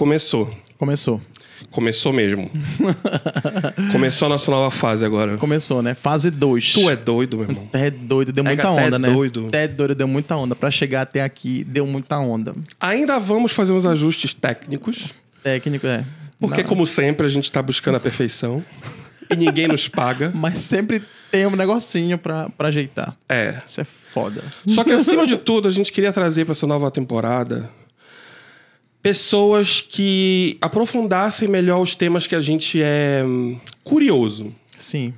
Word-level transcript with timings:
Começou. 0.00 0.50
Começou. 0.78 1.20
Começou 1.70 2.10
mesmo. 2.10 2.50
Começou 3.92 4.24
a 4.24 4.28
nossa 4.30 4.50
nova 4.50 4.70
fase 4.70 5.04
agora. 5.04 5.36
Começou, 5.36 5.82
né? 5.82 5.94
Fase 5.94 6.30
2. 6.30 6.72
Tu 6.72 6.88
é 6.88 6.96
doido, 6.96 7.36
meu 7.36 7.50
irmão. 7.50 7.68
É 7.74 7.90
doido, 7.90 8.32
deu 8.32 8.42
É 8.42 8.46
muita 8.46 8.62
até 8.70 8.86
onda, 8.86 8.96
é 8.96 8.98
né? 8.98 9.10
doido. 9.10 9.48
Até 9.48 9.68
doido, 9.68 9.94
deu 9.94 10.08
muita 10.08 10.34
onda. 10.36 10.56
Pra 10.56 10.70
chegar 10.70 11.02
até 11.02 11.22
aqui, 11.22 11.64
deu 11.64 11.86
muita 11.86 12.18
onda. 12.18 12.54
Ainda 12.80 13.18
vamos 13.18 13.52
fazer 13.52 13.74
uns 13.74 13.84
ajustes 13.84 14.32
técnicos, 14.32 15.12
Técnico, 15.42 15.86
é. 15.86 16.02
porque, 16.38 16.62
Não, 16.62 16.68
como 16.70 16.86
sempre, 16.86 17.26
a 17.26 17.30
gente 17.30 17.52
tá 17.52 17.60
buscando 17.60 17.96
a 17.96 18.00
perfeição 18.00 18.64
e 19.30 19.36
ninguém 19.36 19.68
nos 19.68 19.86
paga. 19.86 20.32
Mas 20.34 20.62
sempre 20.62 21.02
tem 21.30 21.44
um 21.44 21.54
negocinho 21.54 22.16
pra, 22.16 22.48
pra 22.48 22.68
ajeitar. 22.68 23.14
É. 23.28 23.60
Isso 23.66 23.82
é 23.82 23.84
foda. 23.84 24.42
Só 24.66 24.82
que, 24.82 24.92
acima 24.92 25.26
de 25.26 25.36
tudo, 25.44 25.68
a 25.68 25.70
gente 25.70 25.92
queria 25.92 26.10
trazer 26.10 26.46
para 26.46 26.52
essa 26.52 26.66
nova 26.66 26.90
temporada 26.90 27.68
pessoas 29.02 29.80
que 29.80 30.58
aprofundassem 30.60 31.48
melhor 31.48 31.80
os 31.80 31.94
temas 31.94 32.26
que 32.26 32.34
a 32.34 32.40
gente 32.40 32.80
é 32.82 33.22
hum, 33.24 33.58
curioso. 33.82 34.54
Sim. 34.78 35.14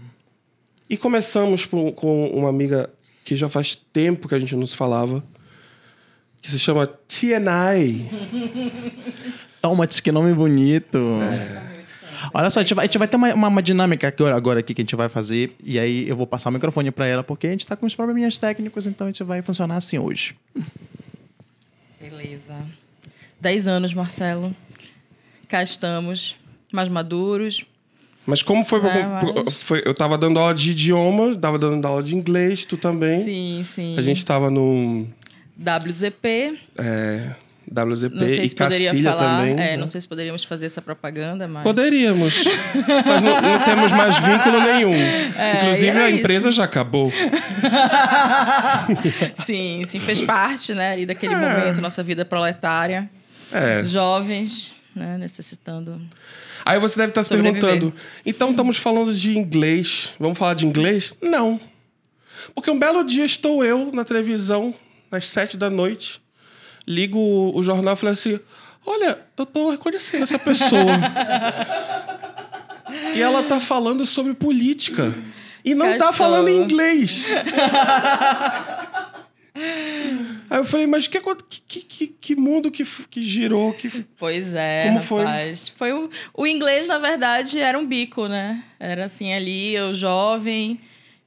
E 0.89 0.97
começamos 0.97 1.67
por- 1.67 1.93
com 1.93 2.27
uma 2.29 2.49
amiga 2.49 2.91
que 3.25 3.35
já 3.37 3.49
faz 3.49 3.75
tempo 3.93 4.29
que 4.29 4.35
a 4.35 4.39
gente 4.39 4.55
não 4.55 4.67
se 4.67 4.77
falava, 4.77 5.25
que 6.41 6.51
se 6.51 6.59
chama 6.59 6.87
TNI. 6.87 8.09
Toma, 9.63 9.87
que 9.87 10.13
nome 10.13 10.33
bonito. 10.35 10.99
É. 11.23 11.73
Olha 12.35 12.51
só, 12.51 12.61
a 12.61 12.63
gente 12.63 12.75
vai, 12.75 12.85
a 12.85 12.87
gente 12.87 12.99
vai 12.99 13.09
ter 13.09 13.17
uma, 13.17 13.33
uma, 13.35 13.49
uma 13.49 13.63
dinâmica 13.63 14.09
agora, 14.09 14.37
agora 14.37 14.61
aqui 14.61 14.75
que 14.75 14.83
a 14.83 14.85
gente 14.85 14.97
vai 14.97 15.09
fazer. 15.09 15.57
E 15.63 15.79
aí 15.79 16.09
eu 16.09 16.17
vou 16.17 16.27
passar 16.27 16.51
o 16.51 16.53
microfone 16.53 16.91
pra 16.91 17.07
ela, 17.07 17.23
porque 17.25 17.47
a 17.47 17.51
gente 17.51 17.67
tá 17.67 17.75
com 17.77 17.87
uns 17.87 17.95
probleminhas 17.95 18.39
técnicos, 18.39 18.87
então 18.87 19.07
a 19.07 19.11
gente 19.11 19.23
vai 19.25 19.43
funcionar 19.43 19.77
assim 19.77 19.99
hoje. 19.99 20.37
Beleza. 22.01 22.57
Dez 23.43 23.67
anos, 23.67 23.93
Marcelo. 23.93 24.55
Cá 25.49 25.65
estamos, 25.65 26.37
mais 26.73 26.89
maduros. 26.89 27.65
Mas 28.25 28.41
como 28.41 28.63
foi, 28.63 28.79
É, 28.89 29.05
mas- 29.05 29.53
foi- 29.55 29.83
Eu 29.85 29.93
tava 29.95 30.17
dando 30.17 30.39
aula 30.39 30.55
de 30.55 30.71
idioma, 30.71 31.35
tava 31.35 31.59
dando 31.59 31.85
aula 31.85 32.05
de 32.05 32.15
inglês, 32.15 32.65
tu 32.65 32.77
também. 32.77 33.21
Sim, 33.25 33.65
sim. 33.69 33.97
A 33.99 34.03
gente 34.03 34.25
tava 34.25 34.49
no 34.49 35.09
WZP. 35.59 36.57
é, 36.79 37.31
WZP 37.69 38.15
Não 38.15 38.27
sei 38.27 38.45
e 38.45 38.49
se 38.49 38.55
poderia 38.55 38.91
Castilha 38.91 39.11
falar. 39.11 39.39
também. 39.39 39.53
é, 39.55 39.57
né? 39.57 39.77
não 39.77 39.89
sei 39.89 40.01
se 40.01 40.07
poderíamos 40.07 40.45
fazer 40.45 40.67
essa 40.67 40.81
propaganda, 40.81 41.49
mas. 41.49 41.65
Poderíamos. 41.65 42.45
mas 43.05 43.25
não, 43.25 43.43
não 43.43 43.59
temos 43.65 43.91
mais 43.91 44.17
vínculo 44.19 44.61
nenhum. 44.61 44.95
Inclusive, 45.57 45.89
É, 45.89 45.95
e 45.95 45.97
era 45.97 46.05
a 46.05 46.11
empresa 46.13 46.49
isso. 46.51 46.59
já 46.59 46.63
acabou. 46.65 47.13
Sim, 49.35 49.83
sim, 49.85 49.99
fez 49.99 50.23
parte, 50.23 50.73
né, 50.75 50.93
ali 50.93 51.07
daquele 51.07 51.35
momento, 51.35 51.81
nossa 51.81 52.05
vida 52.05 52.25
proletária. 52.25 53.11
É. 53.53 53.85
Jovens, 53.85 54.75
né, 54.95 55.17
necessitando. 55.19 56.01
Aí 56.65 56.79
você 56.79 56.99
deve 56.99 57.11
estar 57.11 57.23
se 57.23 57.29
Sobreviver. 57.29 57.61
perguntando: 57.61 57.95
então 58.25 58.51
estamos 58.51 58.77
falando 58.77 59.15
de 59.15 59.37
inglês. 59.37 60.15
Vamos 60.19 60.39
falar 60.39 60.55
de 60.55 60.67
inglês? 60.67 61.15
Não. 61.21 61.61
Porque 62.55 62.71
um 62.71 62.79
belo 62.79 63.05
dia 63.05 63.25
estou 63.25 63.65
eu 63.65 63.91
na 63.93 64.05
televisão, 64.05 64.75
às 65.11 65.29
sete 65.29 65.57
da 65.57 65.71
noite, 65.71 66.21
ligo 66.87 67.19
o, 67.19 67.57
o 67.57 67.63
jornal 67.63 67.95
e 67.95 67.97
falo 67.97 68.13
assim: 68.13 68.39
olha, 68.87 69.19
eu 69.37 69.47
tô 69.47 69.71
reconhecendo 69.71 70.23
essa 70.23 70.39
pessoa. 70.39 70.81
e 73.15 73.21
ela 73.21 73.43
tá 73.45 73.61
falando 73.61 74.07
sobre 74.07 74.35
política. 74.35 75.13
E 75.65 75.75
não 75.75 75.87
tá 75.87 76.07
Cachorro. 76.07 76.13
falando 76.15 76.49
em 76.49 76.61
inglês. 76.61 77.27
Aí 79.55 80.59
eu 80.59 80.65
falei, 80.65 80.87
mas 80.87 81.07
que, 81.07 81.21
que, 81.21 81.81
que, 81.81 82.07
que 82.07 82.37
mundo 82.37 82.71
que, 82.71 82.85
que 82.85 83.23
girou? 83.23 83.73
Que... 83.73 83.89
Pois 84.17 84.55
é, 84.55 84.85
Como 84.87 85.01
foi? 85.01 85.25
rapaz. 85.25 85.69
Foi 85.69 85.93
o, 85.93 86.11
o 86.35 86.47
inglês, 86.47 86.87
na 86.87 86.99
verdade, 86.99 87.59
era 87.59 87.79
um 87.79 87.87
bico, 87.87 88.27
né? 88.27 88.63
Era 88.81 89.05
assim 89.05 89.33
ali, 89.33 89.75
eu 89.75 89.95
jovem, 89.95 90.81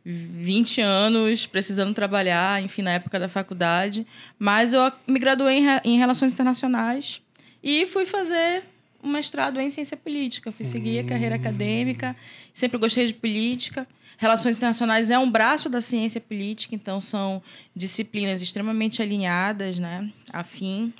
20 0.03 0.81
anos, 0.81 1.45
precisando 1.45 1.93
trabalhar, 1.93 2.61
enfim, 2.61 2.81
na 2.81 2.91
época 2.91 3.19
da 3.19 3.27
faculdade. 3.27 4.05
Mas 4.37 4.73
eu 4.73 4.91
me 5.07 5.19
graduei 5.19 5.57
em, 5.57 5.65
em 5.83 5.97
Relações 5.97 6.33
Internacionais 6.33 7.21
e 7.63 7.85
fui 7.85 8.05
fazer 8.05 8.63
um 9.03 9.09
mestrado 9.09 9.59
em 9.59 9.69
Ciência 9.69 9.97
Política. 9.97 10.51
Fui 10.51 10.65
seguir 10.65 10.99
a 10.99 11.03
carreira 11.03 11.35
acadêmica, 11.35 12.15
sempre 12.53 12.77
gostei 12.77 13.05
de 13.05 13.13
política. 13.13 13.87
Relações 14.17 14.57
Internacionais 14.57 15.09
é 15.09 15.19
um 15.19 15.29
braço 15.29 15.69
da 15.69 15.81
ciência 15.81 16.21
política, 16.21 16.73
então 16.73 17.01
são 17.01 17.41
disciplinas 17.75 18.41
extremamente 18.41 19.01
alinhadas, 19.01 19.77
né? 19.77 20.09
Afim. 20.31 20.93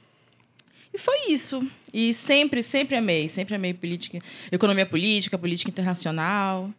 E 0.93 0.97
foi 0.97 1.31
isso. 1.31 1.65
E 1.93 2.13
sempre, 2.13 2.63
sempre 2.63 2.95
amei. 2.95 3.29
Sempre 3.29 3.55
amei 3.55 3.73
política, 3.73 4.17
economia 4.51 4.85
política, 4.85 5.37
política 5.37 5.69
internacional. 5.69 6.69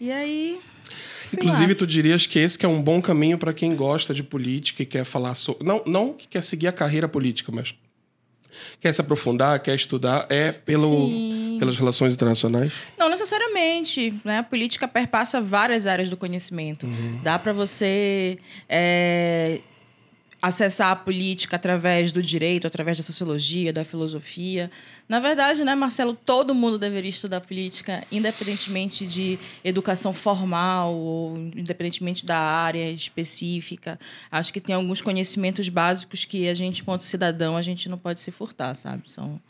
E 0.00 0.10
aí. 0.10 0.58
Inclusive, 1.32 1.72
lá. 1.72 1.78
tu 1.78 1.86
dirias 1.86 2.26
que 2.26 2.38
esse 2.38 2.58
que 2.58 2.64
é 2.64 2.68
um 2.68 2.80
bom 2.80 3.00
caminho 3.02 3.38
para 3.38 3.52
quem 3.52 3.74
gosta 3.74 4.14
de 4.14 4.22
política 4.22 4.82
e 4.82 4.86
quer 4.86 5.04
falar 5.04 5.34
sobre. 5.34 5.66
Não, 5.66 5.82
não 5.86 6.12
que 6.12 6.28
quer 6.28 6.42
seguir 6.42 6.68
a 6.68 6.72
carreira 6.72 7.08
política, 7.08 7.50
mas 7.50 7.74
quer 8.80 8.92
se 8.92 9.00
aprofundar, 9.00 9.60
quer 9.60 9.74
estudar, 9.74 10.26
é 10.28 10.52
pelo, 10.52 11.08
Sim. 11.08 11.56
pelas 11.58 11.76
relações 11.76 12.14
internacionais. 12.14 12.72
Não 12.98 13.08
necessariamente, 13.08 14.14
né? 14.24 14.38
A 14.38 14.42
política 14.42 14.86
perpassa 14.86 15.40
várias 15.40 15.86
áreas 15.86 16.08
do 16.08 16.16
conhecimento. 16.16 16.86
Dá 17.22 17.38
para 17.38 17.52
você 17.52 18.38
é, 18.68 19.60
acessar 20.46 20.92
a 20.92 20.96
política 20.96 21.56
através 21.56 22.12
do 22.12 22.22
direito, 22.22 22.68
através 22.68 22.96
da 22.96 23.02
sociologia, 23.02 23.72
da 23.72 23.84
filosofia. 23.84 24.70
Na 25.08 25.18
verdade, 25.18 25.64
né, 25.64 25.74
Marcelo, 25.74 26.14
todo 26.14 26.54
mundo 26.54 26.78
deveria 26.78 27.10
estudar 27.10 27.40
política, 27.40 28.04
independentemente 28.12 29.04
de 29.08 29.40
educação 29.64 30.12
formal 30.12 30.94
ou 30.94 31.36
independentemente 31.36 32.24
da 32.24 32.38
área 32.38 32.88
específica. 32.92 33.98
Acho 34.30 34.52
que 34.52 34.60
tem 34.60 34.76
alguns 34.76 35.00
conhecimentos 35.00 35.68
básicos 35.68 36.24
que 36.24 36.48
a 36.48 36.54
gente, 36.54 36.80
enquanto 36.80 37.00
cidadão, 37.00 37.56
a 37.56 37.62
gente 37.62 37.88
não 37.88 37.98
pode 37.98 38.20
se 38.20 38.30
furtar, 38.30 38.72
sabe? 38.74 39.10
São, 39.10 39.40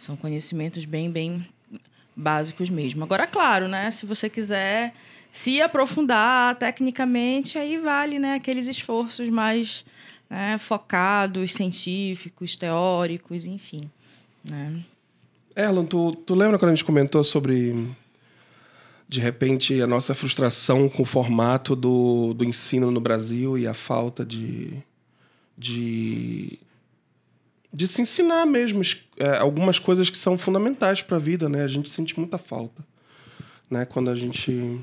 são 0.00 0.16
conhecimentos 0.16 0.84
bem, 0.84 1.08
bem 1.08 1.46
básicos 2.16 2.68
mesmo. 2.68 3.04
Agora, 3.04 3.28
claro, 3.28 3.68
né? 3.68 3.92
Se 3.92 4.04
você 4.04 4.28
quiser 4.28 4.92
se 5.30 5.62
aprofundar 5.62 6.56
tecnicamente, 6.56 7.58
aí 7.58 7.78
vale, 7.78 8.18
né? 8.18 8.34
Aqueles 8.34 8.66
esforços 8.66 9.28
mais 9.28 9.84
né, 10.28 10.58
focados, 10.58 11.52
científicos, 11.52 12.56
teóricos, 12.56 13.44
enfim. 13.44 13.90
Né? 14.44 14.80
Erlon, 15.54 15.84
tu, 15.84 16.12
tu 16.14 16.34
lembra 16.34 16.58
quando 16.58 16.72
a 16.72 16.74
gente 16.74 16.84
comentou 16.84 17.24
sobre, 17.24 17.88
de 19.08 19.20
repente, 19.20 19.80
a 19.80 19.86
nossa 19.86 20.14
frustração 20.14 20.88
com 20.88 21.02
o 21.02 21.06
formato 21.06 21.74
do, 21.74 22.34
do 22.34 22.44
ensino 22.44 22.90
no 22.90 23.00
Brasil 23.00 23.56
e 23.56 23.66
a 23.66 23.74
falta 23.74 24.24
de. 24.24 24.72
de 25.56 26.58
de 27.72 27.86
se 27.86 28.00
ensinar 28.00 28.46
mesmo 28.46 28.80
es- 28.80 29.04
é, 29.18 29.36
algumas 29.36 29.78
coisas 29.78 30.08
que 30.08 30.16
são 30.16 30.38
fundamentais 30.38 31.02
para 31.02 31.18
a 31.18 31.20
vida, 31.20 31.46
né? 31.46 31.62
A 31.62 31.66
gente 31.68 31.90
sente 31.90 32.18
muita 32.18 32.38
falta, 32.38 32.82
né? 33.70 33.84
Quando 33.84 34.08
a 34.08 34.16
gente 34.16 34.80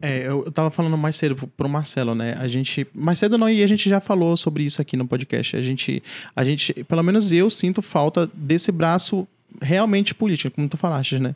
É, 0.00 0.26
eu 0.26 0.50
tava 0.52 0.70
falando 0.70 0.96
mais 0.98 1.16
cedo 1.16 1.34
pro- 1.56 1.68
Marcelo, 1.68 2.14
né? 2.14 2.34
A 2.38 2.46
gente. 2.48 2.86
Mais 2.94 3.18
cedo 3.18 3.38
não, 3.38 3.48
e 3.48 3.62
a 3.62 3.66
gente 3.66 3.88
já 3.88 3.98
falou 4.00 4.36
sobre 4.36 4.62
isso 4.64 4.80
aqui 4.82 4.96
no 4.96 5.06
podcast. 5.06 5.56
A 5.56 5.60
gente. 5.60 6.02
A 6.34 6.44
gente, 6.44 6.72
pelo 6.84 7.02
menos 7.02 7.32
eu 7.32 7.48
sinto 7.48 7.80
falta 7.80 8.28
desse 8.34 8.70
braço 8.70 9.26
realmente 9.62 10.14
político, 10.14 10.54
como 10.54 10.68
tu 10.68 10.76
falaste, 10.76 11.18
né? 11.18 11.34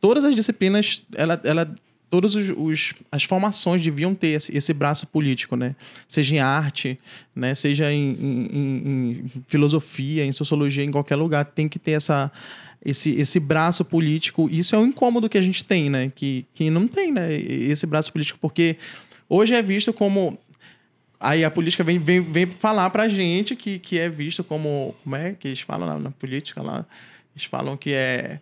Todas 0.00 0.24
as 0.24 0.34
disciplinas, 0.34 1.02
ela. 1.14 1.40
ela 1.44 1.74
Todas 2.08 2.34
os, 2.34 2.48
os- 2.56 2.92
as 3.12 3.22
formações 3.22 3.80
deviam 3.80 4.16
ter 4.16 4.28
esse, 4.30 4.56
esse 4.56 4.72
braço 4.74 5.06
político, 5.06 5.54
né? 5.54 5.76
Seja 6.08 6.34
em 6.34 6.40
arte, 6.40 6.98
né? 7.36 7.54
Seja 7.54 7.92
em- 7.92 8.10
em- 8.20 8.50
em 9.30 9.30
filosofia, 9.46 10.24
em 10.24 10.32
sociologia, 10.32 10.82
em 10.82 10.90
qualquer 10.90 11.14
lugar, 11.14 11.44
tem 11.44 11.68
que 11.68 11.78
ter 11.78 11.92
essa, 11.92 12.32
esse, 12.84 13.10
esse 13.12 13.38
braço 13.38 13.84
político. 13.84 14.48
Isso 14.50 14.74
é 14.74 14.78
um 14.78 14.86
incômodo 14.86 15.28
que 15.28 15.38
a 15.38 15.42
gente 15.42 15.64
tem, 15.64 15.90
né? 15.90 16.10
Que, 16.14 16.46
que 16.54 16.70
não 16.70 16.88
tem, 16.88 17.12
né? 17.12 17.32
Esse 17.32 17.86
braço 17.86 18.12
político, 18.12 18.38
porque 18.40 18.76
hoje 19.28 19.54
é 19.54 19.62
visto 19.62 19.92
como. 19.92 20.38
Aí 21.18 21.44
a 21.44 21.50
política 21.50 21.84
vem, 21.84 21.98
vem, 21.98 22.22
vem 22.22 22.46
falar 22.46 22.88
pra 22.88 23.06
gente 23.06 23.54
que, 23.54 23.78
que 23.78 23.98
é 23.98 24.08
visto 24.08 24.42
como. 24.42 24.94
Como 25.04 25.16
é 25.16 25.32
que 25.32 25.48
eles 25.48 25.60
falam 25.60 25.86
na, 25.86 25.98
na 25.98 26.10
política 26.10 26.62
lá? 26.62 26.86
Eles 27.34 27.44
falam 27.44 27.76
que 27.76 27.92
é. 27.92 28.40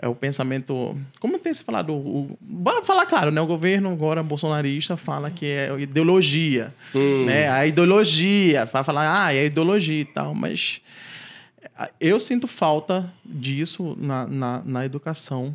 É 0.00 0.06
o 0.06 0.14
pensamento. 0.14 0.96
Como 1.18 1.40
tem 1.40 1.52
se 1.52 1.64
falado? 1.64 1.92
O, 1.92 2.38
bora 2.40 2.84
falar 2.84 3.04
claro, 3.04 3.32
né? 3.32 3.40
O 3.40 3.46
governo 3.48 3.90
agora 3.90 4.22
bolsonarista 4.22 4.96
fala 4.96 5.28
que 5.28 5.44
é 5.44 5.76
ideologia. 5.76 6.72
Né? 7.26 7.48
A 7.48 7.66
ideologia. 7.66 8.64
Vai 8.66 8.84
falar, 8.84 9.24
ah, 9.24 9.34
é 9.34 9.46
ideologia 9.46 10.00
e 10.00 10.04
tal, 10.04 10.36
mas 10.36 10.80
eu 12.00 12.18
sinto 12.18 12.48
falta 12.48 13.12
disso 13.24 13.96
na, 14.00 14.26
na, 14.26 14.62
na 14.64 14.84
educação. 14.84 15.54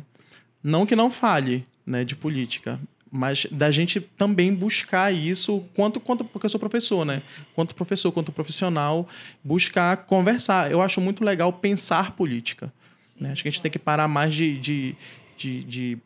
Não 0.62 0.86
que 0.86 0.96
não 0.96 1.10
fale 1.10 1.66
né, 1.86 2.04
de 2.04 2.16
política, 2.16 2.80
Mas 3.10 3.46
da 3.50 3.70
gente 3.70 4.00
também 4.00 4.52
buscar 4.52 5.12
isso, 5.12 5.64
quanto, 5.74 6.00
quanto 6.00 6.24
porque 6.24 6.46
eu 6.46 6.50
sou 6.50 6.58
professor, 6.58 7.04
né? 7.04 7.22
Quanto 7.54 7.74
professor, 7.74 8.10
quanto 8.10 8.32
profissional, 8.32 9.06
buscar 9.42 9.98
conversar. 9.98 10.70
Eu 10.70 10.82
acho 10.82 11.00
muito 11.00 11.22
legal 11.22 11.52
pensar 11.52 12.12
política. 12.12 12.72
Né? 13.20 13.30
Acho 13.30 13.42
que 13.42 13.48
a 13.48 13.52
gente 13.52 13.62
tem 13.62 13.70
que 13.70 13.78
parar 13.78 14.08
mais 14.08 14.34
de, 14.34 14.58
de, 14.58 14.96
de, 15.36 15.64
de, 15.64 15.98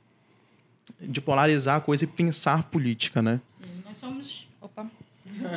de 1.00 1.20
polarizar 1.20 1.76
a 1.76 1.80
coisa 1.80 2.04
e 2.04 2.06
pensar 2.06 2.64
política, 2.64 3.22
né? 3.22 3.40
Sim, 3.58 3.82
nós 3.84 3.96
somos. 3.96 4.48
Opa. 4.60 4.86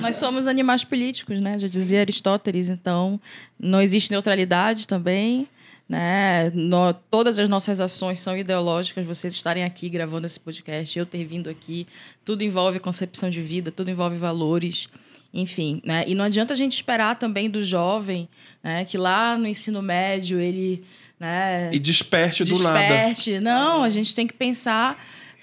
Nós 0.01 0.15
somos 0.15 0.47
animais 0.47 0.83
políticos, 0.83 1.39
né? 1.39 1.57
Já 1.57 1.68
dizia 1.68 2.01
Aristóteles, 2.01 2.69
então 2.69 3.19
não 3.59 3.81
existe 3.81 4.12
neutralidade 4.12 4.88
também. 4.88 5.47
Né? 5.88 6.50
No, 6.51 6.94
todas 6.94 7.38
as 7.38 7.50
nossas 7.50 7.81
ações 7.81 8.19
são 8.19 8.38
ideológicas. 8.38 9.06
Vocês 9.06 9.33
estarem 9.33 9.63
aqui 9.63 9.89
gravando 9.89 10.25
esse 10.25 10.39
podcast, 10.39 10.97
eu 10.97 11.06
ter 11.06 11.25
vindo 11.25 11.50
aqui, 11.50 11.85
tudo 12.23 12.44
envolve 12.44 12.79
concepção 12.79 13.29
de 13.29 13.41
vida, 13.41 13.71
tudo 13.71 13.91
envolve 13.91 14.15
valores, 14.15 14.88
enfim. 15.33 15.81
Né? 15.83 16.06
E 16.07 16.15
não 16.15 16.23
adianta 16.23 16.53
a 16.53 16.57
gente 16.57 16.73
esperar 16.73 17.15
também 17.15 17.50
do 17.50 17.62
jovem 17.62 18.29
né, 18.63 18.85
que 18.85 18.97
lá 18.97 19.38
no 19.38 19.45
ensino 19.45 19.81
médio 19.81 20.39
ele. 20.39 20.83
Né, 21.19 21.69
e 21.73 21.77
desperte, 21.77 22.44
desperte 22.44 22.44
do 22.45 22.63
nada. 22.63 22.79
Desperte. 22.79 23.39
Não, 23.39 23.83
a 23.83 23.89
gente 23.89 24.15
tem 24.15 24.25
que 24.25 24.33
pensar 24.33 24.97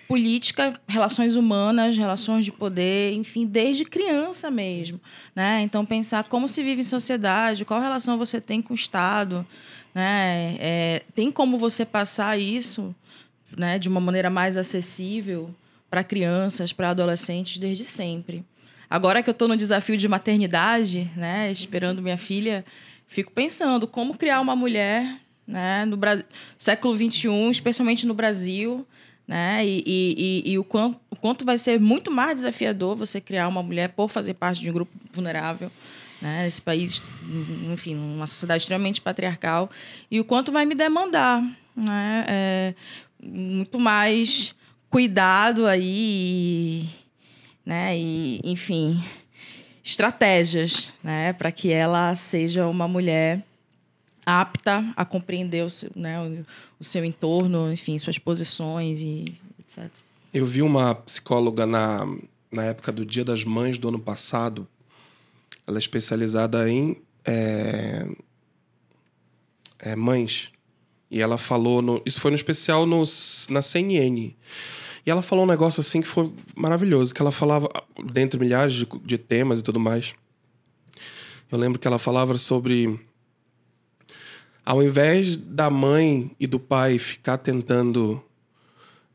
política, 0.08 0.81
relações 0.88 1.37
humanas, 1.37 1.96
relações 1.99 2.43
de 2.43 2.50
poder, 2.50 3.12
enfim, 3.12 3.44
desde 3.44 3.84
criança 3.84 4.50
mesmo, 4.50 4.99
né? 5.37 5.60
Então 5.60 5.84
pensar 5.84 6.25
como 6.25 6.49
se 6.49 6.62
vive 6.62 6.81
em 6.81 6.84
sociedade, 6.84 7.66
qual 7.66 7.78
relação 7.78 8.16
você 8.16 8.40
tem 8.40 8.62
com 8.62 8.72
o 8.72 8.75
Estado, 8.75 9.46
né? 9.94 10.56
É, 10.58 11.02
tem 11.14 11.31
como 11.31 11.58
você 11.58 11.84
passar 11.84 12.40
isso, 12.40 12.94
né, 13.55 13.78
de 13.78 13.87
uma 13.88 14.00
maneira 14.00 14.31
mais 14.31 14.56
acessível 14.56 15.55
para 15.90 16.02
crianças, 16.02 16.72
para 16.72 16.90
adolescentes 16.90 17.58
desde 17.58 17.84
sempre. 17.84 18.43
Agora 18.88 19.22
que 19.22 19.28
eu 19.28 19.32
estou 19.32 19.46
no 19.46 19.56
desafio 19.56 19.99
de 19.99 20.08
maternidade, 20.08 21.11
né, 21.14 21.52
esperando 21.52 22.00
minha 22.00 22.16
filha, 22.16 22.64
fico 23.06 23.31
pensando 23.31 23.87
como 23.87 24.16
criar 24.16 24.40
uma 24.40 24.56
mulher, 24.56 25.16
né, 25.46 25.84
no 25.84 25.99
Brasil, 25.99 26.25
século 26.58 26.94
21, 26.94 27.50
especialmente 27.50 28.06
no 28.06 28.14
Brasil, 28.14 28.87
né? 29.28 29.64
E, 29.64 29.84
e, 29.86 30.14
e, 30.46 30.52
e 30.52 30.58
o, 30.58 30.64
quanto, 30.64 30.98
o 31.10 31.14
quanto 31.16 31.44
vai 31.44 31.58
ser 31.58 31.78
muito 31.78 32.10
mais 32.10 32.36
desafiador 32.36 32.96
você 32.96 33.20
criar 33.20 33.46
uma 33.46 33.62
mulher 33.62 33.90
por 33.90 34.08
fazer 34.08 34.32
parte 34.32 34.62
de 34.62 34.70
um 34.70 34.72
grupo 34.72 34.90
vulnerável, 35.12 35.70
né? 36.22 36.46
Esse 36.46 36.62
país, 36.62 37.02
enfim, 37.70 37.94
uma 37.94 38.26
sociedade 38.26 38.62
extremamente 38.62 39.02
patriarcal 39.02 39.70
e 40.10 40.19
o 40.19 40.25
quanto 40.25 40.50
vai 40.50 40.64
me 40.64 40.75
demandar, 40.75 41.42
né? 41.76 42.25
É, 42.26 42.75
muito 43.22 43.78
mais 43.78 44.54
cuidado 44.88 45.66
aí, 45.66 46.88
né? 47.66 47.98
E, 47.98 48.40
enfim, 48.42 48.98
estratégias, 49.84 50.94
né? 51.04 51.34
Para 51.34 51.52
que 51.52 51.70
ela 51.70 52.14
seja 52.14 52.66
uma 52.66 52.88
mulher 52.88 53.42
apta 54.28 54.92
a 54.94 55.06
compreender 55.06 55.64
o 55.64 55.70
seu, 55.70 55.90
né, 55.96 56.20
o, 56.78 56.84
seu 56.84 57.02
entorno, 57.02 57.72
enfim, 57.72 57.98
suas 57.98 58.19
posições 58.19 59.00
e 59.00 59.34
etc. 59.60 59.90
Eu 60.34 60.44
vi 60.44 60.60
uma 60.60 60.94
psicóloga 60.94 61.64
na, 61.64 62.06
na 62.52 62.64
época 62.64 62.92
do 62.92 63.06
Dia 63.06 63.25
das 63.25 63.42
Mães 63.42 63.78
do 63.78 63.88
ano 63.88 63.98
passado. 63.98 64.69
Ela 65.66 65.78
é 65.78 65.80
especializada 65.80 66.70
em 66.70 67.00
é, 67.25 68.06
é, 69.78 69.96
mães. 69.96 70.50
E 71.10 71.22
ela 71.22 71.38
falou. 71.38 71.80
No, 71.80 72.02
isso 72.04 72.20
foi 72.20 72.30
no 72.30 72.34
especial 72.34 72.84
no, 72.84 73.02
na 73.48 73.62
CNN. 73.62 74.36
E 75.06 75.10
ela 75.10 75.22
falou 75.22 75.44
um 75.44 75.48
negócio 75.48 75.80
assim 75.80 76.02
que 76.02 76.06
foi 76.06 76.30
maravilhoso. 76.54 77.14
Que 77.14 77.22
ela 77.22 77.32
falava, 77.32 77.70
dentre 78.12 78.38
milhares 78.38 78.75
de, 78.75 78.86
de 79.04 79.16
temas 79.16 79.60
e 79.60 79.62
tudo 79.62 79.80
mais. 79.80 80.14
Eu 81.50 81.56
lembro 81.56 81.78
que 81.78 81.88
ela 81.88 81.98
falava 81.98 82.36
sobre 82.36 83.07
ao 84.69 84.82
invés 84.82 85.38
da 85.38 85.70
mãe 85.70 86.31
e 86.38 86.47
do 86.47 86.61
pai 86.61 86.99
ficar 86.99 87.38
tentando 87.38 88.23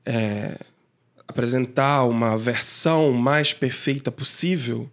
é, 0.04 0.58
apresentar 1.28 2.06
uma 2.06 2.36
versão 2.36 3.12
mais 3.12 3.54
perfeita 3.54 4.12
possível, 4.12 4.90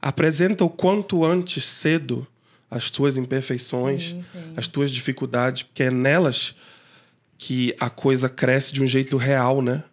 apresenta 0.00 0.64
o 0.64 0.68
quanto 0.68 1.24
antes 1.24 1.64
cedo 1.64 2.26
as 2.68 2.90
tuas 2.90 3.16
imperfeições, 3.16 4.08
sim, 4.08 4.24
sim. 4.24 4.52
as 4.56 4.66
tuas 4.66 4.90
dificuldades, 4.90 5.62
porque 5.62 5.84
é 5.84 5.90
nelas 5.92 6.56
que 7.38 7.72
a 7.78 7.88
coisa 7.88 8.28
cresce 8.28 8.72
de 8.72 8.82
um 8.82 8.88
jeito 8.88 9.16
real, 9.16 9.62
né? 9.62 9.84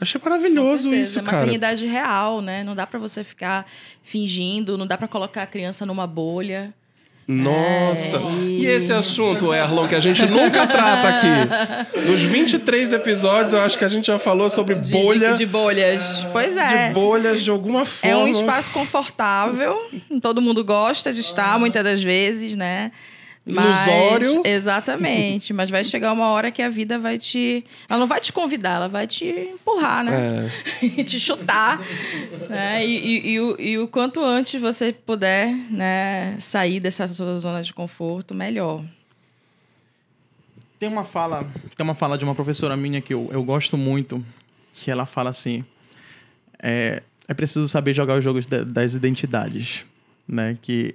Achei 0.00 0.18
maravilhoso 0.24 0.94
isso, 0.94 1.18
é 1.18 1.22
cara. 1.22 1.36
É 1.36 1.40
maternidade 1.40 1.84
real, 1.84 2.40
né? 2.40 2.64
Não 2.64 2.74
dá 2.74 2.86
para 2.86 2.98
você 2.98 3.22
ficar 3.22 3.66
fingindo, 4.02 4.78
não 4.78 4.86
dá 4.86 4.96
para 4.96 5.08
colocar 5.08 5.42
a 5.42 5.46
criança 5.46 5.84
numa 5.84 6.06
bolha. 6.06 6.72
Nossa! 7.32 8.18
É. 8.18 8.42
E 8.44 8.66
esse 8.66 8.92
assunto, 8.92 9.52
Erlon, 9.52 9.88
que 9.88 9.94
a 9.94 10.00
gente 10.00 10.24
nunca 10.26 10.66
trata 10.66 11.08
aqui. 11.08 12.06
Nos 12.06 12.22
23 12.22 12.92
episódios, 12.92 13.52
eu 13.54 13.60
acho 13.60 13.78
que 13.78 13.84
a 13.84 13.88
gente 13.88 14.06
já 14.06 14.18
falou 14.18 14.50
sobre 14.50 14.74
de, 14.74 14.92
bolha. 14.92 15.32
De, 15.32 15.38
de, 15.38 15.46
bolhas. 15.46 16.26
Pois 16.32 16.56
é. 16.56 16.88
De 16.88 16.94
bolhas 16.94 17.42
de 17.42 17.50
alguma 17.50 17.84
forma. 17.84 18.14
É 18.14 18.16
um 18.16 18.28
espaço 18.28 18.70
confortável. 18.70 19.78
Todo 20.20 20.40
mundo 20.40 20.64
gosta 20.64 21.12
de 21.12 21.20
estar, 21.20 21.58
muitas 21.58 21.82
das 21.82 22.02
vezes, 22.02 22.54
né? 22.54 22.92
Ilusório. 23.46 24.36
Mas, 24.36 24.52
exatamente. 24.52 25.52
Mas 25.52 25.70
vai 25.70 25.84
chegar 25.84 26.12
uma 26.12 26.28
hora 26.28 26.50
que 26.50 26.62
a 26.62 26.68
vida 26.68 26.98
vai 26.98 27.18
te. 27.18 27.64
Ela 27.88 28.00
não 28.00 28.06
vai 28.06 28.20
te 28.20 28.32
convidar, 28.32 28.76
ela 28.76 28.88
vai 28.88 29.06
te 29.06 29.26
empurrar, 29.26 30.04
né? 30.04 30.50
É. 30.98 31.02
te 31.04 31.18
chutar. 31.18 31.80
né? 32.48 32.84
E, 32.86 32.98
e, 32.98 33.32
e, 33.32 33.40
o, 33.40 33.60
e 33.60 33.78
o 33.78 33.88
quanto 33.88 34.22
antes 34.22 34.60
você 34.60 34.92
puder 34.92 35.52
né, 35.70 36.36
sair 36.38 36.80
dessa 36.80 37.06
sua 37.08 37.38
zona 37.38 37.62
de 37.62 37.72
conforto, 37.72 38.34
melhor. 38.34 38.84
Tem 40.78 40.88
uma 40.88 41.04
fala, 41.04 41.46
tem 41.76 41.84
uma 41.84 41.94
fala 41.94 42.18
de 42.18 42.24
uma 42.24 42.34
professora 42.34 42.76
minha 42.76 43.00
que 43.00 43.14
eu, 43.14 43.28
eu 43.32 43.44
gosto 43.44 43.78
muito, 43.78 44.24
que 44.72 44.90
ela 44.90 45.06
fala 45.06 45.30
assim: 45.30 45.64
é, 46.60 47.02
é 47.28 47.34
preciso 47.34 47.68
saber 47.68 47.94
jogar 47.94 48.18
os 48.18 48.24
jogos 48.24 48.46
das 48.46 48.94
identidades, 48.94 49.84
né? 50.32 50.56
Que 50.60 50.94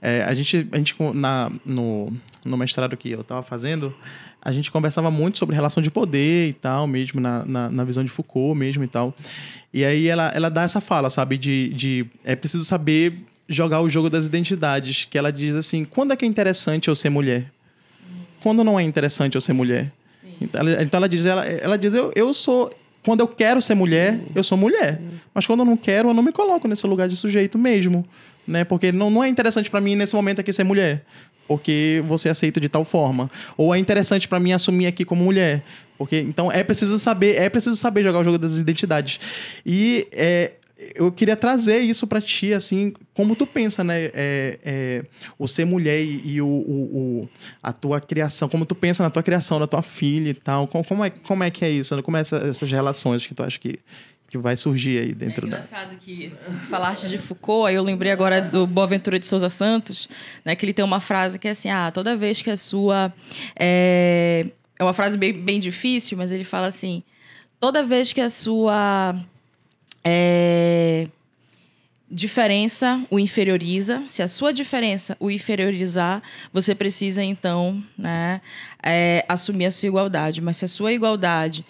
é, 0.00 0.22
a 0.22 0.34
gente, 0.34 0.68
a 0.70 0.76
gente 0.76 0.94
na, 1.14 1.50
no, 1.64 2.12
no 2.44 2.56
mestrado 2.56 2.96
que 2.96 3.10
eu 3.10 3.22
estava 3.22 3.42
fazendo, 3.42 3.94
a 4.40 4.52
gente 4.52 4.70
conversava 4.70 5.10
muito 5.10 5.38
sobre 5.38 5.56
relação 5.56 5.82
de 5.82 5.90
poder 5.90 6.50
e 6.50 6.52
tal, 6.52 6.86
mesmo 6.86 7.20
na, 7.20 7.44
na, 7.46 7.70
na, 7.70 7.84
visão 7.84 8.04
de 8.04 8.10
Foucault 8.10 8.58
mesmo 8.58 8.84
e 8.84 8.86
tal. 8.86 9.14
E 9.72 9.82
aí 9.82 10.06
ela, 10.06 10.30
ela 10.34 10.50
dá 10.50 10.62
essa 10.62 10.80
fala, 10.80 11.08
sabe, 11.08 11.38
de, 11.38 11.70
de 11.70 12.06
é 12.22 12.36
preciso 12.36 12.64
saber 12.64 13.24
jogar 13.48 13.80
o 13.80 13.88
jogo 13.88 14.10
das 14.10 14.26
identidades, 14.26 15.06
que 15.06 15.16
ela 15.16 15.32
diz 15.32 15.56
assim, 15.56 15.84
quando 15.84 16.12
é 16.12 16.16
que 16.16 16.24
é 16.26 16.28
interessante 16.28 16.88
eu 16.88 16.94
ser 16.94 17.08
mulher? 17.08 17.50
Quando 18.42 18.62
não 18.62 18.78
é 18.78 18.82
interessante 18.82 19.36
eu 19.36 19.40
ser 19.40 19.54
mulher? 19.54 19.90
Então 20.38 20.60
ela, 20.60 20.82
então 20.82 20.98
ela 20.98 21.08
diz, 21.08 21.24
ela, 21.24 21.46
ela 21.46 21.78
diz 21.78 21.94
eu, 21.94 22.12
eu 22.14 22.34
sou 22.34 22.70
quando 23.04 23.20
eu 23.20 23.28
quero 23.28 23.60
ser 23.60 23.74
mulher, 23.74 24.20
eu 24.34 24.42
sou 24.42 24.56
mulher. 24.56 25.00
Mas 25.32 25.46
quando 25.46 25.60
eu 25.60 25.66
não 25.66 25.76
quero, 25.76 26.10
eu 26.10 26.14
não 26.14 26.22
me 26.22 26.32
coloco 26.32 26.66
nesse 26.66 26.86
lugar 26.86 27.08
de 27.08 27.16
sujeito 27.16 27.58
mesmo 27.58 28.04
né? 28.46 28.64
Porque 28.64 28.92
não, 28.92 29.10
não 29.10 29.24
é 29.24 29.28
interessante 29.28 29.70
para 29.70 29.80
mim 29.80 29.96
nesse 29.96 30.14
momento 30.14 30.40
aqui 30.40 30.52
ser 30.52 30.64
mulher, 30.64 31.04
porque 31.48 32.02
você 32.06 32.28
aceita 32.28 32.60
de 32.60 32.68
tal 32.68 32.84
forma. 32.84 33.30
Ou 33.56 33.74
é 33.74 33.78
interessante 33.78 34.28
para 34.28 34.38
mim 34.38 34.52
assumir 34.52 34.86
aqui 34.86 35.04
como 35.04 35.24
mulher, 35.24 35.62
porque 35.96 36.18
então 36.20 36.50
é 36.50 36.62
preciso 36.62 36.98
saber, 36.98 37.36
é 37.36 37.48
preciso 37.48 37.76
saber 37.76 38.02
jogar 38.02 38.20
o 38.20 38.24
jogo 38.24 38.38
das 38.38 38.56
identidades. 38.56 39.18
E 39.64 40.06
é, 40.12 40.52
eu 40.94 41.12
queria 41.12 41.36
trazer 41.36 41.80
isso 41.80 42.06
para 42.06 42.20
ti, 42.20 42.52
assim, 42.52 42.92
como 43.14 43.36
tu 43.36 43.46
pensa, 43.46 43.84
né? 43.84 44.10
É, 44.14 44.58
é, 44.64 45.04
o 45.38 45.46
ser 45.46 45.64
mulher 45.64 46.02
e, 46.02 46.34
e 46.34 46.42
o, 46.42 46.46
o, 46.46 46.50
o, 47.22 47.28
a 47.62 47.72
tua 47.72 48.00
criação, 48.00 48.48
como 48.48 48.66
tu 48.66 48.74
pensa 48.74 49.02
na 49.02 49.10
tua 49.10 49.22
criação, 49.22 49.58
na 49.58 49.66
tua 49.66 49.82
filha 49.82 50.30
e 50.30 50.34
tal. 50.34 50.66
Como, 50.66 50.84
como, 50.84 51.04
é, 51.04 51.10
como 51.10 51.44
é 51.44 51.50
que 51.50 51.64
é 51.64 51.70
isso? 51.70 52.00
Como 52.02 52.16
é 52.16 52.20
essa, 52.20 52.36
essas 52.36 52.70
relações 52.70 53.26
que 53.26 53.34
tu 53.34 53.42
acha 53.42 53.58
que, 53.58 53.78
que 54.28 54.38
vai 54.38 54.56
surgir 54.56 54.98
aí 54.98 55.14
dentro 55.14 55.46
é 55.46 55.48
engraçado 55.48 55.90
da... 55.92 55.96
que 55.96 56.32
falaste 56.68 57.08
de 57.08 57.18
Foucault, 57.18 57.68
aí 57.68 57.76
eu 57.76 57.82
lembrei 57.82 58.10
agora 58.10 58.42
do 58.42 58.66
Boaventura 58.66 59.18
de 59.18 59.26
Souza 59.26 59.48
Santos, 59.48 60.08
né, 60.44 60.56
que 60.56 60.64
ele 60.64 60.72
tem 60.72 60.84
uma 60.84 60.98
frase 60.98 61.38
que 61.38 61.46
é 61.46 61.52
assim, 61.52 61.70
ah, 61.70 61.90
toda 61.92 62.16
vez 62.16 62.42
que 62.42 62.50
a 62.50 62.56
sua... 62.56 63.12
É, 63.54 64.46
é 64.76 64.82
uma 64.82 64.92
frase 64.92 65.16
bem, 65.16 65.32
bem 65.32 65.60
difícil, 65.60 66.18
mas 66.18 66.32
ele 66.32 66.42
fala 66.42 66.66
assim, 66.66 67.02
toda 67.60 67.82
vez 67.82 68.12
que 68.12 68.20
a 68.20 68.28
sua... 68.28 69.14
É, 70.04 71.06
diferença 72.14 73.04
o 73.10 73.18
inferioriza. 73.18 74.04
Se 74.06 74.22
a 74.22 74.28
sua 74.28 74.52
diferença 74.52 75.16
o 75.18 75.30
inferiorizar, 75.30 76.22
você 76.52 76.74
precisa 76.74 77.24
então 77.24 77.82
né, 77.98 78.40
é, 78.80 79.24
assumir 79.28 79.66
a 79.66 79.70
sua 79.70 79.88
igualdade. 79.88 80.40
Mas 80.40 80.58
se 80.58 80.64
a 80.64 80.68
sua 80.68 80.92
igualdade 80.92 81.64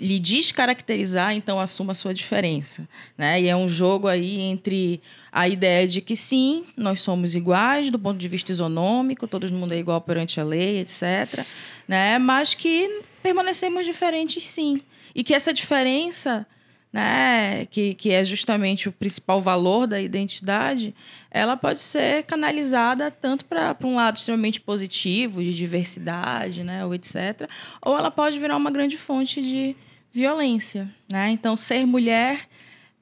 lhe 0.00 0.18
descaracterizar, 0.18 1.34
então 1.34 1.60
assuma 1.60 1.92
a 1.92 1.94
sua 1.94 2.14
diferença. 2.14 2.88
Né? 3.18 3.42
E 3.42 3.48
é 3.48 3.54
um 3.54 3.68
jogo 3.68 4.08
aí 4.08 4.40
entre 4.40 5.02
a 5.30 5.46
ideia 5.46 5.86
de 5.86 6.00
que 6.00 6.16
sim, 6.16 6.64
nós 6.76 7.02
somos 7.02 7.34
iguais 7.34 7.90
do 7.90 7.98
ponto 7.98 8.18
de 8.18 8.26
vista 8.26 8.50
isonômico, 8.50 9.28
todo 9.28 9.52
mundo 9.52 9.74
é 9.74 9.78
igual 9.78 10.00
perante 10.00 10.40
a 10.40 10.44
lei, 10.44 10.78
etc. 10.80 11.44
Né? 11.86 12.18
Mas 12.18 12.54
que 12.54 13.02
permanecemos 13.22 13.84
diferentes 13.84 14.46
sim. 14.46 14.80
E 15.14 15.22
que 15.22 15.34
essa 15.34 15.52
diferença 15.52 16.46
né, 16.92 17.66
que, 17.66 17.94
que 17.94 18.10
é 18.10 18.24
justamente 18.24 18.88
o 18.88 18.92
principal 18.92 19.40
valor 19.40 19.86
da 19.86 20.00
identidade, 20.00 20.94
ela 21.30 21.56
pode 21.56 21.80
ser 21.80 22.24
canalizada 22.24 23.10
tanto 23.10 23.44
para 23.44 23.76
um 23.84 23.94
lado 23.94 24.16
extremamente 24.16 24.60
positivo, 24.60 25.42
de 25.42 25.52
diversidade, 25.52 26.64
né, 26.64 26.84
ou 26.84 26.94
etc., 26.94 27.48
ou 27.80 27.96
ela 27.96 28.10
pode 28.10 28.38
virar 28.38 28.56
uma 28.56 28.70
grande 28.70 28.96
fonte 28.96 29.40
de 29.40 29.76
violência. 30.12 30.88
Né? 31.10 31.30
Então, 31.30 31.54
ser 31.54 31.86
mulher 31.86 32.48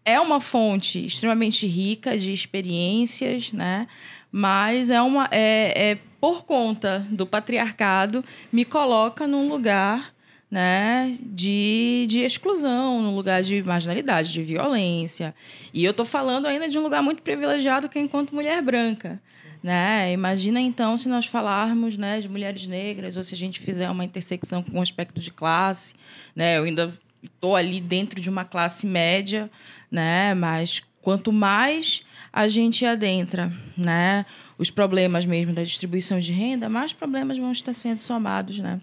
é 0.04 0.20
uma 0.20 0.40
fonte 0.40 1.04
extremamente 1.04 1.66
rica 1.66 2.18
de 2.18 2.32
experiências, 2.32 3.52
né? 3.52 3.86
mas 4.30 4.90
é, 4.90 5.00
uma, 5.00 5.28
é, 5.30 5.90
é 5.90 5.98
por 6.20 6.44
conta 6.44 7.06
do 7.10 7.26
patriarcado, 7.26 8.24
me 8.52 8.64
coloca 8.64 9.26
num 9.26 9.48
lugar 9.48 10.12
né, 10.50 11.14
de, 11.20 12.06
de 12.08 12.20
exclusão, 12.20 13.02
num 13.02 13.14
lugar 13.14 13.42
de 13.42 13.62
marginalidade, 13.62 14.32
de 14.32 14.42
violência. 14.42 15.34
E 15.74 15.84
eu 15.84 15.90
estou 15.90 16.06
falando 16.06 16.46
ainda 16.46 16.68
de 16.68 16.78
um 16.78 16.82
lugar 16.82 17.02
muito 17.02 17.22
privilegiado 17.22 17.88
que 17.88 17.98
é 17.98 18.02
enquanto 18.02 18.34
mulher 18.34 18.62
branca. 18.62 19.20
Né? 19.62 20.12
Imagina 20.12 20.60
então 20.60 20.96
se 20.96 21.08
nós 21.08 21.26
falarmos 21.26 21.98
né, 21.98 22.20
de 22.20 22.28
mulheres 22.28 22.66
negras 22.66 23.16
ou 23.16 23.22
se 23.22 23.34
a 23.34 23.36
gente 23.36 23.60
fizer 23.60 23.90
uma 23.90 24.04
intersecção 24.04 24.62
com 24.62 24.78
um 24.78 24.82
aspecto 24.82 25.20
de 25.20 25.30
classe. 25.30 25.94
Né? 26.34 26.56
Eu 26.56 26.64
ainda 26.64 26.94
estou 27.22 27.54
ali 27.54 27.80
dentro 27.80 28.18
de 28.20 28.30
uma 28.30 28.44
classe 28.44 28.86
média, 28.86 29.50
né? 29.90 30.32
mas 30.32 30.82
quanto 31.02 31.30
mais 31.30 32.04
a 32.32 32.48
gente 32.48 32.86
adentra 32.86 33.52
né, 33.76 34.24
os 34.56 34.70
problemas 34.70 35.26
mesmo 35.26 35.52
da 35.52 35.62
distribuição 35.62 36.18
de 36.18 36.32
renda, 36.32 36.68
mais 36.70 36.92
problemas 36.92 37.36
vão 37.36 37.52
estar 37.52 37.74
sendo 37.74 37.98
somados. 37.98 38.58
Né? 38.58 38.80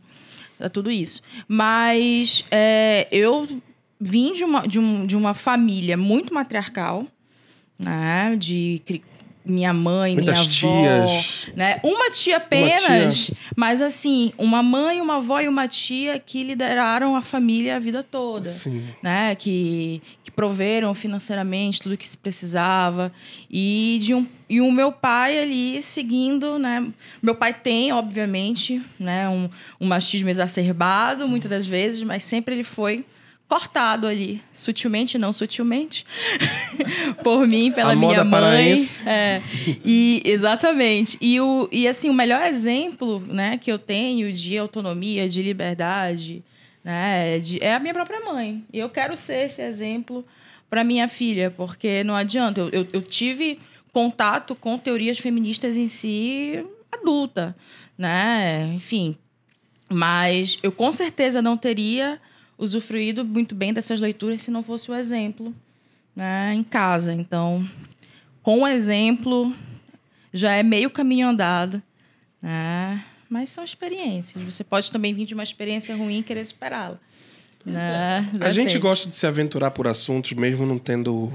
A 0.59 0.69
tudo 0.69 0.91
isso. 0.91 1.21
Mas 1.47 2.43
é, 2.51 3.07
eu 3.11 3.47
vim 3.99 4.33
de 4.33 4.43
uma, 4.43 4.67
de, 4.67 4.79
um, 4.79 5.05
de 5.05 5.15
uma 5.15 5.33
família 5.33 5.97
muito 5.97 6.33
matriarcal, 6.33 7.05
né? 7.77 8.35
De 8.37 8.81
minha 9.45 9.73
mãe, 9.73 10.15
Muitas 10.15 10.47
minha 10.47 10.73
avó, 10.73 11.07
tias. 11.07 11.47
né? 11.55 11.79
Uma 11.83 12.09
tia 12.09 12.37
apenas, 12.37 12.83
Uma 12.83 13.09
tia. 13.11 13.35
mas 13.55 13.81
assim, 13.81 14.33
uma 14.37 14.63
mãe, 14.63 14.99
uma 14.99 15.17
avó 15.17 15.39
e 15.39 15.47
uma 15.47 15.67
tia 15.67 16.17
que 16.19 16.43
lideraram 16.43 17.15
a 17.15 17.21
família 17.21 17.75
a 17.75 17.79
vida 17.79 18.01
toda, 18.03 18.49
Sim. 18.49 18.83
né? 19.03 19.35
Que, 19.35 20.01
que 20.23 20.31
proveram 20.31 20.93
financeiramente 20.93 21.81
tudo 21.81 21.95
que 21.97 22.07
se 22.07 22.17
precisava 22.17 23.11
e 23.49 23.99
de 24.01 24.13
um 24.13 24.25
e 24.47 24.61
o 24.61 24.71
meu 24.71 24.91
pai 24.91 25.39
ali 25.39 25.81
seguindo, 25.81 26.59
né? 26.59 26.85
Meu 27.21 27.33
pai 27.35 27.51
tem, 27.51 27.91
obviamente, 27.91 28.79
né, 28.99 29.27
um, 29.27 29.49
um 29.81 29.87
machismo 29.87 30.29
exacerbado 30.29 31.27
muitas 31.27 31.49
das 31.49 31.65
vezes, 31.65 32.03
mas 32.03 32.21
sempre 32.23 32.53
ele 32.53 32.63
foi 32.63 33.03
cortado 33.47 34.07
ali, 34.07 34.41
sutilmente, 34.53 35.17
não 35.17 35.31
sutilmente, 35.31 36.05
por 37.23 37.47
mim, 37.47 37.71
pela 37.71 37.91
A 37.91 37.95
minha 37.95 38.23
mãe. 38.23 38.31
paraense. 38.31 39.07
É, 39.07 39.41
e 39.83 40.21
exatamente. 40.25 41.17
E, 41.21 41.39
o, 41.39 41.69
e 41.71 41.87
assim, 41.87 42.09
o 42.09 42.13
melhor 42.13 42.41
exemplo 42.45 43.19
né, 43.19 43.57
que 43.57 43.71
eu 43.71 43.77
tenho 43.77 44.33
de 44.33 44.57
autonomia, 44.57 45.29
de 45.29 45.43
liberdade, 45.43 46.43
né, 46.83 47.39
de, 47.39 47.63
é 47.63 47.73
a 47.73 47.79
minha 47.79 47.93
própria 47.93 48.19
mãe. 48.21 48.63
E 48.73 48.79
eu 48.79 48.89
quero 48.89 49.15
ser 49.15 49.45
esse 49.45 49.61
exemplo 49.61 50.25
para 50.69 50.83
minha 50.83 51.07
filha, 51.07 51.53
porque 51.55 52.03
não 52.03 52.15
adianta. 52.15 52.61
Eu, 52.61 52.69
eu, 52.69 52.87
eu 52.93 53.01
tive 53.01 53.59
contato 53.93 54.55
com 54.55 54.77
teorias 54.77 55.19
feministas 55.19 55.77
em 55.77 55.87
si 55.87 56.65
adulta, 56.91 57.55
né? 57.97 58.71
Enfim, 58.75 59.15
mas 59.89 60.57
eu 60.63 60.71
com 60.71 60.91
certeza 60.91 61.41
não 61.41 61.55
teria 61.55 62.19
usufruído 62.57 63.25
muito 63.25 63.53
bem 63.53 63.73
dessas 63.73 63.99
leituras 63.99 64.43
se 64.43 64.51
não 64.51 64.63
fosse 64.63 64.89
o 64.89 64.95
exemplo 64.95 65.53
né, 66.15 66.53
em 66.53 66.63
casa. 66.63 67.13
Então, 67.13 67.67
com 68.41 68.61
o 68.61 68.67
exemplo, 68.67 69.53
já 70.31 70.53
é 70.53 70.63
meio 70.63 70.89
caminho 70.89 71.27
andado. 71.27 71.81
Né? 72.41 73.03
Mas 73.29 73.49
são 73.49 73.63
experiências. 73.63 74.43
Você 74.43 74.63
pode 74.63 74.91
também 74.91 75.13
vir 75.13 75.25
de 75.25 75.33
uma 75.33 75.43
experiência 75.43 75.95
ruim 75.95 76.19
e 76.19 76.23
querer 76.23 76.45
superá-la. 76.45 76.99
Né? 77.65 78.19
A 78.39 78.49
gente 78.51 78.67
Depende. 78.67 78.79
gosta 78.79 79.09
de 79.09 79.15
se 79.15 79.25
aventurar 79.25 79.71
por 79.71 79.87
assuntos, 79.87 80.31
mesmo 80.33 80.65
não 80.65 80.77
tendo. 80.77 81.31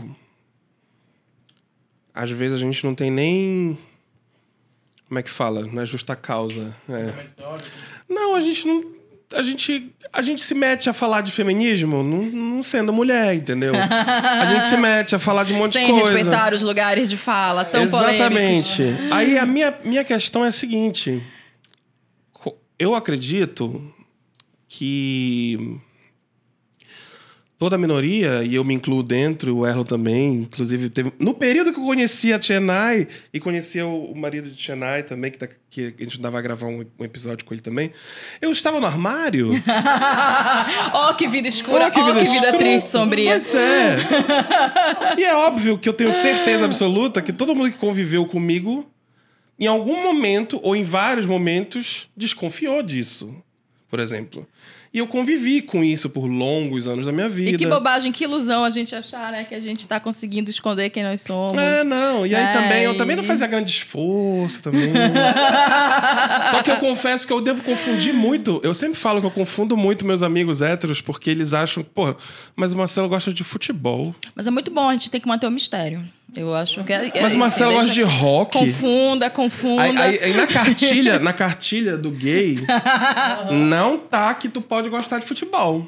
Às 2.14 2.30
vezes 2.30 2.56
a 2.56 2.60
gente 2.60 2.84
não 2.84 2.94
tem 2.94 3.10
nem. 3.10 3.76
Como 5.08 5.18
é 5.18 5.22
que 5.24 5.30
fala? 5.30 5.66
Não 5.66 5.82
é 5.82 5.86
justa 5.86 6.14
causa. 6.14 6.74
É. 6.88 7.26
Não, 8.08 8.36
a 8.36 8.40
gente 8.40 8.66
não. 8.66 8.99
A 9.32 9.42
gente, 9.42 9.92
a 10.12 10.22
gente 10.22 10.40
se 10.40 10.54
mete 10.54 10.90
a 10.90 10.92
falar 10.92 11.20
de 11.20 11.30
feminismo 11.30 12.02
não, 12.02 12.22
não 12.24 12.62
sendo 12.62 12.92
mulher, 12.92 13.32
entendeu? 13.34 13.72
A 13.76 14.44
gente 14.44 14.64
se 14.64 14.76
mete 14.76 15.14
a 15.14 15.18
falar 15.20 15.44
de 15.44 15.52
um 15.52 15.56
monte 15.58 15.74
Sem 15.74 15.86
de 15.86 15.92
coisa. 15.92 16.10
respeitar 16.12 16.52
os 16.52 16.62
lugares 16.62 17.08
de 17.08 17.16
fala 17.16 17.64
tão 17.64 17.82
Exatamente. 17.82 18.76
polêmicos. 18.76 19.12
Aí 19.12 19.38
a 19.38 19.46
minha, 19.46 19.74
minha 19.84 20.02
questão 20.02 20.44
é 20.44 20.48
a 20.48 20.52
seguinte: 20.52 21.22
eu 22.78 22.94
acredito 22.94 23.92
que 24.66 25.78
toda 27.60 27.76
minoria, 27.76 28.42
e 28.42 28.54
eu 28.54 28.64
me 28.64 28.72
incluo 28.72 29.02
dentro, 29.02 29.54
o 29.54 29.66
Erlo 29.66 29.84
também, 29.84 30.32
inclusive 30.32 30.88
teve. 30.88 31.12
No 31.18 31.34
período 31.34 31.74
que 31.74 31.78
eu 31.78 31.84
conhecia 31.84 32.38
a 32.38 32.40
Chennai 32.40 33.06
e 33.34 33.38
conhecia 33.38 33.86
o, 33.86 34.14
marido 34.16 34.48
de 34.48 34.58
Chennai 34.58 35.02
também, 35.02 35.30
que, 35.30 35.36
tá- 35.36 35.48
que 35.68 35.94
a 36.00 36.02
gente 36.02 36.18
dava 36.18 36.40
gravar 36.40 36.68
um, 36.68 36.86
um 36.98 37.04
episódio 37.04 37.44
com 37.44 37.52
ele 37.52 37.60
também, 37.60 37.92
eu 38.40 38.50
estava 38.50 38.80
no 38.80 38.86
armário. 38.86 39.50
oh, 40.94 41.14
que 41.16 41.28
vida 41.28 41.48
escura, 41.48 41.88
oh, 41.88 41.90
que 41.90 42.02
vida, 42.02 42.22
escrota. 42.22 42.56
triste, 42.56 42.88
sombria. 42.88 43.32
Pois 43.32 43.54
é. 43.54 43.96
e 45.20 45.24
é 45.24 45.34
óbvio 45.34 45.76
que 45.76 45.86
eu 45.86 45.92
tenho 45.92 46.12
certeza 46.12 46.64
absoluta 46.64 47.20
que 47.20 47.30
todo 47.32 47.54
mundo 47.54 47.70
que 47.70 47.76
conviveu 47.76 48.24
comigo, 48.24 48.90
em 49.58 49.66
algum 49.66 50.02
momento 50.02 50.58
ou 50.62 50.74
em 50.74 50.82
vários 50.82 51.26
momentos, 51.26 52.08
desconfiou 52.16 52.82
disso, 52.82 53.34
por 53.86 54.00
exemplo. 54.00 54.48
E 54.92 54.98
eu 54.98 55.06
convivi 55.06 55.62
com 55.62 55.84
isso 55.84 56.10
por 56.10 56.26
longos 56.26 56.88
anos 56.88 57.06
da 57.06 57.12
minha 57.12 57.28
vida. 57.28 57.50
E 57.50 57.58
que 57.58 57.64
bobagem, 57.66 58.10
que 58.10 58.24
ilusão 58.24 58.64
a 58.64 58.70
gente 58.70 58.92
achar, 58.92 59.30
né? 59.30 59.44
Que 59.44 59.54
a 59.54 59.60
gente 59.60 59.86
tá 59.86 60.00
conseguindo 60.00 60.50
esconder 60.50 60.90
quem 60.90 61.04
nós 61.04 61.20
somos. 61.20 61.54
É, 61.54 61.84
não. 61.84 62.26
E 62.26 62.34
aí 62.34 62.42
É, 62.42 62.52
também, 62.52 62.82
eu 62.82 62.96
também 62.96 63.14
não 63.14 63.22
fazia 63.22 63.46
grande 63.46 63.70
esforço 63.70 64.60
também. 64.64 64.92
Só 66.50 66.60
que 66.62 66.72
eu 66.72 66.76
confesso 66.78 67.24
que 67.24 67.32
eu 67.32 67.40
devo 67.40 67.62
confundir 67.62 68.12
muito. 68.12 68.60
Eu 68.64 68.74
sempre 68.74 68.98
falo 68.98 69.20
que 69.20 69.26
eu 69.28 69.30
confundo 69.30 69.76
muito 69.76 70.04
meus 70.04 70.24
amigos 70.24 70.60
héteros, 70.60 71.00
porque 71.00 71.30
eles 71.30 71.52
acham, 71.52 71.84
porra, 71.84 72.16
mas 72.56 72.72
o 72.72 72.76
Marcelo 72.76 73.08
gosta 73.08 73.32
de 73.32 73.44
futebol. 73.44 74.12
Mas 74.34 74.48
é 74.48 74.50
muito 74.50 74.72
bom, 74.72 74.88
a 74.88 74.92
gente 74.92 75.08
tem 75.08 75.20
que 75.20 75.28
manter 75.28 75.46
o 75.46 75.52
mistério. 75.52 76.02
Eu 76.36 76.54
acho 76.54 76.82
que 76.84 76.92
é. 76.92 77.10
Mas 77.20 77.34
é 77.34 77.36
Marcelo 77.36 77.72
gosta 77.72 77.90
de 77.92 78.02
rock. 78.02 78.52
Confunda, 78.58 79.28
confunda. 79.30 79.82
Aí, 79.82 79.98
aí- 79.98 80.18
aí 80.22 80.32
na 80.34 80.46
cartilha, 80.46 81.18
na 81.18 81.32
cartilha 81.32 81.96
do 81.96 82.10
gay, 82.10 82.58
não 83.50 83.98
tá 83.98 84.32
que 84.34 84.48
tu 84.48 84.60
pode 84.60 84.88
gostar 84.88 85.18
de 85.18 85.26
futebol. 85.26 85.86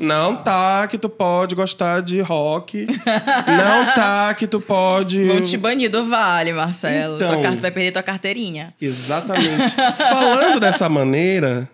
Não 0.00 0.36
tá 0.36 0.88
que 0.88 0.98
tu 0.98 1.08
pode 1.08 1.54
gostar 1.54 2.02
de 2.02 2.20
rock. 2.20 2.86
Não 2.86 3.94
tá 3.94 4.34
que 4.34 4.46
tu 4.46 4.60
pode. 4.60 5.24
Vão 5.24 5.42
te 5.42 5.56
banir 5.56 5.88
do 5.90 6.06
vale, 6.06 6.52
Marcelo. 6.52 7.16
Então. 7.16 7.40
Tua 7.40 7.50
vai 7.52 7.70
perder 7.70 7.92
tua 7.92 8.02
carteirinha. 8.02 8.74
Exatamente. 8.80 9.72
Falando 10.10 10.58
dessa 10.58 10.88
maneira, 10.88 11.68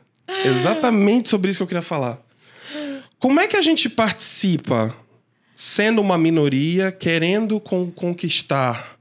exatamente 0.45 1.29
sobre 1.29 1.49
isso 1.51 1.59
que 1.59 1.63
eu 1.63 1.67
queria 1.67 1.83
falar. 1.83 2.19
Como 3.19 3.41
é 3.41 3.47
que 3.47 3.57
a 3.57 3.63
gente 3.63 3.89
participa, 3.89 4.95
sendo 5.59 6.01
uma 6.03 6.19
minoria, 6.19 6.93
querendo 6.93 7.59
con- 7.59 7.91
conquistar 7.91 8.99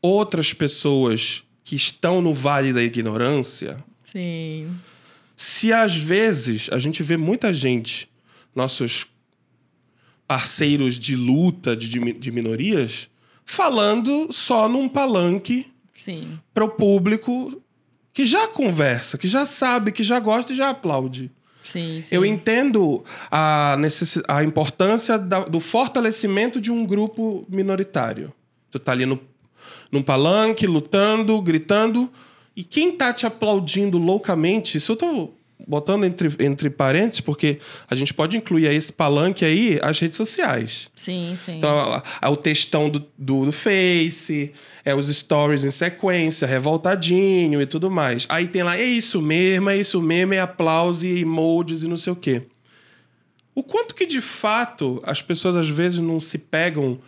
outras 0.00 0.52
pessoas 0.54 1.42
que 1.64 1.74
estão 1.76 2.22
no 2.22 2.32
vale 2.32 2.72
da 2.72 2.80
ignorância, 2.82 3.84
Sim. 4.04 4.70
se 5.36 5.72
às 5.72 5.96
vezes 5.96 6.68
a 6.72 6.78
gente 6.78 7.02
vê 7.02 7.16
muita 7.16 7.52
gente, 7.52 8.08
nossos 8.54 9.06
parceiros 10.26 10.98
de 10.98 11.16
luta 11.16 11.76
de, 11.76 11.88
de 11.88 12.00
mi- 12.00 12.12
de 12.12 12.30
minorias, 12.30 13.08
falando 13.44 14.28
só 14.32 14.68
num 14.68 14.88
palanque 14.88 15.66
para 16.54 16.64
o 16.64 16.68
público 16.70 17.60
que 18.12 18.24
já 18.24 18.46
conversa, 18.48 19.16
que 19.18 19.26
já 19.26 19.44
sabe, 19.46 19.90
que 19.92 20.02
já 20.02 20.20
gosta 20.20 20.52
e 20.52 20.56
já 20.56 20.70
aplaude. 20.70 21.30
Sim, 21.70 22.00
sim. 22.02 22.14
Eu 22.14 22.24
entendo 22.24 23.04
a, 23.30 23.76
necessi- 23.78 24.22
a 24.26 24.42
importância 24.42 25.18
da- 25.18 25.44
do 25.44 25.60
fortalecimento 25.60 26.60
de 26.60 26.70
um 26.72 26.84
grupo 26.86 27.44
minoritário. 27.48 28.32
Tu 28.70 28.78
tá 28.78 28.92
ali 28.92 29.04
no, 29.06 29.20
num 29.92 30.02
palanque, 30.02 30.66
lutando, 30.66 31.40
gritando, 31.42 32.10
e 32.56 32.64
quem 32.64 32.92
tá 32.92 33.12
te 33.12 33.26
aplaudindo 33.26 33.98
loucamente, 33.98 34.76
isso 34.78 34.92
eu 34.92 34.96
tô 34.96 35.30
botando 35.66 36.04
entre, 36.04 36.30
entre 36.44 36.70
parênteses, 36.70 37.20
porque 37.20 37.58
a 37.90 37.94
gente 37.94 38.14
pode 38.14 38.36
incluir 38.36 38.68
a 38.68 38.72
esse 38.72 38.92
palanque 38.92 39.44
aí 39.44 39.78
as 39.82 39.98
redes 39.98 40.16
sociais. 40.16 40.88
Sim, 40.94 41.34
sim. 41.36 41.56
Então, 41.58 41.76
a- 41.78 42.02
a- 42.20 42.30
o 42.30 42.36
textão 42.36 42.88
do, 42.88 43.00
do, 43.18 43.44
do 43.46 43.52
Face, 43.52 44.52
é 44.84 44.94
os 44.94 45.08
stories 45.08 45.64
em 45.64 45.70
sequência, 45.70 46.46
revoltadinho 46.46 47.60
e 47.60 47.66
tudo 47.66 47.90
mais. 47.90 48.24
Aí 48.28 48.46
tem 48.48 48.62
lá, 48.62 48.78
é 48.78 48.84
isso 48.84 49.20
mesmo, 49.20 49.68
é 49.68 49.76
isso 49.76 50.00
mesmo, 50.00 50.32
é 50.34 50.38
aplauso 50.40 51.04
e 51.06 51.20
emojis 51.20 51.82
e 51.82 51.88
não 51.88 51.96
sei 51.96 52.12
o 52.12 52.16
quê. 52.16 52.42
O 53.54 53.62
quanto 53.62 53.94
que 53.94 54.06
de 54.06 54.20
fato 54.20 55.00
as 55.04 55.20
pessoas 55.20 55.56
às 55.56 55.68
vezes 55.68 55.98
não 55.98 56.20
se 56.20 56.38
pegam 56.38 56.98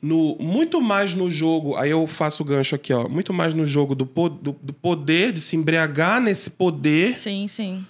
no 0.00 0.34
muito 0.40 0.80
mais 0.80 1.12
no 1.12 1.30
jogo, 1.30 1.76
aí 1.76 1.90
eu 1.90 2.06
faço 2.06 2.42
o 2.42 2.46
gancho 2.46 2.74
aqui, 2.74 2.90
ó, 2.90 3.06
muito 3.06 3.34
mais 3.34 3.52
no 3.52 3.66
jogo 3.66 3.94
do, 3.94 4.06
po- 4.06 4.30
do, 4.30 4.56
do 4.62 4.72
poder, 4.72 5.30
de 5.30 5.42
se 5.42 5.56
embriagar 5.56 6.22
nesse 6.22 6.48
poder. 6.52 7.18
Sim, 7.18 7.46
sim. 7.46 7.84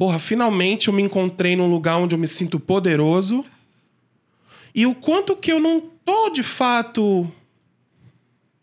Porra, 0.00 0.18
finalmente 0.18 0.88
eu 0.88 0.94
me 0.94 1.02
encontrei 1.02 1.54
num 1.54 1.70
lugar 1.70 1.98
onde 1.98 2.14
eu 2.14 2.18
me 2.18 2.26
sinto 2.26 2.58
poderoso. 2.58 3.44
E 4.74 4.86
o 4.86 4.94
quanto 4.94 5.36
que 5.36 5.52
eu 5.52 5.60
não 5.60 5.78
tô 6.02 6.30
de 6.30 6.42
fato 6.42 7.30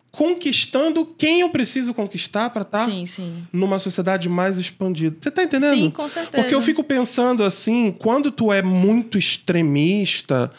conquistando 0.09 1.05
quem 1.05 1.41
eu 1.41 1.49
preciso 1.51 1.93
conquistar 1.93 2.49
para 2.49 2.63
estar 2.63 2.89
Sim, 2.89 3.05
sim. 3.05 3.43
numa 3.53 3.77
sociedade 3.77 4.27
mais 4.27 4.57
expandida. 4.57 5.15
Você 5.21 5.29
tá 5.29 5.43
entendendo? 5.43 5.75
Sim, 5.75 5.91
com 5.91 6.07
certeza. 6.07 6.41
Porque 6.41 6.55
eu 6.55 6.61
fico 6.63 6.83
pensando 6.83 7.43
assim, 7.43 7.91
quando 7.91 8.31
tu 8.31 8.51
é 8.51 8.63
muito 8.63 9.15
extremista 9.15 10.49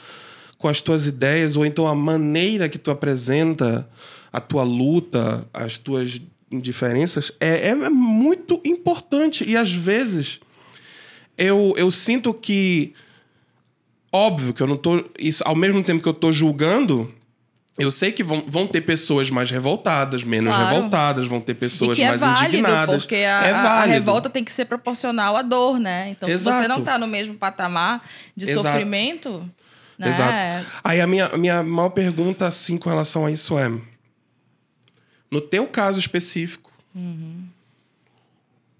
com 0.58 0.68
as 0.68 0.80
tuas 0.80 1.08
ideias, 1.08 1.56
ou 1.56 1.66
então 1.66 1.88
a 1.88 1.94
maneira 1.96 2.68
que 2.68 2.78
tu 2.78 2.92
apresenta 2.92 3.90
a 4.32 4.40
tua 4.40 4.62
luta, 4.62 5.44
as 5.52 5.76
tuas 5.76 6.22
indiferenças, 6.48 7.32
é, 7.40 7.70
é 7.70 7.74
muito 7.74 8.60
importante. 8.64 9.42
E 9.44 9.56
às 9.56 9.72
vezes 9.72 10.38
eu, 11.38 11.72
eu 11.76 11.90
sinto 11.90 12.34
que. 12.34 12.92
Óbvio 14.12 14.52
que 14.52 14.60
eu 14.62 14.66
não 14.66 14.76
tô. 14.76 15.04
Isso, 15.18 15.42
ao 15.46 15.54
mesmo 15.54 15.82
tempo 15.82 16.02
que 16.02 16.08
eu 16.08 16.14
tô 16.14 16.30
julgando. 16.32 17.14
Eu 17.78 17.92
sei 17.92 18.10
que 18.10 18.24
vão, 18.24 18.42
vão 18.44 18.66
ter 18.66 18.80
pessoas 18.80 19.30
mais 19.30 19.52
revoltadas, 19.52 20.24
menos 20.24 20.52
Claro. 20.52 20.74
revoltadas, 20.74 21.28
vão 21.28 21.40
ter 21.40 21.52
E 21.52 21.54
pessoas 21.54 21.96
que 21.96 22.02
é 22.02 22.08
mais 22.08 22.20
válido, 22.20 22.44
indignadas. 22.48 23.04
porque 23.04 23.14
a, 23.14 23.18
é 23.44 23.52
a- 23.52 23.84
revolta 23.84 24.28
tem 24.28 24.42
que 24.42 24.50
ser 24.50 24.64
proporcional 24.64 25.36
à 25.36 25.42
dor, 25.42 25.78
né? 25.78 26.10
Então, 26.10 26.28
se 26.28 26.34
você 26.40 26.48
Exato. 26.48 26.68
não 26.68 26.82
tá 26.82 26.98
no 26.98 27.06
mesmo 27.06 27.34
patamar 27.34 28.04
de 28.34 28.46
Exato. 28.50 28.66
sofrimento, 28.66 29.48
né? 29.96 30.08
Exato. 30.08 30.66
Aí 30.82 31.00
a 31.00 31.06
minha, 31.06 31.28
minha 31.38 31.62
maior 31.62 31.90
pergunta, 31.90 32.48
assim, 32.48 32.76
com 32.76 32.88
relação 32.90 33.24
a 33.24 33.30
isso 33.30 33.56
é: 33.56 33.68
no 35.30 35.40
teu 35.40 35.64
caso 35.68 36.00
específico, 36.00 36.72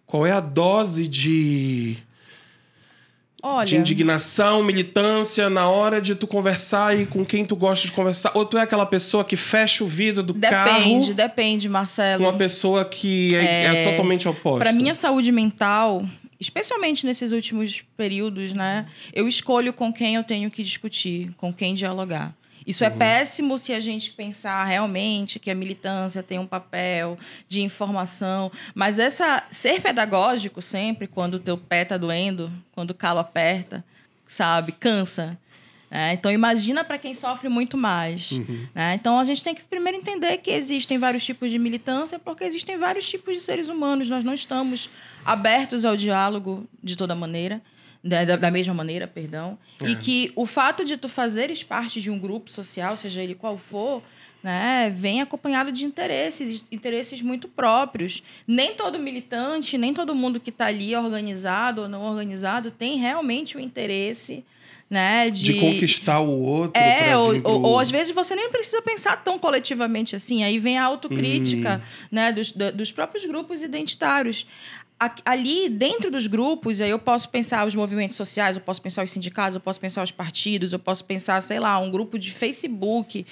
qual 0.07 0.27
é 0.27 0.33
a 0.33 0.41
dose 0.41 1.07
de, 1.07 1.99
Olha, 3.43 3.67
de 3.67 3.77
indignação, 3.77 4.65
militância 4.65 5.49
na 5.49 5.69
hora 5.69 6.01
de 6.01 6.15
tu 6.15 6.27
conversar 6.27 6.99
e 6.99 7.07
com 7.07 7.25
quem 7.25 7.45
tu 7.45 7.55
gosta 7.55 7.87
de 7.87 7.93
conversar? 7.93 8.33
Ou 8.35 8.45
tu 8.45 8.59
é 8.59 8.63
aquela 8.63 8.85
pessoa 8.85 9.25
que 9.25 9.37
fecha 9.37 9.85
o 9.85 9.87
vidro 9.87 10.23
do 10.23 10.33
depende, 10.33 10.51
carro 10.51 11.15
depende, 11.15 11.69
com 11.69 11.73
Marcelo. 11.73 12.25
uma 12.25 12.33
pessoa 12.33 12.85
que 12.85 13.35
é, 13.37 13.65
é 13.65 13.91
totalmente 13.91 14.29
oposta? 14.29 14.59
Para 14.59 14.73
minha 14.73 14.95
saúde 14.95 15.31
mental, 15.31 16.05
especialmente 16.41 17.07
nesses 17.07 17.31
últimos 17.31 17.83
períodos, 17.97 18.53
né? 18.53 18.87
Eu 19.13 19.29
escolho 19.29 19.73
com 19.73 19.93
quem 19.93 20.17
eu 20.17 20.25
tenho 20.25 20.51
que 20.51 20.63
discutir, 20.63 21.31
com 21.37 21.53
quem 21.53 21.75
dialogar. 21.75 22.35
Isso 22.69 22.85
Uhum. 22.85 22.91
é 22.91 22.93
péssimo 22.95 23.57
se 23.59 23.73
a 23.73 23.81
gente 23.81 24.11
pensar 24.13 24.63
realmente 24.65 25.39
que 25.39 25.51
a 25.51 25.55
militância 25.55 26.23
tem 26.23 26.39
um 26.39 26.47
papel 26.47 27.19
de 27.49 27.63
informação, 27.63 28.53
mas 28.75 28.99
essa 28.99 29.43
ser 29.51 29.81
pedagógico 29.81 30.61
sempre 30.61 31.07
quando 31.07 31.35
o 31.35 31.39
teu 31.41 31.57
pé 31.57 31.85
tá 31.87 31.97
doendo, 31.97 32.53
quando 32.73 32.91
o 32.91 32.95
calo 32.95 33.21
aperta, 33.21 33.83
sabe, 34.27 34.73
cansa. 34.73 35.39
né? 35.91 36.13
Então 36.13 36.31
imagina 36.31 36.85
para 36.85 36.99
quem 36.99 37.15
sofre 37.15 37.49
muito 37.49 37.79
mais. 37.79 38.33
né? 38.75 38.95
Então 38.95 39.19
a 39.19 39.25
gente 39.25 39.43
tem 39.43 39.55
que 39.55 39.65
primeiro 39.65 39.97
entender 39.97 40.37
que 40.37 40.51
existem 40.51 40.99
vários 40.99 41.25
tipos 41.25 41.51
de 41.51 41.59
militância, 41.59 42.19
porque 42.19 42.45
existem 42.45 42.77
vários 42.77 43.09
tipos 43.09 43.35
de 43.35 43.41
seres 43.43 43.71
humanos. 43.71 44.11
Nós 44.11 44.23
não 44.23 44.35
estamos 44.35 44.91
abertos 45.25 45.87
ao 45.87 45.97
diálogo 45.97 46.69
de 46.85 46.95
toda 46.97 47.15
maneira, 47.15 47.63
da, 48.03 48.25
da- 48.37 48.51
mesma 48.51 48.73
maneira, 48.75 49.07
perdão. 49.07 49.59
E 49.85 49.95
que 49.97 50.33
o 50.37 50.47
fato 50.47 50.85
de 50.85 50.97
tu 50.97 51.09
fazeres 51.09 51.63
parte 51.63 52.01
de 52.01 52.11
um 52.11 52.19
grupo 52.19 52.51
social, 52.51 52.97
seja 52.97 53.23
ele 53.23 53.35
qual 53.35 53.59
for, 53.59 54.03
né, 54.43 54.91
vem 54.95 55.21
acompanhado 55.21 55.73
de 55.73 55.85
interesses, 55.85 56.65
interesses 56.71 57.21
muito 57.21 57.49
próprios. 57.49 58.23
Nem 58.47 58.75
todo 58.75 58.99
militante, 58.99 59.77
nem 59.77 59.93
todo 59.93 60.15
mundo 60.15 60.39
que 60.39 60.51
está 60.51 60.67
ali 60.67 60.95
organizado 60.95 61.83
ou 61.83 61.89
não 61.89 62.03
organizado 62.03 62.71
tem 62.71 62.97
realmente 62.99 63.57
o 63.57 63.61
interesse 63.61 64.45
né, 64.91 65.29
De 65.29 65.53
conquistar 65.55 66.21
o 66.21 66.31
outro. 66.41 66.81
é, 66.83 67.15
ou, 67.15 67.39
pro- 67.43 67.51
ou, 67.53 67.63
ou 67.73 67.79
às 67.79 67.91
vezes 67.91 68.15
você 68.15 68.35
nem 68.35 68.51
precisa 68.51 68.81
pensar 68.81 69.23
tão 69.23 69.39
coletivamente 69.39 70.17
assim. 70.17 70.43
Aí 70.43 70.59
vem 70.59 70.79
a 70.79 70.85
autocrítica 70.85 71.83
né, 72.11 72.33
dos, 72.33 72.53
dos 72.53 72.91
próprios 72.91 73.27
grupos 73.27 73.63
identitários. 73.63 74.47
A- 75.01 75.15
Ali, 75.25 75.69
dentro 75.69 76.11
dos 76.11 76.27
grupos, 76.27 76.81
aí 76.81 76.91
eu 76.91 76.99
posso 76.99 77.29
pensar 77.29 77.67
os 77.67 77.75
movimentos 77.75 78.17
sociais, 78.17 78.57
eu 78.57 78.63
posso 78.63 78.83
pensar 78.83 79.05
os 79.05 79.11
sindicatos, 79.11 79.55
eu 79.55 79.61
posso 79.61 79.81
pensar 79.81 80.03
os 80.03 80.11
partidos, 80.11 80.73
eu 80.73 80.79
posso 80.79 81.05
pensar, 81.05 81.41
sei 81.43 81.61
lá, 81.61 81.79
um 81.79 81.91
grupo 81.91 82.19
de 82.19 82.31
Facebook. 82.33 83.25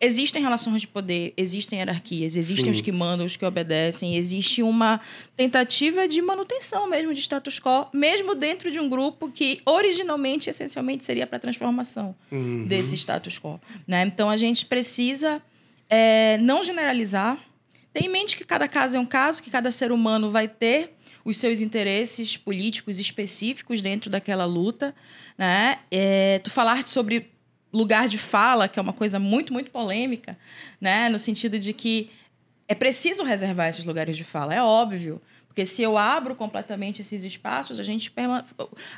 Existem 0.00 0.40
relações 0.40 0.80
de 0.80 0.86
poder, 0.86 1.34
existem 1.36 1.80
hierarquias, 1.80 2.36
existem 2.36 2.66
Sim. 2.66 2.70
os 2.70 2.80
que 2.80 2.92
mandam, 2.92 3.26
os 3.26 3.34
que 3.34 3.44
obedecem, 3.44 4.14
existe 4.16 4.62
uma 4.62 5.00
tentativa 5.36 6.06
de 6.06 6.22
manutenção 6.22 6.88
mesmo 6.88 7.12
de 7.12 7.18
status 7.20 7.58
quo, 7.58 7.88
mesmo 7.92 8.36
dentro 8.36 8.70
de 8.70 8.78
um 8.78 8.88
grupo 8.88 9.28
que 9.28 9.60
originalmente, 9.66 10.48
essencialmente, 10.48 11.04
seria 11.04 11.26
para 11.26 11.40
transformação 11.40 12.14
Uhum. 12.30 12.64
desse 12.68 12.94
status 12.96 13.40
quo. 13.40 13.60
Né? 13.88 14.02
Então 14.06 14.30
a 14.30 14.36
gente 14.36 14.66
precisa 14.66 15.42
é, 15.90 16.38
não 16.38 16.62
generalizar, 16.62 17.36
ter 17.92 18.04
em 18.04 18.08
mente 18.08 18.36
que 18.36 18.44
cada 18.44 18.68
caso 18.68 18.96
é 18.96 19.00
um 19.00 19.06
caso, 19.06 19.42
que 19.42 19.50
cada 19.50 19.72
ser 19.72 19.90
humano 19.90 20.30
vai 20.30 20.46
ter 20.46 20.94
os 21.30 21.36
seus 21.36 21.60
interesses 21.60 22.36
políticos 22.36 22.98
específicos 22.98 23.80
dentro 23.80 24.08
daquela 24.10 24.44
luta. 24.44 24.94
Né? 25.36 25.78
É, 25.90 26.38
tu 26.42 26.50
falar 26.50 26.86
sobre 26.88 27.30
lugar 27.72 28.08
de 28.08 28.16
fala, 28.18 28.66
que 28.68 28.78
é 28.78 28.82
uma 28.82 28.92
coisa 28.94 29.18
muito, 29.18 29.52
muito 29.52 29.70
polêmica, 29.70 30.38
né? 30.80 31.08
no 31.08 31.18
sentido 31.18 31.58
de 31.58 31.72
que 31.72 32.10
é 32.66 32.74
preciso 32.74 33.22
reservar 33.22 33.68
esses 33.68 33.84
lugares 33.84 34.16
de 34.16 34.24
fala, 34.24 34.54
é 34.54 34.62
óbvio. 34.62 35.20
Porque 35.46 35.66
se 35.66 35.82
eu 35.82 35.98
abro 35.98 36.34
completamente 36.36 37.00
esses 37.02 37.24
espaços, 37.24 37.80
a 37.80 37.82
gente 37.82 38.10
perma... 38.12 38.44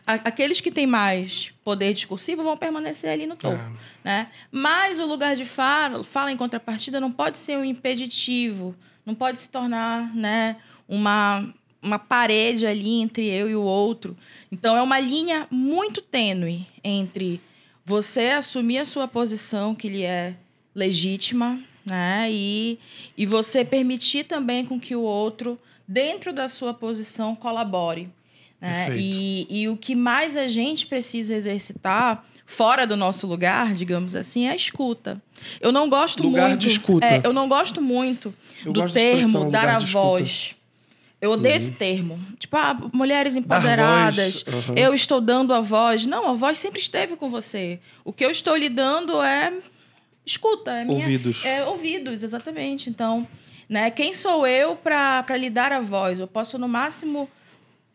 a- 0.06 0.12
aqueles 0.14 0.60
que 0.60 0.70
têm 0.70 0.86
mais 0.86 1.52
poder 1.64 1.94
discursivo 1.94 2.42
vão 2.42 2.56
permanecer 2.56 3.10
ali 3.10 3.26
no 3.26 3.34
topo, 3.34 3.54
É. 3.56 3.70
né? 4.04 4.28
Mas 4.52 4.98
o 5.00 5.06
lugar 5.06 5.34
de 5.34 5.44
fala, 5.46 6.04
fala 6.04 6.30
em 6.30 6.36
contrapartida 6.36 7.00
não 7.00 7.10
pode 7.10 7.38
ser 7.38 7.56
um 7.56 7.64
impeditivo, 7.64 8.74
não 9.06 9.14
pode 9.14 9.40
se 9.40 9.48
tornar, 9.50 10.14
né, 10.14 10.56
uma 10.86 11.52
uma 11.82 11.98
parede 11.98 12.66
ali 12.66 13.00
entre 13.00 13.26
eu 13.26 13.48
e 13.48 13.54
o 13.54 13.62
outro. 13.62 14.16
Então 14.50 14.76
é 14.76 14.82
uma 14.82 15.00
linha 15.00 15.46
muito 15.50 16.00
tênue 16.00 16.66
entre 16.84 17.40
você 17.84 18.28
assumir 18.28 18.78
a 18.78 18.84
sua 18.84 19.08
posição 19.08 19.74
que 19.74 19.88
lhe 19.88 20.02
é 20.02 20.34
legítima, 20.74 21.60
né? 21.84 22.28
E, 22.30 22.78
e 23.16 23.26
você 23.26 23.64
permitir 23.64 24.24
também 24.24 24.64
com 24.64 24.78
que 24.78 24.94
o 24.94 25.02
outro, 25.02 25.58
dentro 25.88 26.32
da 26.32 26.48
sua 26.48 26.72
posição, 26.72 27.34
colabore. 27.34 28.08
Né? 28.60 28.96
E, 28.96 29.46
e 29.48 29.68
o 29.68 29.76
que 29.76 29.94
mais 29.94 30.36
a 30.36 30.46
gente 30.46 30.86
precisa 30.86 31.34
exercitar, 31.34 32.24
fora 32.50 32.84
do 32.84 32.96
nosso 32.96 33.28
lugar, 33.28 33.74
digamos 33.74 34.16
assim, 34.16 34.46
é 34.46 34.50
a 34.50 34.56
escuta. 34.56 35.22
Eu 35.60 35.70
não 35.70 35.88
gosto 35.88 36.22
Lugar 36.22 36.48
muito. 36.48 36.60
de 36.60 36.68
escuta. 36.68 37.06
é, 37.06 37.20
eu 37.24 37.32
não 37.32 37.48
gosto 37.48 37.80
muito 37.80 38.34
Eu 38.66 38.72
do 38.72 38.90
termo 38.90 39.50
dar 39.50 39.68
a 39.68 39.78
voz. 39.78 40.56
Eu 41.20 41.32
odeio 41.32 41.56
esse 41.56 41.72
termo. 41.72 42.18
Tipo, 42.38 42.56
ah, 42.56 42.74
mulheres 42.92 43.36
empoderadas. 43.36 44.42
voz, 44.42 44.54
aham. 44.64 44.74
Eu 44.74 44.94
estou 44.94 45.20
dando 45.20 45.52
a 45.52 45.60
voz. 45.60 46.06
Não, 46.06 46.30
a 46.30 46.32
voz 46.32 46.58
sempre 46.58 46.80
esteve 46.80 47.14
com 47.16 47.28
você. 47.28 47.78
O 48.04 48.12
que 48.12 48.24
eu 48.24 48.30
estou 48.30 48.56
lhe 48.56 48.70
dando 48.70 49.20
é 49.20 49.52
escuta. 50.24 50.70
É 50.72 50.84
minha, 50.84 51.00
Ouvidos. 51.00 51.44
É 51.44 51.64
ouvidos, 51.64 52.22
exatamente. 52.22 52.88
Então, 52.88 53.28
né, 53.68 53.90
quem 53.90 54.14
sou 54.14 54.46
eu 54.46 54.76
para 54.76 55.36
lhe 55.36 55.50
dar 55.50 55.72
a 55.72 55.80
voz? 55.80 56.20
Eu 56.20 56.26
posso, 56.26 56.58
no 56.58 56.68
máximo, 56.68 57.28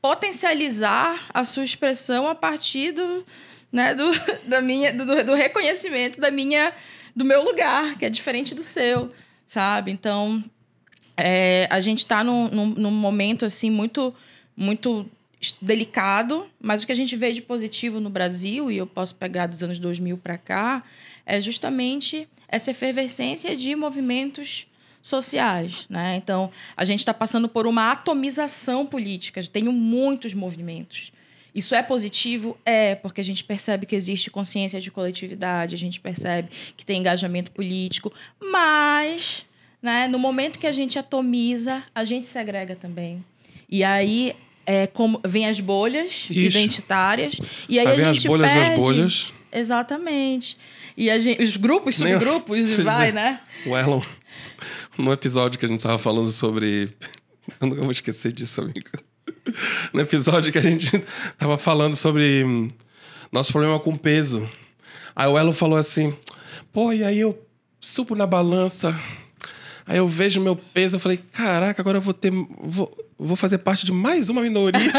potencializar 0.01 1.25
a 1.33 1.43
sua 1.43 1.63
expressão 1.63 2.27
a 2.27 2.35
partir 2.35 2.91
do, 2.91 3.25
né, 3.71 3.95
do, 3.95 4.05
da 4.47 4.61
minha, 4.61 4.93
do, 4.93 5.23
do 5.23 5.33
reconhecimento 5.33 6.21
da 6.21 6.29
minha, 6.29 6.73
do 7.15 7.25
meu 7.25 7.43
lugar, 7.43 7.97
que 7.97 8.05
é 8.05 8.09
diferente 8.09 8.53
do 8.53 8.61
seu, 8.61 9.11
sabe? 9.47 9.89
Então, 9.89 10.43
é, 11.17 11.67
a 11.69 11.79
gente 11.79 11.99
está 11.99 12.23
num, 12.23 12.49
num, 12.49 12.67
num 12.67 12.91
momento 12.91 13.45
assim 13.45 13.69
muito, 13.69 14.13
muito 14.55 15.09
delicado, 15.61 16.47
mas 16.59 16.83
o 16.83 16.85
que 16.85 16.91
a 16.91 16.95
gente 16.95 17.15
vê 17.15 17.31
de 17.31 17.41
positivo 17.41 17.99
no 17.99 18.09
Brasil, 18.09 18.71
e 18.71 18.77
eu 18.77 18.87
posso 18.87 19.15
pegar 19.15 19.47
dos 19.47 19.61
anos 19.61 19.79
2000 19.79 20.17
para 20.17 20.37
cá, 20.37 20.83
é 21.25 21.39
justamente 21.39 22.27
essa 22.47 22.71
efervescência 22.71 23.55
de 23.55 23.75
movimentos 23.75 24.67
sociais. 25.01 25.85
Né? 25.89 26.15
Então, 26.15 26.51
a 26.75 26.83
gente 26.83 26.99
está 26.99 27.13
passando 27.13 27.47
por 27.47 27.67
uma 27.67 27.91
atomização 27.91 28.85
política. 28.85 29.43
Tenho 29.43 29.71
muitos 29.71 30.33
movimentos. 30.33 31.11
Isso 31.53 31.73
é 31.73 31.81
positivo? 31.81 32.57
É, 32.65 32.95
porque 32.95 33.21
a 33.21 33.23
gente 33.23 33.43
percebe 33.43 33.85
que 33.85 33.95
existe 33.95 34.29
consciência 34.29 34.81
de 34.81 34.91
coletividade, 34.91 35.73
a 35.73 35.77
gente 35.77 36.01
percebe 36.01 36.49
que 36.75 36.85
tem 36.85 36.99
engajamento 36.99 37.49
político, 37.51 38.11
mas 38.41 39.45
né, 39.85 40.07
no 40.07 40.17
momento 40.17 40.57
que 40.57 40.65
a 40.65 40.71
gente 40.71 40.97
atomiza, 40.97 41.83
a 41.93 42.03
gente 42.03 42.25
segrega 42.25 42.75
também. 42.75 43.23
E 43.69 43.83
aí 43.83 44.35
é, 44.65 44.87
como 44.87 45.21
vem 45.23 45.45
as 45.45 45.59
bolhas 45.59 46.25
Ixi. 46.27 46.39
identitárias 46.47 47.39
e 47.69 47.77
aí, 47.77 47.85
Aí 47.85 47.93
a 47.93 47.95
vem 47.95 48.05
as 48.05 48.15
gente 48.15 48.27
bolhas 48.27 48.51
das 48.51 48.67
perde... 48.67 48.81
bolhas. 48.81 49.33
Exatamente. 49.51 50.57
E 50.97 51.09
a 51.11 51.19
gente, 51.19 51.39
os 51.41 51.55
grupos, 51.55 51.99
Nem- 51.99 52.13
subgrupos, 52.13 52.75
Quer 52.75 52.83
vai, 52.83 52.99
dizer, 53.07 53.13
né? 53.13 53.39
O 53.63 53.77
Elon, 53.77 54.01
no 54.97 55.13
episódio 55.13 55.59
que 55.59 55.65
a 55.65 55.69
gente 55.69 55.81
tava 55.81 55.99
falando 55.99 56.31
sobre. 56.31 56.89
Eu 57.61 57.67
nunca 57.67 57.81
vou 57.83 57.91
esquecer 57.91 58.31
disso, 58.31 58.61
amigo. 58.61 58.89
No 59.93 60.01
episódio 60.01 60.51
que 60.51 60.57
a 60.57 60.61
gente 60.61 60.89
tava 61.37 61.57
falando 61.57 61.95
sobre 61.95 62.43
hum, 62.43 62.67
nosso 63.31 63.51
problema 63.51 63.79
com 63.79 63.95
peso. 63.95 64.49
Aí 65.15 65.27
o 65.27 65.37
Elon 65.37 65.53
falou 65.53 65.77
assim: 65.77 66.17
pô, 66.73 66.91
e 66.91 67.03
aí 67.03 67.19
eu 67.19 67.39
subo 67.79 68.15
na 68.15 68.25
balança. 68.25 68.99
Aí 69.87 69.97
eu 69.97 70.07
vejo 70.07 70.41
meu 70.41 70.55
peso, 70.55 70.95
eu 70.95 70.99
falei, 70.99 71.19
caraca, 71.31 71.81
agora 71.81 71.97
eu 71.97 72.01
vou 72.01 72.13
ter. 72.13 72.31
Vou, 72.31 72.91
vou 73.19 73.35
fazer 73.37 73.59
parte 73.59 73.85
de 73.85 73.91
mais 73.91 74.29
uma 74.29 74.41
minoria. 74.41 74.79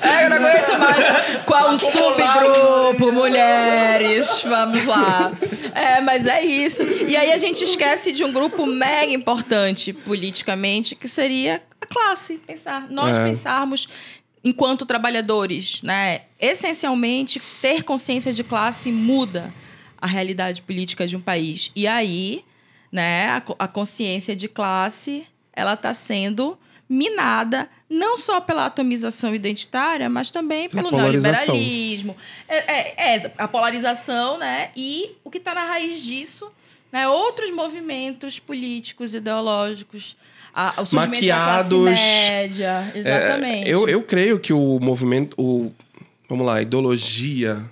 É, 0.00 0.24
eu 0.24 0.30
não 0.30 0.36
aguento 0.36 0.78
mais. 0.78 1.44
Qual 1.44 1.74
o 1.74 1.78
subgrupo, 1.78 3.12
mulheres? 3.12 4.26
Vamos 4.44 4.84
lá. 4.84 5.30
É, 5.74 6.00
mas 6.00 6.26
é 6.26 6.42
isso. 6.44 6.82
E 6.82 7.16
aí 7.16 7.32
a 7.32 7.38
gente 7.38 7.62
esquece 7.64 8.12
de 8.12 8.24
um 8.24 8.32
grupo 8.32 8.66
mega 8.66 9.12
importante 9.12 9.92
politicamente, 9.92 10.94
que 10.94 11.06
seria 11.08 11.62
a 11.80 11.86
classe. 11.86 12.38
Pensar. 12.46 12.86
Nós 12.90 13.14
É. 13.16 13.24
pensarmos 13.24 13.88
enquanto 14.42 14.86
trabalhadores, 14.86 15.82
né? 15.82 16.22
Essencialmente, 16.40 17.40
ter 17.60 17.82
consciência 17.82 18.32
de 18.32 18.42
classe 18.42 18.90
muda 18.90 19.52
a 20.00 20.06
realidade 20.06 20.62
política 20.62 21.06
de 21.06 21.16
um 21.16 21.20
país. 21.20 21.70
E 21.76 21.86
aí, 21.86 22.42
né, 22.90 23.28
a, 23.28 23.42
a 23.58 23.68
consciência 23.68 24.34
de 24.34 24.48
classe, 24.48 25.26
ela 25.52 25.74
está 25.74 25.92
sendo 25.92 26.58
minada 26.88 27.68
não 27.88 28.16
só 28.16 28.40
pela 28.40 28.66
atomização 28.66 29.34
identitária, 29.34 30.08
mas 30.08 30.30
também 30.30 30.68
pelo 30.68 30.90
neoliberalismo. 30.90 32.16
É, 32.48 32.56
é- 32.56 33.16
é 33.16 33.32
a 33.36 33.46
polarização, 33.46 34.38
né? 34.38 34.70
E 34.76 35.12
o 35.22 35.30
que 35.30 35.38
está 35.38 35.54
na 35.54 35.64
raiz 35.64 36.02
disso, 36.02 36.50
né? 36.90 37.06
Outros 37.08 37.50
movimentos 37.50 38.38
políticos, 38.38 39.14
ideológicos, 39.14 40.16
a, 40.54 40.80
o 40.80 40.86
surgimento 40.86 41.16
Maquiados. 41.16 41.70
da 41.70 41.90
classe 41.90 42.02
média, 42.02 42.92
exatamente. 42.94 43.68
É, 43.68 43.74
eu, 43.74 43.88
eu 43.88 44.02
creio 44.02 44.40
que 44.40 44.52
o 44.52 44.78
movimento. 44.80 45.34
O, 45.38 45.70
vamos 46.28 46.46
lá, 46.46 46.56
a 46.56 46.62
ideologia. 46.62 47.70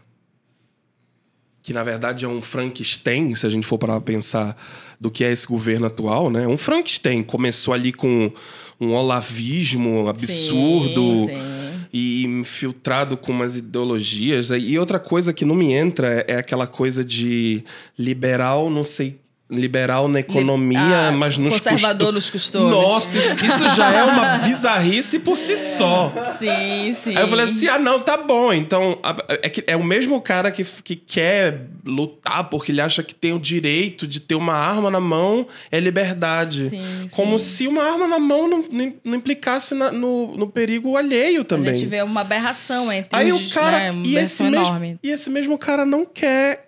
Que 1.63 1.73
na 1.73 1.83
verdade 1.83 2.25
é 2.25 2.29
um 2.29 2.41
Frankenstein, 2.41 3.35
se 3.35 3.45
a 3.45 3.51
gente 3.51 3.67
for 3.67 3.77
para 3.77 4.01
pensar 4.01 4.57
do 5.01 5.11
que 5.11 5.25
é 5.25 5.33
esse 5.33 5.47
governo 5.47 5.87
atual, 5.87 6.31
né? 6.31 6.47
Um 6.47 6.57
Frankenstein 6.57 7.23
começou 7.23 7.75
ali 7.75 7.93
com 7.93 8.33
um 8.81 8.93
olavismo 8.93 10.09
absurdo 10.09 11.27
Sim, 11.27 11.29
sim. 11.29 11.87
e 11.93 12.25
infiltrado 12.27 13.17
com 13.17 13.33
umas 13.33 13.57
ideologias. 13.57 14.51
E 14.51 14.79
outra 14.79 14.99
coisa 14.99 15.33
que 15.33 15.45
não 15.45 15.55
me 15.55 15.73
entra 15.73 16.25
é 16.29 16.37
aquela 16.37 16.67
coisa 16.67 17.05
de 17.05 17.65
liberal, 17.99 18.69
não 18.69 18.85
sei, 18.85 19.19
liberal 19.49 20.09
na 20.09 20.19
economia, 20.21 21.09
Ah, 21.09 21.13
mas 21.13 21.39
nos 21.39 21.55
conservador 21.61 22.13
costu- 22.13 22.13
nos 22.13 22.31
costumes. 22.31 22.71
Nossa, 22.73 23.19
isso 23.19 23.69
já 23.77 23.93
é 23.93 24.03
uma 24.03 24.39
bizarrice 24.39 25.21
por 25.21 25.39
si 25.39 25.57
só. 25.57 26.13
Sim, 26.39 26.97
sim. 27.03 27.11
Aí 27.17 27.23
eu 27.23 27.29
falei 27.29 27.45
assim: 27.45 27.69
ah, 27.69 27.79
não, 27.79 28.01
tá 28.01 28.17
bom. 28.17 28.53
Então, 28.53 28.99
a- 29.05 29.17
é, 29.43 29.49
que 29.49 29.63
é 29.67 29.77
o 29.77 29.85
mesmo 29.85 30.21
cara 30.21 30.51
que, 30.51 30.65
que 30.65 30.97
quer 30.97 31.67
lutar 31.85 32.45
porque 32.51 32.73
ele 32.73 32.81
acha 32.81 33.05
que 33.05 33.15
tem 33.15 33.33
o 33.33 33.39
direito 33.39 34.05
de 34.07 34.19
ter 34.19 34.35
uma 34.35 34.55
arma 34.55 34.91
na 34.91 34.99
mão, 35.01 35.47
é 35.71 35.79
liberdade. 35.79 36.69
Sim, 36.69 37.09
Como 37.13 37.39
sim. 37.39 37.45
se 37.45 37.69
uma 37.69 37.85
arma 37.85 38.09
na 38.09 38.19
mão 38.19 38.49
não, 38.49 38.61
não- 39.05 39.15
implicasse 39.17 39.75
na- 39.77 39.93
no, 39.93 40.37
no 40.37 40.49
perigo 40.49 40.97
alheio 40.97 41.43
A 41.43 41.45
também. 41.45 41.77
gente 41.77 41.87
vê 41.87 42.03
uma 42.03 42.23
aberração 42.23 42.93
entre 42.93 43.09
Aí 43.17 43.33
os, 43.33 43.51
o 43.51 43.55
cara. 43.55 43.93
né, 43.93 44.03
e, 44.05 44.17
esse 44.17 44.43
aberração 44.43 44.51
mesmo, 44.51 44.67
enorme. 44.67 44.99
e 45.05 45.11
esse 45.11 45.31
mesmo 45.31 45.57
cara 45.57 45.87
não 45.87 46.05
quer 46.05 46.66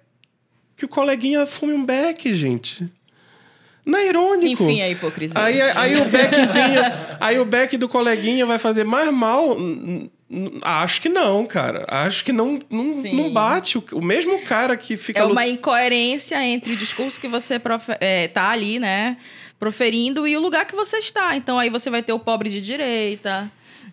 que 0.78 0.84
o 0.84 0.88
coleguinha 0.88 1.44
fume 1.44 1.72
um 1.74 1.84
beck, 1.84 2.32
gente. 2.34 2.86
Não 3.84 3.98
é 3.98 4.06
irônico. 4.06 4.62
Enfim, 4.64 4.80
a 4.80 4.88
hipocrisia. 4.88 5.42
Aí, 5.42 5.60
aí 5.60 5.96
o 6.00 6.04
beckzinho, 6.04 6.80
aí 7.20 7.38
o 7.38 7.44
beck 7.44 7.76
do 7.76 7.88
coleguinha 7.88 8.46
vai 8.46 8.58
fazer 8.58 8.84
mais 8.84 9.10
mal? 9.12 9.56
Acho 10.62 11.00
que 11.00 11.08
não, 11.08 11.46
cara. 11.46 11.84
Acho 11.88 12.22
que 12.24 12.32
não, 12.32 12.58
não, 12.70 13.00
Sim. 13.02 13.16
não 13.16 13.32
bate. 13.32 13.78
O, 13.92 14.00
mesmo 14.02 14.42
cara 14.42 14.76
que 14.76 14.96
fica 14.96 15.18
É 15.20 15.22
lut- 15.22 15.32
uma 15.32 15.46
incoerência 15.46 16.42
entre 16.44 16.74
o 16.74 16.76
discurso 16.76 17.18
que 17.18 17.26
você 17.28 17.58
profe- 17.58 17.96
é, 17.98 18.28
tá 18.28 18.50
ali, 18.50 18.78
né? 18.78 19.16
Proferindo 19.58 20.28
e 20.28 20.36
o 20.36 20.40
lugar 20.40 20.66
que 20.66 20.76
você 20.76 20.98
está. 20.98 21.34
Então 21.34 21.58
aí 21.58 21.70
você 21.70 21.88
vai 21.88 22.02
ter 22.02 22.12
o 22.12 22.18
pobre 22.18 22.50
de 22.50 22.60
direita, 22.60 23.50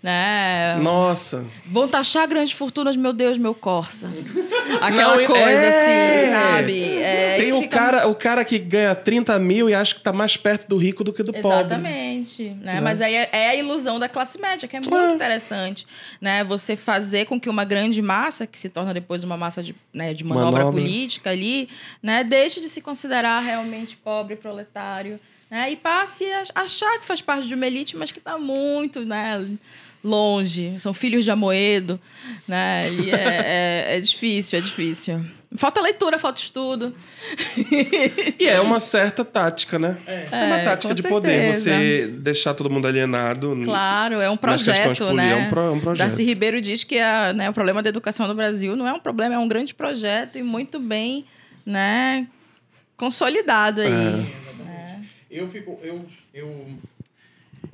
né? 0.10 0.76
Nossa. 0.82 1.44
Vão 1.66 1.88
taxar 1.88 2.28
grandes 2.28 2.54
fortunas, 2.54 2.96
meu 2.96 3.12
Deus, 3.12 3.40
meu 3.40 3.56
Corsa. 3.56 4.08
Aquela 4.80 5.18
Não, 5.18 5.26
coisa 5.26 5.42
é. 5.42 6.22
assim, 6.22 6.32
sabe? 6.32 6.98
É, 6.98 7.38
Tem 7.38 7.52
o, 7.54 7.62
fica- 7.62 7.76
cara, 7.80 8.08
o 8.08 8.14
cara 8.14 8.46
que 8.46 8.60
ganha 8.60 8.94
30 8.94 9.40
mil 9.40 9.68
e 9.68 9.74
acha 9.74 9.96
que 9.96 10.02
tá 10.02 10.14
mais 10.14 10.38
perto 10.38 10.68
do 10.68 10.78
rico 10.78 11.04
do 11.04 11.12
que 11.12 11.24
do 11.24 11.34
pobre. 11.34 11.58
Exatamente, 11.58 12.50
né? 12.62 12.80
Mas 12.82 13.02
aí 13.02 13.16
é, 13.16 13.30
é 13.32 13.50
a 13.50 13.56
ilusão 13.56 13.98
da 13.98 14.08
classe 14.08 14.40
média, 14.40 14.68
que 14.68 14.76
é 14.78 14.80
muito 14.80 14.96
É. 14.96 15.14
interessante, 15.16 15.88
né? 16.22 16.44
Você 16.44 16.76
fazer 16.76 17.26
com 17.26 17.40
que 17.40 17.50
uma 17.50 17.66
grande 17.66 18.00
massa, 18.00 18.46
que 18.46 18.60
se 18.60 18.70
torna 18.70 18.94
depois 18.94 19.24
uma 19.24 19.36
massa 19.36 19.64
de, 19.64 19.76
né, 19.92 20.14
de 20.14 20.24
manobra, 20.24 20.60
Manobra. 20.66 20.80
política 20.82 21.32
ali, 21.32 21.68
né? 22.04 22.24
Deixe 22.24 22.62
de 22.62 22.70
se 22.70 22.80
considerar 22.80 23.40
realmente 23.40 23.98
pobre, 23.98 24.36
proletário, 24.36 25.20
né? 25.50 25.72
E 25.72 25.76
passe 25.76 26.26
a 26.32 26.62
achar 26.62 27.00
que 27.00 27.06
faz 27.06 27.22
parte 27.22 27.48
de 27.48 27.56
uma 27.56 27.66
elite, 27.66 27.98
mas 27.98 28.12
que 28.12 28.20
está 28.20 28.38
muito, 28.38 29.04
né? 29.04 29.48
Longe, 30.06 30.76
são 30.80 30.94
filhos 30.94 31.24
de 31.24 31.32
Amoedo, 31.32 32.00
né? 32.48 32.88
E 32.92 33.10
é, 33.10 33.16
é- 33.94 33.98
é 33.98 34.00
difícil, 34.00 34.60
é 34.60 34.62
difícil. 34.62 35.20
Falta 35.58 35.82
leitura, 35.82 36.20
falta 36.20 36.40
estudo. 36.42 36.94
E 38.40 38.46
é 38.48 38.60
uma 38.62 38.80
certa 38.80 39.26
tática, 39.26 39.80
né? 39.80 39.98
É, 40.06 40.26
uma 40.46 40.60
É, 40.60 40.64
tática 40.64 40.94
de 40.94 41.02
poder. 41.02 41.56
Você 41.56 42.08
deixar 42.08 42.54
todo 42.54 42.70
mundo 42.70 42.88
alienado. 42.88 43.60
Claro, 43.64 44.22
é 44.22 44.30
um 44.30 44.38
projeto, 44.38 45.12
né? 45.14 45.32
é 45.32 45.36
um 45.36 45.50
pro- 45.50 45.62
é 45.62 45.72
um 45.72 45.80
projeto. 45.80 46.08
Darcy 46.08 46.24
Ribeiro 46.24 46.62
diz 46.62 46.84
que 46.84 47.00
a, 47.00 47.34
né, 47.34 47.50
o 47.50 47.54
problema 47.54 47.82
da 47.82 47.90
educação 47.90 48.28
no 48.28 48.36
Brasil 48.36 48.76
não 48.76 48.88
é 48.88 48.94
um 48.94 49.00
problema, 49.00 49.34
é 49.36 49.40
um 49.40 49.48
grande 49.48 49.74
projeto 49.74 50.38
e 50.38 50.44
muito 50.44 50.80
bem, 50.80 51.26
né, 51.66 52.28
consolidado 52.98 53.82
aí. 53.82 53.92
É. 53.92 54.46
Eu 55.32 55.50
fico. 55.50 55.80
Eu, 55.82 56.06
eu, 56.34 56.68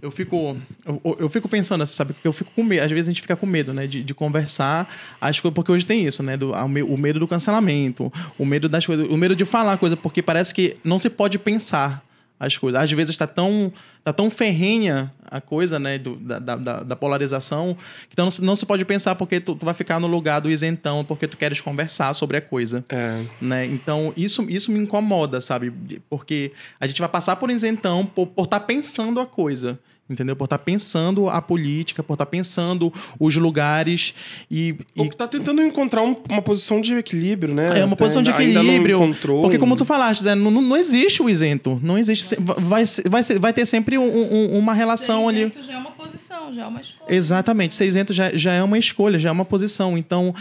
eu 0.01 0.11
fico. 0.11 0.57
Eu, 0.85 1.17
eu 1.19 1.29
fico 1.29 1.47
pensando, 1.49 1.81
assim, 1.81 1.93
sabe? 1.93 2.13
Porque 2.13 2.27
eu 2.27 2.33
fico 2.33 2.51
com 2.55 2.63
medo. 2.63 2.83
Às 2.83 2.91
vezes 2.91 3.07
a 3.07 3.11
gente 3.11 3.21
fica 3.21 3.35
com 3.35 3.45
medo, 3.45 3.73
né? 3.73 3.87
De, 3.87 4.03
de 4.03 4.13
conversar 4.13 4.87
as 5.19 5.39
coisas. 5.39 5.55
Porque 5.55 5.71
hoje 5.71 5.85
tem 5.85 6.05
isso, 6.05 6.21
né? 6.21 6.37
Do, 6.37 6.51
o 6.51 6.97
medo 6.97 7.19
do 7.19 7.27
cancelamento, 7.27 8.11
o 8.37 8.45
medo 8.45 8.69
das 8.69 8.85
coisas, 8.85 9.07
o 9.07 9.17
medo 9.17 9.35
de 9.35 9.45
falar 9.45 9.77
coisa, 9.77 9.97
porque 9.97 10.21
parece 10.21 10.53
que 10.53 10.77
não 10.83 10.99
se 10.99 11.09
pode 11.09 11.39
pensar 11.39 12.03
as 12.43 12.57
coisas. 12.57 12.81
Às 12.81 12.91
vezes 12.91 13.11
está 13.11 13.27
tão, 13.27 13.71
tá 14.03 14.11
tão 14.11 14.29
ferrenha 14.31 15.11
a 15.29 15.39
coisa, 15.39 15.77
né? 15.79 15.97
do- 15.99 16.15
da, 16.15 16.39
da, 16.39 16.55
da- 16.83 16.95
polarização, 16.95 17.75
que 17.75 18.13
então 18.13 18.25
não, 18.25 18.31
se- 18.31 18.43
não 18.43 18.55
se 18.55 18.65
pode 18.65 18.83
pensar 18.83 19.13
porque 19.15 19.39
tu, 19.39 19.53
tu 19.55 19.63
vai 19.65 19.75
ficar 19.75 19.99
no 19.99 20.07
lugar 20.07 20.39
do 20.41 20.49
isentão, 20.49 21.05
porque 21.05 21.27
tu 21.27 21.37
queres 21.37 21.61
conversar 21.61 22.13
sobre 22.15 22.37
a 22.37 22.41
coisa 22.41 22.83
É. 22.89 23.23
né? 23.39 23.65
Então, 23.67 24.11
isso, 24.17 24.41
isso 24.49 24.71
me 24.71 24.79
incomoda, 24.79 25.39
sabe? 25.39 25.71
Porque 26.09 26.51
a 26.79 26.87
gente 26.87 26.99
vai 26.99 27.09
passar 27.09 27.35
por 27.35 27.49
isentão 27.51 28.05
por 28.05 28.27
estar 28.43 28.61
pensando 28.61 29.19
a 29.19 29.25
coisa. 29.25 29.79
Entendeu? 30.11 30.35
Por 30.35 30.43
estar 30.43 30.57
pensando 30.57 31.29
a 31.29 31.41
política, 31.41 32.03
por 32.03 32.13
estar 32.13 32.25
pensando 32.25 32.93
os 33.19 33.35
lugares 33.37 34.13
e. 34.49 34.75
Ou 34.97 35.05
e 35.05 35.09
que 35.09 35.15
tá 35.15 35.27
tentando 35.27 35.61
encontrar 35.61 36.03
um- 36.03 36.15
uma 36.29 36.41
posição 36.41 36.81
de 36.81 36.93
equilíbrio, 36.95 37.53
né? 37.53 37.79
é 37.79 37.85
uma 37.85 37.93
Até 37.93 37.95
posição 38.03 38.21
de 38.21 38.29
ainda- 38.31 38.41
ainda 38.41 38.59
não 38.59 38.65
equilíbrio. 38.69 38.97
encontrou 38.97 39.41
Porque, 39.43 39.57
como 39.57 39.75
tu 39.77 39.85
falaste, 39.85 40.23
Zé, 40.23 40.35
não, 40.35 40.51
não- 40.51 40.61
não 40.61 40.77
existe 40.77 41.21
o 41.23 41.29
isento. 41.29 41.79
Não 41.81 41.97
existe. 41.97 42.35
Vai, 42.39 42.83
vai, 43.09 43.23
ser- 43.23 43.39
vai 43.39 43.53
ter 43.53 43.65
sempre 43.65 43.97
um- 43.97 44.03
um- 44.03 44.57
uma 44.57 44.73
relação 44.73 45.29
ali. 45.29 45.41
Isento 45.41 45.63
já 45.63 45.73
é 45.73 45.77
uma 45.77 45.91
posição, 45.91 46.53
já 46.53 46.63
é 46.63 46.67
uma 46.67 46.81
escolha. 46.81 47.15
Exatamente, 47.15 47.75
ser 47.75 47.85
isento 47.85 48.11
já, 48.11 48.31
já 48.35 48.53
é 48.53 48.61
uma 48.63 48.77
escolha, 48.77 49.17
já 49.17 49.29
é 49.29 49.31
uma 49.31 49.45
posição. 49.45 49.97
Então, 49.97 50.35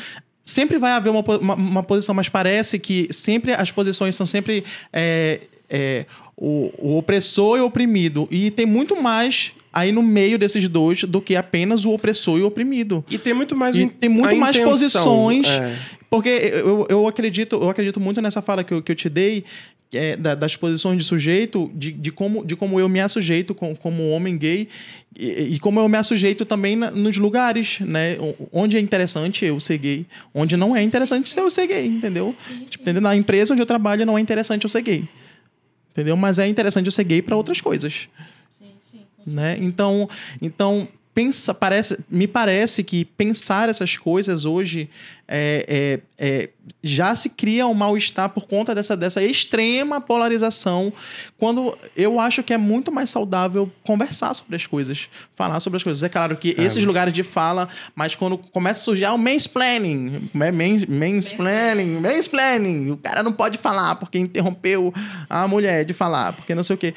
sempre 0.44 0.78
vai 0.78 0.92
haver 0.92 1.10
uma, 1.10 1.20
uma, 1.38 1.54
uma 1.54 1.82
posição, 1.82 2.14
mas 2.14 2.28
parece 2.28 2.78
que 2.78 3.06
sempre 3.12 3.52
as 3.52 3.70
posições 3.70 4.16
são 4.16 4.26
sempre 4.26 4.64
é, 4.92 5.40
é, 5.68 6.06
o, 6.36 6.72
o 6.78 6.96
opressor 6.98 7.58
e 7.58 7.60
o 7.60 7.66
oprimido. 7.66 8.26
E 8.30 8.50
tem 8.50 8.66
muito 8.66 9.00
mais 9.00 9.52
aí 9.72 9.92
no 9.92 10.02
meio 10.02 10.38
desses 10.38 10.68
dois 10.68 11.04
do 11.04 11.20
que 11.20 11.36
apenas 11.36 11.84
o 11.84 11.90
opressor 11.90 12.38
e 12.38 12.42
o 12.42 12.46
oprimido. 12.46 13.04
E 13.10 13.18
tem 13.18 13.32
muito 13.34 13.56
mais 13.56 13.76
E 13.76 13.86
tem 13.86 14.08
muito 14.08 14.36
mais 14.36 14.56
intenção, 14.56 14.70
posições. 14.70 15.46
é. 15.48 15.76
Porque 16.08 16.28
eu, 16.28 16.86
eu, 16.88 17.06
acredito, 17.06 17.56
eu 17.56 17.70
acredito 17.70 18.00
muito 18.00 18.20
nessa 18.20 18.42
fala 18.42 18.64
que 18.64 18.72
eu, 18.74 18.82
que 18.82 18.90
eu 18.90 18.96
te 18.96 19.08
dei, 19.08 19.44
é, 19.92 20.16
da- 20.16 20.34
das 20.34 20.56
posições 20.56 20.98
de 20.98 21.04
sujeito, 21.04 21.70
de, 21.74 21.92
de, 21.92 22.10
como, 22.10 22.44
de 22.44 22.56
como 22.56 22.80
eu 22.80 22.88
me 22.88 22.98
assujeito 23.00 23.54
com, 23.54 23.74
como 23.76 24.08
homem 24.10 24.36
gay 24.36 24.68
e, 25.16 25.54
e 25.54 25.58
como 25.60 25.78
eu 25.78 25.88
me 25.88 25.96
assujeito 25.98 26.44
também 26.44 26.74
na- 26.74 26.90
nos 26.90 27.16
lugares, 27.18 27.78
né? 27.80 28.16
Onde 28.52 28.76
é 28.76 28.80
interessante 28.80 29.44
eu 29.44 29.58
ser 29.60 29.78
gay, 29.78 30.04
onde 30.34 30.56
não 30.56 30.74
é 30.74 30.82
interessante 30.82 31.32
eu 31.38 31.48
ser 31.50 31.66
gay, 31.68 31.86
entendeu? 31.86 32.34
Tipo, 32.68 32.82
entendeu? 32.82 33.02
Na 33.02 33.14
empresa 33.14 33.52
onde 33.52 33.62
eu 33.62 33.66
trabalho 33.66 34.04
não 34.04 34.18
é 34.18 34.20
interessante 34.20 34.64
eu 34.64 34.70
ser 34.70 34.82
gay. 34.82 35.04
Entendeu? 35.92 36.16
Mas 36.16 36.38
é 36.40 36.46
interessante 36.46 36.86
eu 36.86 36.92
ser 36.92 37.04
gay 37.04 37.20
para 37.22 37.36
outras 37.36 37.60
coisas 37.60 37.92
Sim, 37.94 38.08
sim. 38.08 38.39
Né? 39.26 39.56
Então, 39.60 40.08
então 40.40 40.88
pensa, 41.12 41.52
parece, 41.52 41.98
me 42.08 42.26
parece 42.26 42.84
que 42.84 43.04
pensar 43.04 43.68
essas 43.68 43.96
coisas 43.96 44.44
hoje 44.44 44.88
é, 45.26 46.00
é, 46.18 46.26
é, 46.26 46.48
já 46.82 47.14
se 47.14 47.28
cria 47.30 47.66
um 47.66 47.74
mal-estar 47.74 48.30
por 48.30 48.46
conta 48.46 48.74
dessa, 48.74 48.96
dessa 48.96 49.22
extrema 49.22 50.00
polarização, 50.00 50.92
quando 51.36 51.76
eu 51.96 52.18
acho 52.18 52.42
que 52.42 52.52
é 52.52 52.58
muito 52.58 52.90
mais 52.90 53.10
saudável 53.10 53.70
conversar 53.84 54.34
sobre 54.34 54.56
as 54.56 54.66
coisas, 54.66 55.08
falar 55.34 55.60
sobre 55.60 55.76
as 55.76 55.82
coisas. 55.82 56.02
É 56.02 56.08
claro 56.08 56.36
que 56.36 56.54
É. 56.56 56.62
esses 56.62 56.84
lugares 56.84 57.12
de 57.12 57.22
fala, 57.22 57.68
mas 57.94 58.14
quando 58.14 58.38
começa 58.38 58.80
a 58.80 58.84
surgir 58.84 59.04
ah, 59.04 59.12
o 59.12 59.18
mansplaining? 59.18 60.30
Mans, 60.32 60.86
mansplaining, 60.86 62.00
mansplaining, 62.00 62.90
o 62.90 62.96
cara 62.96 63.22
não 63.22 63.32
pode 63.32 63.58
falar 63.58 63.96
porque 63.96 64.18
interrompeu 64.18 64.92
a 65.28 65.46
mulher 65.46 65.84
de 65.84 65.92
falar, 65.92 66.32
porque 66.32 66.54
não 66.54 66.62
sei 66.62 66.74
o 66.74 66.78
quê. 66.78 66.94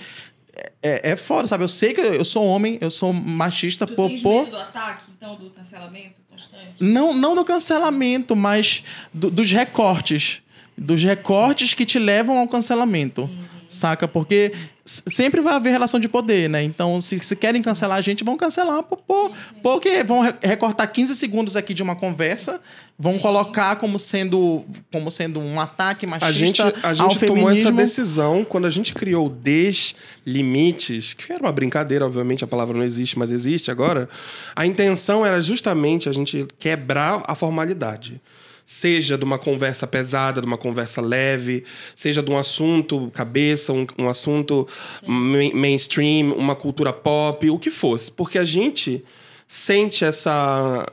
É, 0.82 1.12
é 1.12 1.16
foda, 1.16 1.48
sabe? 1.48 1.64
Eu 1.64 1.68
sei 1.68 1.94
que 1.94 2.02
eu, 2.02 2.14
eu 2.14 2.26
sou 2.26 2.46
homem, 2.46 2.78
eu 2.80 2.92
sou 2.92 3.12
machista 3.12 3.88
por, 3.88 4.10
por, 4.22 4.46
do 4.50 4.58
ataque, 4.58 5.04
então, 5.18 5.36
do 5.36 5.50
cancelamento 5.50 6.16
constante? 6.30 6.76
não, 6.80 7.14
não 7.14 7.34
do 7.36 7.44
cancelamento, 7.44 8.36
mas 8.36 8.84
do- 9.14 9.32
dos 9.32 9.52
recortes. 9.52 10.42
Dos 10.78 11.04
recortes 11.04 11.74
que 11.74 11.86
te 11.86 11.98
levam 12.00 12.38
ao 12.38 12.48
cancelamento. 12.48 13.30
Saca? 13.74 14.08
Porque 14.08 14.52
sempre 14.86 15.42
vai 15.42 15.56
haver 15.56 15.72
relação 15.72 16.00
de 16.00 16.08
poder, 16.08 16.48
né? 16.50 16.62
Então, 16.62 17.00
se, 17.02 17.18
se 17.20 17.36
querem 17.36 17.62
cancelar 17.62 17.98
a 17.98 18.02
gente, 18.02 18.24
vão 18.24 18.38
cancelar 18.38 18.84
por, 18.84 18.98
por- 18.98 19.32
porque 19.64 20.04
vão 20.04 20.22
re- 20.22 20.36
recortar 20.44 20.92
15 20.92 21.16
segundos 21.16 21.56
aqui 21.56 21.74
de 21.74 21.82
uma 21.82 21.96
conversa, 21.96 22.62
vão 23.00 23.18
colocar 23.18 23.78
como 23.78 23.98
sendo, 23.98 24.64
como 24.92 25.10
sendo 25.10 25.40
um 25.40 25.60
ataque 25.60 26.06
A 26.22 26.32
gente, 26.32 26.62
machista 26.62 26.74
a 26.88 26.90
ao 26.90 26.96
gente 26.96 27.26
tomou 27.26 27.50
essa 27.50 27.72
decisão 27.72 28.44
quando 28.46 28.68
a 28.68 28.70
gente 28.70 28.94
criou 28.94 29.26
o 29.28 29.30
Deslimites, 29.30 31.14
que 31.14 31.32
era 31.32 31.42
uma 31.42 31.52
brincadeira, 31.52 32.06
obviamente, 32.06 32.44
a 32.44 32.48
palavra 32.48 32.78
não 32.78 32.84
existe, 32.84 33.18
mas 33.18 33.32
existe 33.32 33.72
agora. 33.72 34.10
A 34.56 34.66
intenção 34.66 35.26
era 35.26 35.42
justamente 35.42 36.08
a 36.10 36.14
gente 36.14 36.46
quebrar 36.60 37.24
a 37.28 37.36
formalidade. 37.36 38.22
Seja 38.66 39.18
de 39.18 39.26
uma 39.26 39.38
conversa 39.38 39.86
pesada, 39.86 40.40
de 40.40 40.48
uma 40.48 40.58
conversa 40.58 41.02
leve, 41.02 41.66
seja 41.94 42.24
de 42.24 42.32
um 42.32 42.38
assunto 42.38 43.12
cabeça, 43.14 43.74
um, 43.74 43.86
um 44.00 44.08
assunto 44.08 44.68
main- 45.06 45.54
mainstream, 45.54 46.34
uma 46.34 46.56
cultura 46.56 46.94
pop, 46.94 47.50
o 47.50 47.60
que 47.60 47.70
fosse. 47.70 48.12
Porque 48.12 48.38
a 48.38 48.46
gente 48.46 49.04
sente 49.48 50.06
essa 50.06 50.86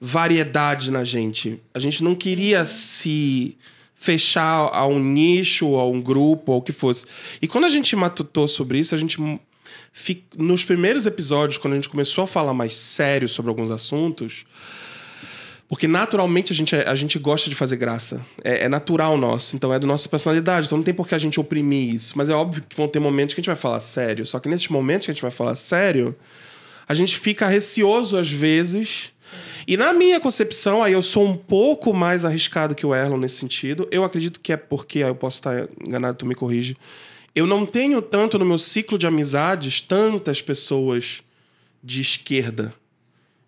variedade 0.00 0.90
na 0.90 1.04
gente. 1.04 1.60
A 1.74 1.78
gente 1.78 2.02
não 2.02 2.14
queria 2.14 2.64
se 2.64 3.56
fechar 3.94 4.68
a 4.72 4.86
um 4.86 4.98
nicho, 4.98 5.76
a 5.76 5.86
um 5.86 6.00
grupo, 6.00 6.52
ou 6.52 6.58
o 6.58 6.62
que 6.62 6.72
fosse. 6.72 7.06
E 7.40 7.46
quando 7.46 7.64
a 7.66 7.68
gente 7.68 7.94
matutou 7.94 8.48
sobre 8.48 8.78
isso, 8.78 8.94
a 8.94 8.98
gente 8.98 9.18
nos 10.36 10.64
primeiros 10.64 11.06
episódios, 11.06 11.58
quando 11.58 11.74
a 11.74 11.76
gente 11.76 11.88
começou 11.88 12.24
a 12.24 12.26
falar 12.26 12.54
mais 12.54 12.74
sério 12.74 13.28
sobre 13.28 13.50
alguns 13.50 13.70
assuntos, 13.70 14.44
porque 15.72 15.88
naturalmente 15.88 16.52
a 16.52 16.54
gente, 16.54 16.74
é- 16.76 16.86
a 16.86 16.94
gente 16.94 17.18
gosta 17.18 17.48
de 17.48 17.56
fazer 17.56 17.76
graça. 17.78 18.20
É, 18.44 18.64
é 18.64 18.68
natural 18.68 19.16
nosso. 19.16 19.56
Então 19.56 19.72
é 19.72 19.78
da 19.78 19.86
nossa 19.86 20.06
personalidade. 20.06 20.66
Então 20.66 20.76
não 20.76 20.84
tem 20.84 20.92
por 20.92 21.08
que 21.08 21.14
a 21.14 21.18
gente 21.18 21.40
oprimir 21.40 21.94
isso. 21.94 22.12
Mas 22.14 22.28
é 22.28 22.34
óbvio 22.34 22.62
que 22.68 22.76
vão 22.76 22.86
ter 22.86 23.00
momentos 23.00 23.34
que 23.34 23.40
a 23.40 23.42
gente 23.42 23.46
vai 23.46 23.56
falar 23.56 23.80
sério. 23.80 24.26
Só 24.26 24.38
que 24.38 24.50
nesses 24.50 24.68
momentos 24.68 25.06
que 25.06 25.10
a 25.10 25.14
gente 25.14 25.22
vai 25.22 25.30
falar 25.30 25.56
sério, 25.56 26.14
a 26.86 26.92
gente 26.92 27.18
fica 27.18 27.48
receoso 27.48 28.18
às 28.18 28.30
vezes. 28.30 29.14
E 29.66 29.78
na 29.78 29.94
minha 29.94 30.20
concepção, 30.20 30.82
aí 30.82 30.92
eu 30.92 31.02
sou 31.02 31.26
um 31.26 31.34
pouco 31.34 31.94
mais 31.94 32.22
arriscado 32.22 32.74
que 32.74 32.84
o 32.84 32.94
Erlon 32.94 33.16
nesse 33.16 33.36
sentido. 33.36 33.88
Eu 33.90 34.04
acredito 34.04 34.40
que 34.40 34.52
é 34.52 34.58
porque, 34.58 34.98
aí 34.98 35.08
eu 35.08 35.14
posso 35.14 35.38
estar 35.38 35.66
enganado, 35.88 36.18
tu 36.18 36.26
me 36.26 36.34
corrige. 36.34 36.76
Eu 37.34 37.46
não 37.46 37.64
tenho 37.64 38.02
tanto 38.02 38.38
no 38.38 38.44
meu 38.44 38.58
ciclo 38.58 38.98
de 38.98 39.06
amizades 39.06 39.80
tantas 39.80 40.42
pessoas 40.42 41.22
de 41.82 42.02
esquerda. 42.02 42.74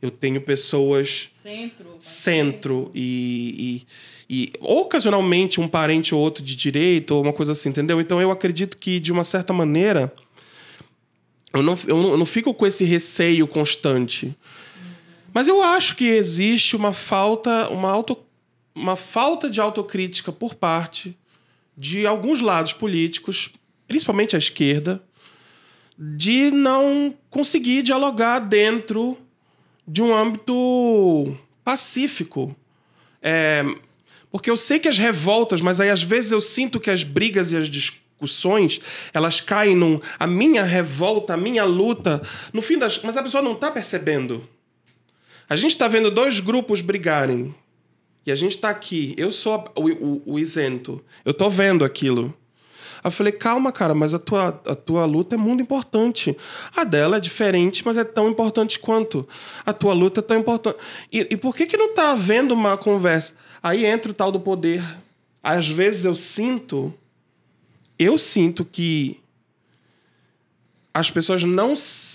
Eu 0.00 0.10
tenho 0.10 0.40
pessoas 0.40 1.30
Centro. 1.32 1.96
centro 1.98 2.90
e, 2.94 3.84
e, 4.28 4.44
e 4.46 4.52
ocasionalmente 4.60 5.60
um 5.60 5.68
parente 5.68 6.14
ou 6.14 6.20
outro 6.20 6.42
de 6.44 6.54
direita 6.54 7.14
ou 7.14 7.22
uma 7.22 7.32
coisa 7.32 7.52
assim, 7.52 7.70
entendeu? 7.70 8.00
Então 8.00 8.20
eu 8.20 8.30
acredito 8.30 8.76
que, 8.76 9.00
de 9.00 9.12
uma 9.12 9.24
certa 9.24 9.52
maneira, 9.52 10.12
eu 11.54 11.62
não, 11.62 11.78
eu 11.86 12.02
não, 12.02 12.10
eu 12.10 12.16
não 12.18 12.26
fico 12.26 12.52
com 12.52 12.66
esse 12.66 12.84
receio 12.84 13.46
constante. 13.46 14.36
Mas 15.32 15.48
eu 15.48 15.62
acho 15.62 15.96
que 15.96 16.06
existe 16.06 16.76
uma 16.76 16.92
falta, 16.92 17.68
uma, 17.68 17.90
auto, 17.90 18.18
uma 18.74 18.96
falta 18.96 19.50
de 19.50 19.60
autocrítica 19.60 20.30
por 20.30 20.54
parte 20.54 21.16
de 21.76 22.06
alguns 22.06 22.40
lados 22.40 22.72
políticos, 22.72 23.50
principalmente 23.88 24.36
a 24.36 24.38
esquerda, 24.38 25.02
de 25.98 26.50
não 26.50 27.14
conseguir 27.30 27.82
dialogar 27.82 28.38
dentro 28.38 29.18
de 29.86 30.02
um 30.02 30.14
âmbito 30.14 31.36
pacífico. 31.64 32.54
É, 33.22 33.62
porque 34.30 34.50
eu 34.50 34.56
sei 34.56 34.78
que 34.78 34.88
as 34.88 34.98
revoltas, 34.98 35.60
mas 35.60 35.80
aí 35.80 35.90
às 35.90 36.02
vezes 36.02 36.32
eu 36.32 36.40
sinto 36.40 36.80
que 36.80 36.90
as 36.90 37.04
brigas 37.04 37.52
e 37.52 37.56
as 37.56 37.68
discussões, 37.68 38.80
elas 39.12 39.40
caem 39.40 39.74
num. 39.76 40.00
A 40.18 40.26
minha 40.26 40.62
revolta, 40.64 41.34
a 41.34 41.36
minha 41.36 41.64
luta, 41.64 42.20
no 42.52 42.60
fim 42.60 42.78
das. 42.78 43.00
Mas 43.02 43.16
a 43.16 43.22
pessoa 43.22 43.42
não 43.42 43.52
está 43.52 43.70
percebendo. 43.70 44.46
A 45.48 45.56
gente 45.56 45.72
está 45.72 45.86
vendo 45.88 46.10
dois 46.10 46.40
grupos 46.40 46.80
brigarem. 46.80 47.54
E 48.26 48.32
a 48.32 48.34
gente 48.34 48.52
está 48.56 48.70
aqui. 48.70 49.14
Eu 49.18 49.30
sou 49.30 49.70
o, 49.76 49.88
o- 49.90 50.22
o 50.24 50.38
isento. 50.38 51.04
Eu 51.24 51.34
tô 51.34 51.50
vendo 51.50 51.84
aquilo. 51.84 52.34
Aí 53.04 53.08
eu 53.08 53.12
falei, 53.12 53.32
calma, 53.34 53.70
cara, 53.70 53.94
mas 53.94 54.14
a 54.14 54.18
tua, 54.18 54.48
a 54.64 54.74
tua 54.74 55.04
luta 55.04 55.34
é 55.34 55.38
muito 55.38 55.60
importante. 55.62 56.34
A 56.74 56.84
dela 56.84 57.18
é 57.18 57.20
diferente, 57.20 57.82
mas 57.84 57.98
é 57.98 58.04
tão 58.04 58.30
importante 58.30 58.78
quanto. 58.78 59.28
A 59.66 59.74
tua 59.74 59.92
luta 59.92 60.20
é 60.20 60.22
tão 60.22 60.38
importante. 60.40 60.78
E, 61.12 61.28
e 61.30 61.36
por 61.36 61.54
que, 61.54 61.66
que 61.66 61.76
não 61.76 61.94
tá 61.94 62.12
havendo 62.12 62.54
uma 62.54 62.78
conversa? 62.78 63.34
Aí 63.62 63.84
entra 63.84 64.10
o 64.10 64.14
tal 64.14 64.32
do 64.32 64.40
poder. 64.40 64.82
Às 65.42 65.68
vezes 65.68 66.06
eu 66.06 66.14
sinto. 66.14 66.94
Eu 67.98 68.16
sinto 68.16 68.64
que 68.64 69.20
as 70.92 71.10
pessoas 71.10 71.42
não, 71.42 71.74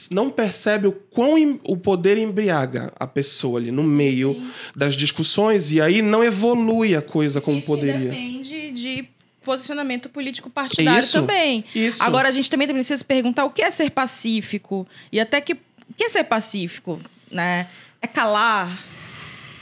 não 0.09 0.29
percebem 0.29 0.89
o 0.89 0.93
quão 0.93 1.37
em- 1.37 1.59
o 1.65 1.75
poder 1.75 2.17
embriaga 2.17 2.93
a 2.97 3.05
pessoa 3.05 3.59
ali 3.59 3.71
no 3.71 3.83
meio 3.83 4.41
das 4.75 4.95
discussões 4.95 5.71
e 5.71 5.81
aí 5.81 6.01
não 6.01 6.23
evolui 6.23 6.95
a 6.95 7.01
coisa 7.01 7.41
como 7.41 7.57
Isso 7.59 7.67
poderia. 7.67 8.09
depende 8.09 8.71
de 8.71 9.09
posicionamento 9.49 10.09
político 10.09 10.47
partidário 10.49 10.99
Isso, 10.99 11.19
também. 11.19 11.65
isso. 11.73 12.03
Agora, 12.03 12.29
a 12.29 12.31
gente 12.31 12.49
também 12.49 12.67
precisa 12.67 12.97
se 12.97 13.05
perguntar 13.05 13.45
o 13.45 13.49
que 13.49 13.61
é 13.63 13.71
ser 13.71 13.89
pacífico 13.89 14.87
e 15.11 15.19
até 15.19 15.41
que... 15.41 15.53
O 15.53 15.93
que 15.97 16.03
é 16.03 16.09
ser 16.09 16.23
pacífico? 16.25 16.99
Né? 17.31 17.67
É 18.01 18.05
calar? 18.07 18.85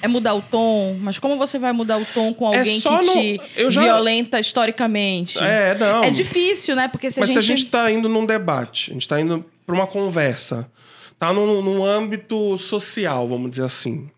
É 0.01 0.07
mudar 0.07 0.33
o 0.35 0.41
tom? 0.41 0.97
Mas 1.01 1.17
como 1.19 1.37
você 1.37 1.57
vai 1.57 1.71
mudar 1.71 1.97
o 1.97 2.05
tom 2.13 2.33
com 2.33 2.53
É 2.53 2.57
alguém 2.59 2.79
só 2.79 2.99
que 2.99 3.05
no- 3.05 3.13
te 3.13 3.71
já- 3.71 3.81
violenta 3.81 4.39
historicamente? 4.39 5.39
É, 5.39 5.73
não. 5.75 6.03
É 6.03 6.09
difícil, 6.11 6.75
né? 6.75 6.87
Porque 6.89 7.09
se 7.09 7.19
Mas 7.19 7.29
a 7.29 7.33
gente... 7.33 7.41
se 7.45 7.51
a 7.51 7.55
gente 7.55 7.65
está 7.65 7.91
indo 7.91 8.09
num 8.09 8.25
debate, 8.25 8.91
a 8.91 8.93
gente 8.93 9.01
está 9.03 9.19
indo 9.21 9.43
para 9.65 9.73
uma 9.75 9.87
conversa, 9.87 10.69
tá 11.17 11.31
num, 11.33 11.61
num 11.61 11.83
âmbito 11.85 12.57
social, 12.57 13.27
vamos 13.27 13.49
dizer 13.51 13.63
assim. 13.63 14.09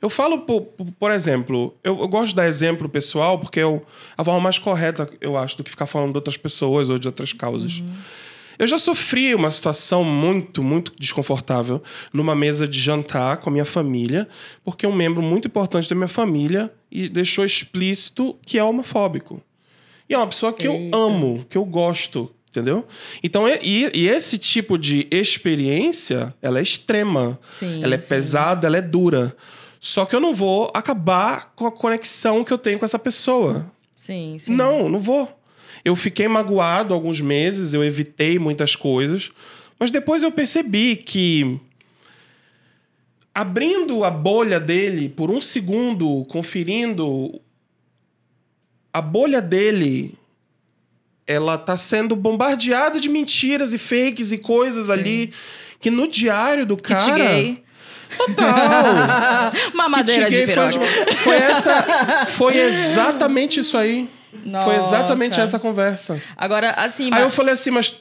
Eu 0.00 0.10
falo, 0.10 0.38
por, 0.40 0.62
por- 0.98 1.10
exemplo, 1.10 1.76
eu, 1.84 1.98
eu 2.00 2.08
gosto 2.08 2.30
de 2.30 2.36
dar 2.36 2.46
exemplo 2.46 2.88
pessoal 2.88 3.38
porque 3.38 3.60
é 3.60 3.80
a 4.16 4.24
forma 4.24 4.40
mais 4.40 4.58
correta, 4.58 5.08
eu 5.20 5.36
acho, 5.36 5.56
do 5.56 5.64
que 5.64 5.70
ficar 5.70 5.86
falando 5.86 6.12
de 6.12 6.18
outras 6.18 6.36
pessoas 6.36 6.88
ou 6.88 6.98
de 6.98 7.06
outras 7.06 7.32
causas. 7.32 7.82
Eu 8.58 8.66
já 8.66 8.78
sofri 8.78 9.34
uma 9.34 9.50
situação 9.50 10.04
muito, 10.04 10.62
muito 10.62 10.92
desconfortável 10.98 11.82
numa 12.12 12.34
mesa 12.34 12.68
de 12.68 12.78
jantar 12.78 13.38
com 13.38 13.48
a 13.48 13.52
minha 13.52 13.64
família, 13.64 14.28
porque 14.62 14.86
um 14.86 14.92
membro 14.92 15.22
muito 15.22 15.48
importante 15.48 15.88
da 15.88 15.94
minha 15.96 16.08
família 16.08 16.70
e 16.92 17.08
deixou 17.08 17.44
explícito 17.44 18.36
que 18.44 18.58
é 18.58 18.64
homofóbico. 18.64 19.40
E 20.08 20.12
é 20.14 20.16
uma 20.18 20.26
pessoa 20.26 20.52
que 20.52 20.66
Eita. 20.66 20.96
eu 20.96 21.02
amo, 21.02 21.46
que 21.48 21.56
eu 21.56 21.64
gosto, 21.64 22.30
entendeu? 22.50 22.86
Então, 23.22 23.48
e, 23.48 23.58
e- 23.62 23.90
e 23.94 24.08
esse 24.08 24.36
tipo 24.36 24.76
de 24.76 25.06
experiência, 25.10 26.34
ela 26.42 26.58
é 26.58 26.62
extrema. 26.62 27.38
Sim, 27.58 27.80
ela 27.82 27.94
é 27.94 28.00
sim. 28.00 28.08
pesada, 28.08 28.66
ela 28.66 28.76
é 28.76 28.82
dura. 28.82 29.34
Só 29.80 30.04
que 30.04 30.14
eu 30.14 30.20
não 30.20 30.34
vou 30.34 30.70
acabar 30.74 31.54
com 31.56 31.66
a 31.66 31.72
conexão 31.72 32.44
que 32.44 32.52
eu 32.52 32.58
tenho 32.58 32.78
com 32.78 32.84
essa 32.84 32.98
pessoa. 32.98 33.72
Sim, 33.96 34.38
sim. 34.38 34.54
Não, 34.54 34.90
não 34.90 34.98
vou. 34.98 35.34
Eu 35.82 35.96
fiquei 35.96 36.28
magoado 36.28 36.92
alguns 36.92 37.22
meses, 37.22 37.72
eu 37.72 37.82
evitei 37.82 38.38
muitas 38.38 38.76
coisas, 38.76 39.32
mas 39.78 39.90
depois 39.90 40.22
eu 40.22 40.30
percebi 40.30 40.96
que 40.96 41.58
abrindo 43.34 44.04
a 44.04 44.10
bolha 44.10 44.60
dele 44.60 45.08
por 45.08 45.30
um 45.30 45.40
segundo, 45.40 46.26
conferindo 46.28 47.40
a 48.92 49.00
bolha 49.00 49.40
dele, 49.40 50.14
ela 51.26 51.56
tá 51.56 51.78
sendo 51.78 52.14
bombardeada 52.14 53.00
de 53.00 53.08
mentiras 53.08 53.72
e 53.72 53.78
fakes 53.78 54.30
e 54.30 54.36
coisas 54.36 54.90
ali 54.90 55.32
que 55.80 55.90
no 55.90 56.06
diário 56.06 56.66
do 56.66 56.76
cara. 56.76 57.14
Total 58.26 59.52
Mamadeira 59.74 60.30
de 60.30 60.46
foi, 60.46 60.46
piroca. 60.46 61.04
de- 61.06 61.16
foi 61.16 61.36
essa 61.36 62.26
foi 62.26 62.56
exatamente 62.60 63.60
isso 63.60 63.76
aí 63.76 64.08
foi 64.30 64.50
Nossa. 64.50 64.76
exatamente 64.78 65.40
essa 65.40 65.58
conversa 65.58 66.20
Agora, 66.36 66.70
assim... 66.72 67.04
aí 67.04 67.10
mas- 67.10 67.22
eu 67.22 67.30
falei 67.30 67.54
assim 67.54 67.70
mas 67.70 68.00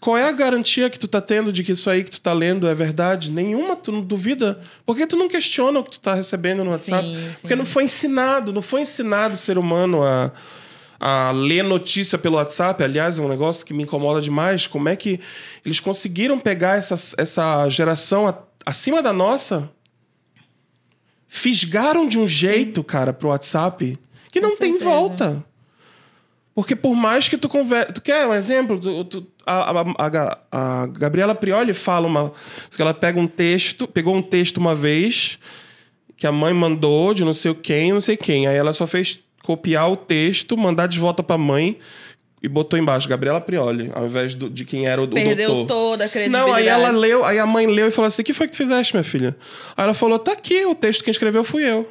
qual 0.00 0.16
é 0.16 0.28
a 0.28 0.32
garantia 0.32 0.88
que 0.88 0.98
tu 0.98 1.08
tá 1.08 1.20
tendo 1.20 1.52
de 1.52 1.64
que 1.64 1.72
isso 1.72 1.90
aí 1.90 2.04
que 2.04 2.10
tu 2.12 2.20
tá 2.20 2.32
lendo 2.32 2.68
é 2.68 2.74
verdade? 2.74 3.32
Nenhuma, 3.32 3.74
tu 3.74 3.90
não 3.90 4.00
duvida. 4.00 4.60
Por 4.86 4.96
que 4.96 5.04
tu 5.08 5.16
não 5.16 5.26
questiona 5.26 5.80
o 5.80 5.82
que 5.82 5.90
tu 5.90 5.98
tá 5.98 6.14
recebendo 6.14 6.62
no 6.62 6.70
WhatsApp? 6.70 7.04
Sim, 7.04 7.16
sim. 7.34 7.40
Porque 7.40 7.56
não 7.56 7.66
foi 7.66 7.82
ensinado, 7.82 8.52
não 8.52 8.62
foi 8.62 8.82
ensinado 8.82 9.34
o 9.34 9.36
ser 9.36 9.58
humano 9.58 10.04
a, 10.04 10.30
a 11.00 11.32
ler 11.32 11.64
notícia 11.64 12.16
pelo 12.16 12.36
WhatsApp. 12.36 12.80
Aliás, 12.84 13.18
é 13.18 13.22
um 13.22 13.28
negócio 13.28 13.66
que 13.66 13.74
me 13.74 13.82
incomoda 13.82 14.20
demais. 14.20 14.68
Como 14.68 14.88
é 14.88 14.94
que 14.94 15.18
eles 15.66 15.80
conseguiram 15.80 16.38
pegar 16.38 16.76
essa, 16.76 16.94
essa 17.20 17.68
geração 17.68 18.32
acima 18.66 19.02
da 19.02 19.12
nossa? 19.12 19.70
Fisgaram 21.26 22.08
de 22.08 22.18
um 22.18 22.26
jeito, 22.26 22.82
cara, 22.82 23.12
pro 23.12 23.28
WhatsApp 23.28 23.98
que 24.30 24.40
não 24.40 24.56
tem 24.56 24.78
volta. 24.78 25.44
Porque 26.54 26.74
por 26.74 26.94
mais 26.96 27.28
que 27.28 27.36
tu 27.38 27.48
converse. 27.48 27.92
Tu 27.92 28.00
quer 28.00 28.26
um 28.26 28.34
exemplo? 28.34 28.80
Tu- 28.80 29.04
tu- 29.04 29.26
a, 29.46 29.70
a- 29.70 29.84
a 29.98 30.38
a 30.82 30.86
Gabriela 30.86 31.34
Prioli 31.34 31.72
fala 31.72 32.06
uma. 32.06 32.32
Que 32.74 32.82
ela 32.82 32.92
pega 32.94 33.20
um 33.20 33.28
texto, 33.28 33.86
pegou 33.86 34.14
um 34.16 34.22
texto 34.22 34.56
uma 34.56 34.74
vez 34.74 35.38
que 36.16 36.26
a 36.26 36.32
mãe 36.32 36.52
mandou 36.52 37.14
de 37.14 37.24
não 37.24 37.32
sei 37.34 37.54
quem, 37.54 37.92
não 37.92 38.00
sei 38.00 38.16
quem. 38.16 38.46
Aí 38.48 38.56
ela 38.56 38.72
só 38.72 38.86
fez 38.86 39.20
copiar 39.44 39.90
o 39.90 39.96
texto, 39.96 40.56
mandar 40.56 40.88
de 40.88 40.98
volta 40.98 41.22
pra 41.22 41.38
mãe 41.38 41.78
e 42.42 42.48
botou 42.48 42.78
embaixo 42.78 43.08
Gabriela 43.08 43.40
Prioli, 43.40 43.90
ao 43.94 44.06
invés 44.06 44.34
do- 44.34 44.48
de 44.50 44.64
quem 44.64 44.86
era 44.86 45.00
o, 45.00 45.04
o 45.04 45.08
Perdeu 45.08 45.48
doutor. 45.54 45.66
toda 45.66 46.04
a 46.04 46.08
credibilidade. 46.08 46.46
Não, 46.50 46.54
aí 46.54 46.68
ela 46.68 46.90
leu, 46.90 47.24
aí 47.24 47.38
a 47.38 47.46
mãe 47.46 47.66
leu 47.66 47.88
e 47.88 47.90
falou 47.90 48.06
assim: 48.08 48.22
o 48.22 48.24
que 48.24 48.32
foi 48.32 48.46
que 48.46 48.52
tu 48.52 48.56
fizeste, 48.58 48.94
minha 48.94 49.04
filha? 49.04 49.36
Aí 49.76 49.84
ela 49.84 49.94
falou: 49.94 50.18
tá 50.18 50.32
aqui, 50.32 50.64
o 50.66 50.74
texto 50.74 51.02
que 51.02 51.10
escreveu 51.10 51.42
fui 51.44 51.64
eu. 51.64 51.88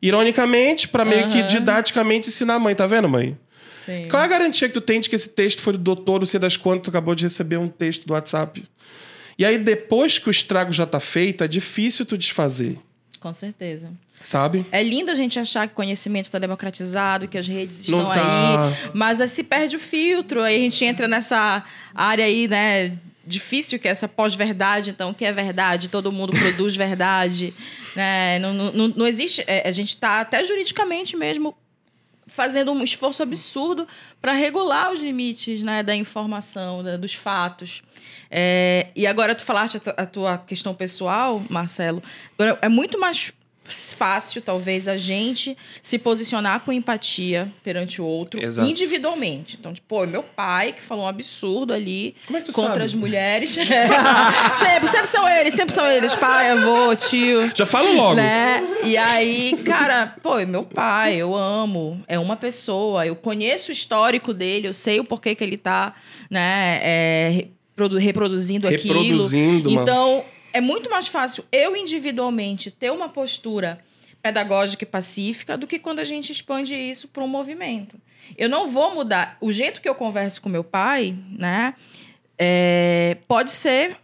Ironicamente, 0.00 0.86
pra 0.88 1.04
meio 1.04 1.26
que 1.28 1.38
Aham. 1.38 1.46
didaticamente 1.48 2.28
ensinar 2.28 2.54
a 2.54 2.58
mãe, 2.58 2.74
tá 2.74 2.86
vendo, 2.86 3.08
mãe? 3.08 3.36
Sim. 3.84 4.06
Qual 4.08 4.22
é 4.22 4.26
a 4.26 4.28
garantia 4.28 4.68
que 4.68 4.74
tu 4.74 4.80
tem 4.80 5.00
de 5.00 5.08
que 5.08 5.16
esse 5.16 5.28
texto 5.30 5.60
foi 5.62 5.72
do 5.72 5.78
doutor, 5.78 6.20
não 6.20 6.26
sei 6.26 6.38
das 6.38 6.56
quantas, 6.56 6.82
tu 6.84 6.90
acabou 6.90 7.14
de 7.14 7.24
receber 7.24 7.56
um 7.56 7.68
texto 7.68 8.06
do 8.06 8.12
WhatsApp? 8.12 8.62
E 9.38 9.44
aí, 9.44 9.58
depois 9.58 10.18
que 10.18 10.28
o 10.28 10.30
estrago 10.30 10.72
já 10.72 10.84
tá 10.86 11.00
feito, 11.00 11.42
é 11.42 11.48
difícil 11.48 12.04
tu 12.04 12.16
desfazer, 12.18 12.78
Com 13.20 13.32
certeza. 13.32 13.90
Sabe? 14.22 14.66
É 14.72 14.82
lindo 14.82 15.10
a 15.10 15.14
gente 15.14 15.38
achar 15.38 15.66
que 15.66 15.72
o 15.72 15.76
conhecimento 15.76 16.26
está 16.26 16.38
democratizado, 16.38 17.28
que 17.28 17.38
as 17.38 17.46
redes 17.46 17.80
estão 17.80 18.04
tá. 18.10 18.12
aí, 18.68 18.90
mas 18.92 19.20
aí 19.20 19.28
se 19.28 19.42
perde 19.44 19.76
o 19.76 19.80
filtro, 19.80 20.42
aí 20.42 20.56
a 20.56 20.62
gente 20.62 20.84
entra 20.84 21.06
nessa 21.08 21.64
área 21.94 22.24
aí, 22.24 22.48
né? 22.48 22.98
Difícil 23.26 23.78
que 23.78 23.86
é 23.86 23.90
essa 23.90 24.08
pós-verdade, 24.08 24.88
então, 24.90 25.10
o 25.10 25.14
que 25.14 25.24
é 25.24 25.32
verdade? 25.32 25.88
Todo 25.88 26.10
mundo 26.10 26.32
produz 26.32 26.74
verdade, 26.76 27.52
né? 27.94 28.38
Não, 28.38 28.54
não, 28.54 28.88
não- 28.88 29.06
existe. 29.06 29.44
é, 29.46 29.68
a 29.68 29.70
gente 29.70 29.90
está 29.90 30.20
até 30.20 30.42
juridicamente 30.44 31.14
mesmo 31.16 31.54
fazendo 32.26 32.72
um 32.72 32.82
esforço 32.82 33.22
absurdo 33.22 33.86
para 34.20 34.32
regular 34.32 34.92
os 34.92 35.00
limites 35.00 35.62
né, 35.62 35.82
da 35.82 35.94
informação, 35.94 36.82
da- 36.82 36.96
dos 36.96 37.12
fatos. 37.14 37.82
É, 38.30 38.86
e 38.94 39.06
agora 39.06 39.34
tu 39.34 39.42
falaste 39.44 39.80
a, 39.96 40.02
a 40.02 40.06
tua 40.06 40.38
questão 40.38 40.74
pessoal, 40.74 41.42
Marcelo. 41.50 42.02
Agora, 42.38 42.58
é 42.62 42.68
muito 42.68 42.98
mais 42.98 43.32
fácil, 43.68 44.40
talvez, 44.42 44.88
a 44.88 44.96
gente 44.96 45.56
se 45.82 45.98
posicionar 45.98 46.60
com 46.60 46.72
empatia 46.72 47.48
perante 47.62 48.00
o 48.00 48.04
outro 48.04 48.42
Exato. 48.42 48.68
individualmente. 48.68 49.56
Então, 49.58 49.72
tipo, 49.72 49.86
pô, 49.86 50.06
meu 50.06 50.22
pai 50.22 50.72
que 50.72 50.80
falou 50.80 51.04
um 51.04 51.08
absurdo 51.08 51.72
ali 51.72 52.14
Como 52.26 52.36
é 52.38 52.40
que 52.40 52.46
tu 52.46 52.52
contra 52.52 52.72
sabe? 52.74 52.84
as 52.84 52.94
mulheres. 52.94 53.50
sempre, 54.54 54.88
sempre 54.88 55.06
são 55.06 55.28
eles, 55.28 55.54
sempre 55.54 55.74
são 55.74 55.86
eles. 55.86 56.14
Pai, 56.14 56.50
avô, 56.50 56.94
tio. 56.96 57.50
Já 57.54 57.66
fala 57.66 57.90
logo. 57.90 58.14
Né? 58.14 58.62
E 58.84 58.96
aí, 58.96 59.56
cara, 59.64 60.14
pô, 60.22 60.38
é 60.38 60.46
meu 60.46 60.62
pai, 60.64 61.16
eu 61.16 61.34
amo, 61.34 62.02
é 62.06 62.18
uma 62.18 62.36
pessoa, 62.36 63.06
eu 63.06 63.14
conheço 63.16 63.70
o 63.70 63.72
histórico 63.72 64.32
dele, 64.32 64.68
eu 64.68 64.72
sei 64.72 65.00
o 65.00 65.04
porquê 65.04 65.34
que 65.34 65.42
ele 65.44 65.56
tá, 65.56 65.94
né, 66.30 66.80
é, 66.82 67.44
reprodu- 67.70 67.98
reproduzindo 67.98 68.66
aquilo. 68.68 69.00
Reproduzindo, 69.02 69.70
mano. 69.70 70.24
É 70.58 70.60
muito 70.60 70.90
mais 70.90 71.06
fácil 71.06 71.44
eu 71.52 71.76
individualmente 71.76 72.68
ter 72.68 72.90
uma 72.90 73.08
postura 73.08 73.78
pedagógica 74.20 74.82
e 74.82 74.86
pacífica 74.88 75.56
do 75.56 75.68
que 75.68 75.78
quando 75.78 76.00
a 76.00 76.04
gente 76.04 76.32
expande 76.32 76.74
isso 76.74 77.06
para 77.06 77.22
um 77.22 77.28
movimento. 77.28 77.96
Eu 78.36 78.48
não 78.48 78.66
vou 78.66 78.92
mudar. 78.92 79.38
O 79.40 79.52
jeito 79.52 79.80
que 79.80 79.88
eu 79.88 79.94
converso 79.94 80.42
com 80.42 80.48
meu 80.48 80.64
pai, 80.64 81.16
né, 81.30 81.74
é, 82.36 83.18
pode 83.28 83.52
ser 83.52 83.98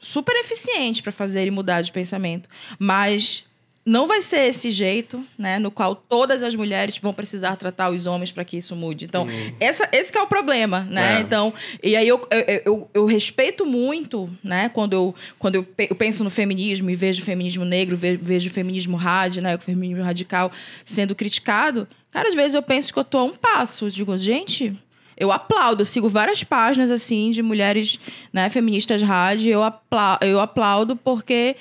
super 0.00 0.34
eficiente 0.36 1.02
para 1.02 1.12
fazer 1.12 1.42
ele 1.42 1.50
mudar 1.50 1.82
de 1.82 1.92
pensamento, 1.92 2.48
mas 2.78 3.44
não 3.88 4.06
vai 4.06 4.20
ser 4.20 4.40
esse 4.46 4.70
jeito, 4.70 5.24
né, 5.38 5.58
no 5.58 5.70
qual 5.70 5.94
todas 5.94 6.42
as 6.42 6.54
mulheres 6.54 6.98
vão 6.98 7.14
precisar 7.14 7.56
tratar 7.56 7.90
os 7.90 8.04
homens 8.06 8.30
para 8.30 8.44
que 8.44 8.56
isso 8.56 8.76
mude. 8.76 9.04
Então, 9.06 9.26
essa, 9.58 9.88
esse 9.92 10.12
que 10.12 10.18
é 10.18 10.22
o 10.22 10.26
problema, 10.26 10.86
né? 10.90 11.16
É. 11.16 11.20
Então, 11.20 11.54
e 11.82 11.96
aí 11.96 12.06
eu, 12.06 12.20
eu, 12.30 12.62
eu, 12.66 12.90
eu 12.92 13.06
respeito 13.06 13.64
muito, 13.64 14.28
né, 14.44 14.68
quando 14.68 14.92
eu, 14.92 15.14
quando 15.38 15.54
eu, 15.54 15.64
pe- 15.64 15.88
eu 15.90 15.96
penso 15.96 16.22
no 16.22 16.30
feminismo 16.30 16.90
e 16.90 16.94
vejo 16.94 17.22
o 17.22 17.24
feminismo 17.24 17.64
negro, 17.64 17.96
ve- 17.96 18.16
vejo 18.20 18.48
o 18.48 18.52
feminismo 18.52 18.96
rádio, 18.96 19.40
né, 19.42 19.56
o 19.56 19.60
feminismo 19.60 20.02
radical 20.04 20.52
sendo 20.84 21.14
criticado. 21.14 21.88
Cara, 22.10 22.28
às 22.28 22.34
vezes 22.34 22.54
eu 22.54 22.62
penso 22.62 22.92
que 22.92 22.98
eu 22.98 23.04
tô 23.04 23.18
a 23.18 23.24
um 23.24 23.34
passo. 23.34 23.86
Eu 23.86 23.88
digo, 23.90 24.16
gente, 24.18 24.72
eu 25.16 25.32
aplaudo, 25.32 25.82
eu 25.82 25.86
sigo 25.86 26.08
várias 26.08 26.44
páginas 26.44 26.90
assim 26.90 27.30
de 27.30 27.42
mulheres, 27.42 27.98
né, 28.32 28.48
feministas 28.50 29.00
rádio, 29.02 29.50
eu 29.50 29.62
aplaudo, 29.62 30.24
eu 30.26 30.40
aplaudo 30.40 30.94
porque 30.96 31.56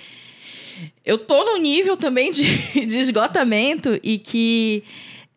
eu 1.05 1.17
tô 1.17 1.43
num 1.43 1.57
nível 1.57 1.97
também 1.97 2.31
de, 2.31 2.43
de 2.85 2.97
esgotamento 2.97 3.99
e 4.03 4.17
que 4.17 4.83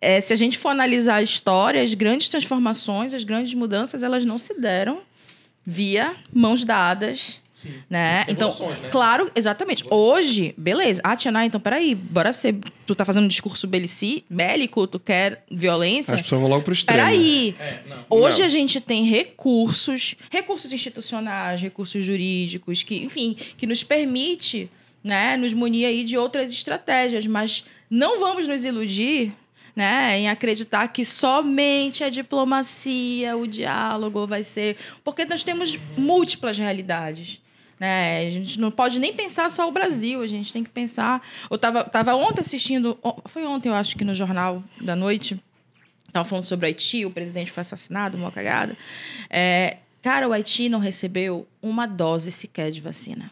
é, 0.00 0.20
se 0.20 0.32
a 0.32 0.36
gente 0.36 0.56
for 0.58 0.70
analisar 0.70 1.16
a 1.16 1.22
história, 1.22 1.82
as 1.82 1.94
grandes 1.94 2.28
transformações, 2.28 3.12
as 3.12 3.24
grandes 3.24 3.52
mudanças, 3.54 4.02
elas 4.02 4.24
não 4.24 4.38
se 4.38 4.58
deram 4.58 5.00
via 5.64 6.14
mãos 6.32 6.64
dadas. 6.64 7.38
Né? 7.90 8.24
Então, 8.26 8.48
né? 8.48 8.88
claro, 8.90 9.30
exatamente. 9.34 9.84
Hoje, 9.90 10.54
beleza. 10.56 11.00
Ah, 11.04 11.14
Tiana, 11.14 11.44
então 11.44 11.60
peraí, 11.60 11.94
bora 11.94 12.32
ser. 12.32 12.56
Tu 12.86 12.94
tá 12.94 13.04
fazendo 13.04 13.24
um 13.24 13.28
discurso 13.28 13.66
belici, 13.66 14.24
bélico, 14.30 14.86
tu 14.86 14.98
quer 14.98 15.44
violência? 15.50 16.14
As 16.14 16.22
pessoas 16.22 16.40
vão 16.40 16.50
logo 16.50 16.62
pro 16.62 16.72
extremo. 16.72 16.98
Peraí. 16.98 17.54
É, 17.58 17.80
não. 17.86 18.04
Hoje 18.08 18.38
Não. 18.38 18.46
a 18.46 18.48
gente 18.48 18.80
tem 18.80 19.04
recursos, 19.04 20.14
recursos 20.30 20.72
institucionais, 20.72 21.60
recursos 21.60 22.02
jurídicos, 22.02 22.82
que, 22.82 22.96
enfim, 22.96 23.36
que 23.58 23.66
nos 23.66 23.84
permite, 23.84 24.70
né, 25.02 25.36
nos 25.36 25.52
munir 25.52 25.86
aí 25.86 26.04
de 26.04 26.16
outras 26.16 26.52
estratégias, 26.52 27.26
mas 27.26 27.64
não 27.88 28.18
vamos 28.18 28.46
nos 28.46 28.64
iludir, 28.64 29.32
né, 29.74 30.18
em 30.18 30.28
acreditar 30.28 30.88
que 30.88 31.04
somente 31.04 32.04
a 32.04 32.10
diplomacia, 32.10 33.36
o 33.36 33.46
diálogo 33.46 34.26
vai 34.26 34.44
ser, 34.44 34.76
porque 35.02 35.24
nós 35.24 35.42
temos 35.42 35.78
múltiplas 35.96 36.58
realidades. 36.58 37.40
Né? 37.78 38.26
A 38.26 38.30
gente 38.30 38.60
não 38.60 38.70
pode 38.70 38.98
nem 38.98 39.12
pensar 39.14 39.50
só 39.50 39.66
o 39.66 39.72
Brasil, 39.72 40.20
a 40.20 40.26
gente 40.26 40.52
tem 40.52 40.62
que 40.62 40.68
pensar. 40.68 41.26
Eu 41.50 41.54
estava 41.54 41.82
tava 41.84 42.14
ontem 42.14 42.42
assistindo, 42.42 42.98
foi 43.24 43.46
ontem, 43.46 43.70
eu 43.70 43.74
acho 43.74 43.96
que 43.96 44.04
no 44.04 44.14
Jornal 44.14 44.62
da 44.82 44.94
Noite, 44.94 45.40
Tava 46.12 46.28
falando 46.28 46.44
sobre 46.44 46.66
o 46.66 46.68
Haiti, 46.68 47.04
o 47.04 47.10
presidente 47.10 47.52
foi 47.52 47.60
assassinado, 47.60 48.16
uma 48.16 48.32
cagada. 48.32 48.76
É, 49.28 49.78
cara, 50.02 50.28
o 50.28 50.32
Haiti 50.32 50.68
não 50.68 50.78
recebeu 50.78 51.46
uma 51.62 51.86
dose 51.86 52.32
sequer 52.32 52.70
de 52.70 52.80
vacina. 52.80 53.30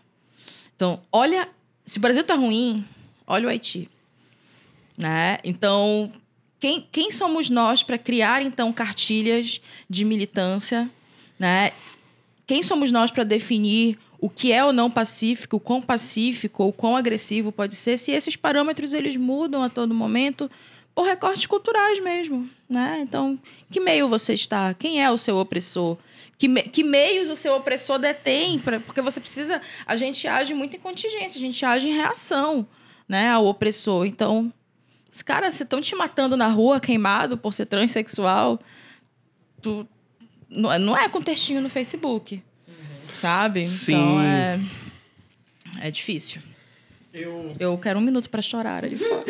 Então, 0.76 1.00
olha, 1.11 1.48
se 1.88 1.96
o 1.96 2.01
Brasil 2.03 2.22
tá 2.22 2.35
ruim, 2.35 2.85
olha 3.27 3.46
o 3.46 3.48
Haiti. 3.48 3.88
Né? 4.96 5.38
Então, 5.42 6.12
quem, 6.61 6.87
quem 6.92 7.11
somos 7.11 7.48
nós 7.48 7.83
para 7.83 7.96
criar, 7.96 8.42
então, 8.42 8.70
cartilhas 8.72 9.61
de 9.88 10.05
militância? 10.05 10.90
Né? 11.38 11.72
Quem 12.46 12.62
somos 12.62 12.92
nós 12.92 13.11
para 13.11 13.24
definir 13.24 13.98
o 14.20 14.29
que 14.29 14.53
é 14.53 14.62
ou 14.62 14.72
não 14.72 14.90
pacífico, 14.90 15.57
o 15.57 15.61
quão 15.61 15.81
pacífico 15.81 16.64
ou 16.64 16.72
quão 16.72 16.94
agressivo 16.94 17.51
pode 17.51 17.74
ser, 17.74 17.96
se 17.96 18.12
esses 18.12 18.37
parâmetros 18.37 18.92
eles 18.92 19.16
mudam 19.16 19.62
a 19.62 19.70
todo 19.70 19.94
momento 19.94 20.51
por 20.94 21.07
recortes 21.07 21.46
culturais 21.46 22.01
mesmo, 22.01 22.51
né? 22.68 22.98
Então, 23.01 23.38
que 23.70 23.81
meio 23.81 24.09
você 24.09 24.35
está? 24.35 24.74
Quem 24.74 25.03
é 25.03 25.11
o 25.11 25.16
seu 25.16 25.38
opressor? 25.38 25.96
Que, 26.38 26.46
me- 26.48 26.62
que 26.62 26.83
meios 26.85 27.29
o 27.31 27.37
seu 27.37 27.55
opressor 27.57 27.98
detém? 27.98 28.59
Pra, 28.61 28.79
porque 28.81 29.03
você 29.03 29.20
precisa... 29.20 29.61
A 29.85 29.96
gente 29.96 30.27
age 30.29 30.55
muito 30.55 30.77
em 30.77 30.81
contingência, 30.81 31.37
a 31.37 31.40
gente 31.40 31.65
age 31.67 31.88
em 31.88 31.92
reação 31.92 32.65
né, 33.08 33.29
ao 33.31 33.44
opressor. 33.46 34.06
Então, 34.06 34.52
os 35.13 35.21
caras 35.21 35.60
estão 35.60 35.81
te 35.81 35.96
matando 35.96 36.37
na 36.37 36.46
rua, 36.46 36.79
queimado 36.79 37.37
por 37.37 37.52
ser 37.52 37.67
transexual, 37.67 38.60
tu, 39.60 39.85
não, 40.48 40.73
é- 40.73 40.79
não 40.79 40.96
é 40.96 41.08
com 41.08 41.21
textinho 41.21 41.60
no 41.60 41.69
Facebook, 41.69 42.40
sabe? 43.21 43.67
Sim. 43.67 43.94
Então, 43.94 44.23
é, 44.23 44.60
é 45.88 45.90
difícil. 45.90 46.40
Eu, 47.13 47.52
Eu 47.58 47.77
quero 47.79 47.98
um 47.98 48.02
minuto 48.02 48.31
para 48.31 48.40
chorar 48.42 48.85
ali 48.85 48.96
fora. 48.96 49.25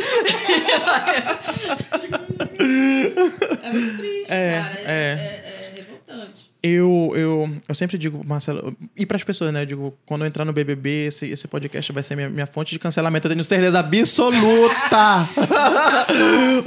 é 3.63 3.73
muito 3.73 3.99
triste, 3.99 4.33
É, 4.33 4.61
cara. 4.61 4.81
é. 4.81 4.93
é 4.93 5.73
revoltante. 5.77 6.48
Eu, 6.63 7.13
eu, 7.15 7.49
eu 7.69 7.75
sempre 7.75 7.97
digo, 7.97 8.21
Marcelo, 8.27 8.77
e 8.97 9.07
para 9.07 9.17
as 9.17 9.23
pessoas, 9.23 9.53
né? 9.53 9.63
Eu 9.63 9.67
digo, 9.67 9.99
quando 10.05 10.23
eu 10.23 10.27
entrar 10.27 10.45
no 10.45 10.53
BBB, 10.53 11.07
esse, 11.07 11.27
esse 11.29 11.47
podcast 11.47 11.93
vai 11.93 12.03
ser 12.03 12.17
minha, 12.17 12.29
minha 12.29 12.47
fonte 12.47 12.73
de 12.73 12.81
cancelamento. 12.81 13.29
Eu 13.29 13.31
tenho 13.31 13.45
certeza 13.45 13.79
absoluta. 13.79 14.97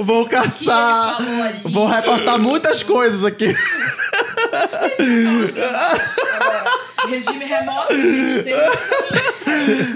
Vou 0.00 0.26
caçar. 0.26 1.18
Vou 1.64 1.86
recortar 1.86 2.38
muitas 2.38 2.82
coisas 2.82 3.22
aqui. 3.22 3.54
Regime 7.08 7.44
remoto, 7.44 7.92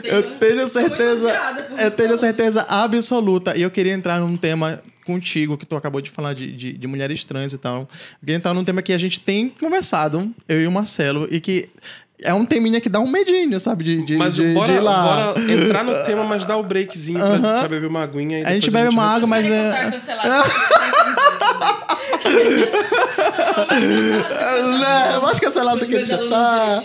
Eu 0.05 0.39
tenho 0.39 0.69
certeza, 0.69 1.57
eu 1.79 1.91
tenho 1.91 2.19
certeza 2.19 2.67
absoluta. 2.69 3.57
E 3.57 3.63
eu 3.63 3.71
queria 3.71 3.95
entrar 3.95 4.21
num 4.21 4.37
tema 4.37 4.83
contigo, 5.07 5.57
que 5.57 5.65
tu 5.65 5.77
acabou 5.77 6.01
de 6.01 6.11
falar 6.11 6.35
de, 6.35 6.53
de, 6.53 6.73
de 6.73 6.87
mulheres 6.87 7.25
trans 7.25 7.53
e 7.53 7.59
tal. 7.59 7.81
Eu 7.81 7.89
queria 8.21 8.37
entrar 8.37 8.53
num 8.53 8.65
tema 8.65 8.83
que 8.83 8.93
a 8.93 8.99
gente 8.99 9.21
tem 9.21 9.49
conversado, 9.49 10.31
eu 10.49 10.61
e 10.61 10.67
o 10.67 10.71
Marcelo, 10.73 11.27
e 11.31 11.41
que 11.41 11.69
é 12.23 12.33
um 12.35 12.45
teminha 12.47 12.81
que 12.81 12.89
dá 12.89 12.99
um 12.99 13.07
medinho, 13.09 13.59
sabe? 13.61 13.85
De, 13.85 14.03
de, 14.05 14.17
Mas 14.17 14.35
de, 14.35 14.53
bora, 14.55 14.73
de 14.73 14.79
ir 14.79 14.81
lá. 14.81 15.33
bora 15.35 15.53
entrar 15.53 15.85
no 15.85 15.95
tema, 16.05 16.25
mas 16.25 16.45
dar 16.45 16.57
o 16.57 16.63
breakzinho 16.63 17.19
pra, 17.19 17.29
Aham. 17.29 17.59
pra 17.61 17.69
beber 17.69 17.87
uma 17.87 18.03
aguinha. 18.03 18.41
e 18.41 18.45
A 18.45 18.53
gente 18.53 18.71
bebe 18.71 18.89
uma 18.89 19.05
água, 19.05 19.27
mas 19.27 19.47
é- 19.47 19.91
cancelar. 19.91 20.27
Né, 23.57 25.11
Eu 25.17 25.27
acho 25.27 25.41
que 25.41 25.47
essa 25.47 25.63
lado 25.63 25.81
Os 25.83 25.87
que 25.89 25.95
a 25.95 25.97
meus 25.97 26.09
gente 26.09 26.19
alunos 26.33 26.85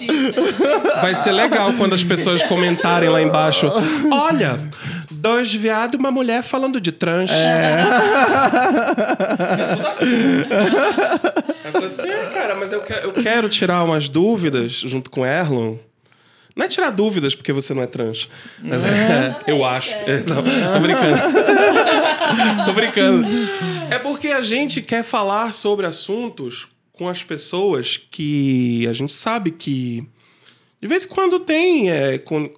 tá. 0.94 1.02
Vai 1.02 1.16
ser 1.16 1.32
legal 1.32 1.74
quando 1.74 1.94
as 1.94 2.04
pessoas 2.04 2.42
comentarem 2.44 3.10
lá 3.10 3.22
embaixo. 3.22 3.72
Olha, 4.12 4.60
dois 5.10 5.54
viados 5.54 5.96
e 5.98 6.00
uma 6.00 6.12
mulher 6.12 6.42
falando 6.44 6.80
de 6.80 6.92
trans. 6.92 7.32
É. 7.32 7.84
tudo 9.74 9.88
assim. 9.88 10.06
Aí 11.64 11.66
eu 11.66 11.72
falei 11.72 11.88
assim, 11.88 12.10
é, 12.10 12.26
cara, 12.34 12.56
mas 12.56 12.72
eu, 12.72 12.82
que- 12.82 12.94
eu 13.04 13.12
quero 13.14 13.50
tirar 13.50 13.84
umas 13.84 14.10
dúvidas 14.10 14.72
junto 14.74 15.10
com 15.10 15.22
o 15.22 15.26
Erlon. 15.26 15.76
Não 16.54 16.66
é 16.66 16.68
tirar 16.68 16.90
dúvidas 16.90 17.34
porque 17.34 17.54
você 17.54 17.74
não 17.74 17.82
é 17.82 17.88
trans. 17.88 18.30
Mas 18.60 18.84
é, 18.84 19.38
eu 19.48 19.64
acho. 19.64 19.94
É, 19.94 20.22
não, 20.28 20.36
tô 20.74 20.80
brincando. 20.82 21.22
tô 22.66 22.74
brincando. 22.74 23.26
É 23.92 24.00
porque 24.00 24.30
a 24.30 24.42
gente 24.42 24.82
quer 24.82 25.04
falar 25.04 25.54
sobre 25.54 25.86
assuntos 25.86 26.68
com 26.94 27.10
as 27.10 27.24
pessoas 27.24 27.98
que 27.98 28.88
a 28.88 28.94
gente 28.94 29.12
sabe 29.12 29.52
que 29.52 30.08
de 30.82 30.88
vez 30.88 31.04
em 31.04 31.08
quando 31.10 31.40
tem 31.42 31.92
é, 31.92 32.18
com- 32.18 32.50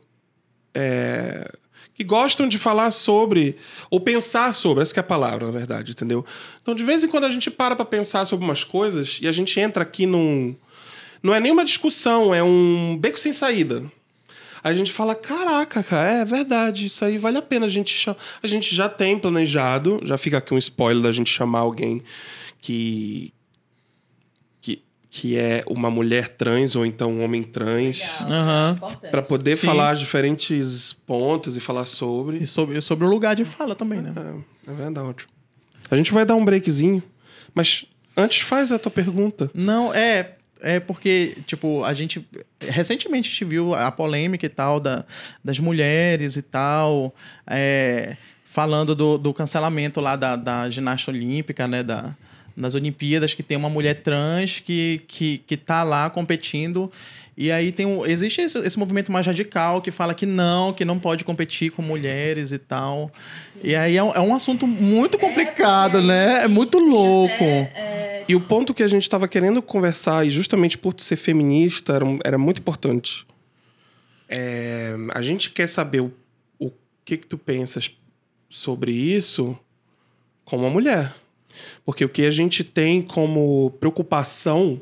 é, 0.76 1.52
que 1.96 2.04
gostam 2.04 2.48
de 2.48 2.58
falar 2.60 2.92
sobre 2.92 3.58
ou 3.90 4.00
pensar 4.00 4.54
sobre, 4.54 4.84
essa 4.84 4.96
é 4.96 5.00
a 5.00 5.04
palavra, 5.04 5.46
na 5.48 5.52
verdade, 5.52 5.92
entendeu? 5.92 6.24
Então, 6.62 6.76
de 6.76 6.84
vez 6.84 7.04
em 7.04 7.08
quando 7.08 7.26
a 7.26 7.30
gente 7.30 7.50
para 7.50 7.76
para 7.76 7.86
pensar 7.86 8.26
sobre 8.26 8.46
umas 8.46 8.64
coisas 8.64 9.20
e 9.22 9.28
a 9.28 9.32
gente 9.32 9.60
entra 9.60 9.82
aqui 9.84 10.06
num 10.06 10.56
não 11.22 11.34
é 11.34 11.40
nenhuma 11.40 11.64
discussão, 11.66 12.34
é 12.34 12.44
um 12.44 12.98
beco 13.00 13.20
sem 13.20 13.34
saída. 13.34 13.90
A 14.64 14.74
gente 14.74 14.92
fala, 14.92 15.14
caraca, 15.14 15.84
cara, 15.84 16.10
é 16.10 16.26
verdade, 16.26 16.86
isso 16.86 17.04
aí 17.04 17.18
vale 17.18 17.38
a 17.38 17.42
pena 17.42 17.66
a 17.66 17.70
gente 17.70 17.94
chamar. 17.94 18.18
A 18.42 18.48
gente 18.48 18.74
já 18.74 18.88
tem 18.88 19.20
planejado, 19.20 20.00
já 20.04 20.18
fica 20.18 20.38
aqui 20.38 20.54
um 20.54 20.58
spoiler 20.58 21.04
da 21.04 21.12
gente 21.12 21.30
chamar 21.30 21.60
alguém 21.60 22.02
que 22.62 23.34
que, 24.62 24.82
que 25.10 25.38
é 25.38 25.66
uma 25.68 25.92
mulher 25.92 26.30
trans 26.30 26.78
ou 26.78 26.86
então 26.86 27.12
um 27.12 27.24
homem 27.24 27.44
trans. 27.44 28.22
Importante. 28.72 29.12
Pra 29.12 29.22
poder 29.22 29.58
Sim. 29.58 29.68
falar 29.68 29.96
diferentes 29.96 30.94
pontos 31.06 31.58
e 31.58 31.60
falar 31.60 31.84
sobre. 31.84 32.38
E 32.38 32.48
sobre, 32.48 32.80
sobre 32.80 33.06
o 33.06 33.10
lugar 33.10 33.36
de 33.36 33.44
fala 33.44 33.76
também, 33.76 34.02
né? 34.02 34.14
É, 34.66 34.72
é 34.72 34.74
verdade. 34.74 35.28
A 35.92 35.98
gente 35.98 36.14
vai 36.14 36.26
dar 36.26 36.36
um 36.36 36.46
breakzinho, 36.46 37.04
mas 37.54 37.86
antes 38.16 38.40
faz 38.40 38.72
a 38.72 38.80
tua 38.80 38.92
pergunta. 38.92 39.52
Não, 39.54 39.94
é. 39.94 40.38
É 40.64 40.80
porque, 40.80 41.38
tipo, 41.46 41.84
a 41.84 41.94
gente. 41.94 42.26
Recentemente 42.60 43.28
a 43.28 43.32
gente 43.32 43.46
viu 43.46 43.76
a 43.76 43.92
polêmica 43.92 44.46
e 44.46 44.50
tal 44.50 44.80
da, 44.80 45.06
das 45.44 45.60
mulheres 45.60 46.38
e 46.38 46.42
tal. 46.42 47.14
é, 47.46 48.16
falando 48.46 48.96
do, 48.96 49.18
do 49.18 49.34
cancelamento 49.34 50.00
lá 50.00 50.16
da, 50.16 50.36
da 50.36 50.70
ginástica 50.70 51.12
olímpica, 51.12 51.68
né? 51.68 51.84
Da, 51.84 52.16
nas 52.56 52.76
Olimpíadas, 52.76 53.34
que 53.34 53.42
tem 53.44 53.58
uma 53.58 53.70
mulher 53.70 54.02
trans 54.04 54.60
que, 54.60 55.02
que, 55.08 55.40
que 55.40 55.58
tá 55.58 55.84
lá 55.84 56.10
competindo. 56.10 56.92
E 57.36 57.52
aí 57.52 57.72
tem 57.72 57.86
um, 57.86 58.06
existe 58.06 58.42
esse, 58.42 58.60
esse 58.60 58.78
movimento 58.78 59.12
mais 59.12 59.26
radical 59.26 59.82
que 59.82 59.90
fala 59.90 60.14
que 60.14 60.26
não, 60.26 60.72
que 60.72 60.86
não 60.86 61.00
pode 61.00 61.24
competir 61.24 61.72
com 61.72 61.82
mulheres 61.82 62.52
e 62.52 62.60
tal. 62.60 63.12
E 63.64 63.76
aí 63.76 63.98
é 63.98 64.04
um, 64.04 64.12
é 64.14 64.20
um 64.20 64.36
assunto 64.36 64.68
muito 64.68 65.18
complicado, 65.18 66.00
né? 66.02 66.44
É 66.44 66.48
muito 66.48 66.78
louco. 66.78 67.44
E 68.28 68.36
o 68.36 68.40
ponto 68.40 68.74
que 68.74 68.84
a 68.84 68.88
gente 68.88 69.02
estava 69.02 69.28
querendo 69.28 69.62
conversar, 69.64 70.26
e 70.26 70.30
justamente 70.30 70.78
por 70.78 70.94
ser 71.00 71.16
feminista, 71.16 71.94
era, 71.94 72.06
um- 72.06 72.20
era 72.24 72.38
muito 72.38 72.60
importante. 72.60 73.26
É, 74.30 74.96
a 75.14 75.22
gente 75.22 75.50
quer 75.50 75.68
saber 75.68 76.02
o, 76.02 76.12
o 76.60 76.72
que, 77.04 77.18
que 77.18 77.28
tu 77.28 77.38
pensas 77.38 77.92
sobre 78.50 78.92
isso 78.92 79.58
como 80.46 80.64
uma 80.64 80.70
mulher. 80.70 81.14
Porque 81.86 82.06
o 82.06 82.10
que 82.10 82.24
a 82.24 82.32
gente 82.32 82.64
tem 82.64 83.02
como 83.02 83.72
preocupação 83.80 84.82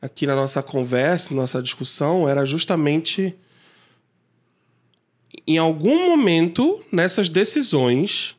aqui 0.00 0.26
na 0.26 0.34
nossa 0.34 0.62
conversa, 0.62 1.34
nossa 1.34 1.62
discussão, 1.62 2.28
era 2.28 2.44
justamente 2.44 3.34
em 5.46 5.58
algum 5.58 6.10
momento 6.10 6.84
nessas 6.90 7.28
decisões, 7.28 8.36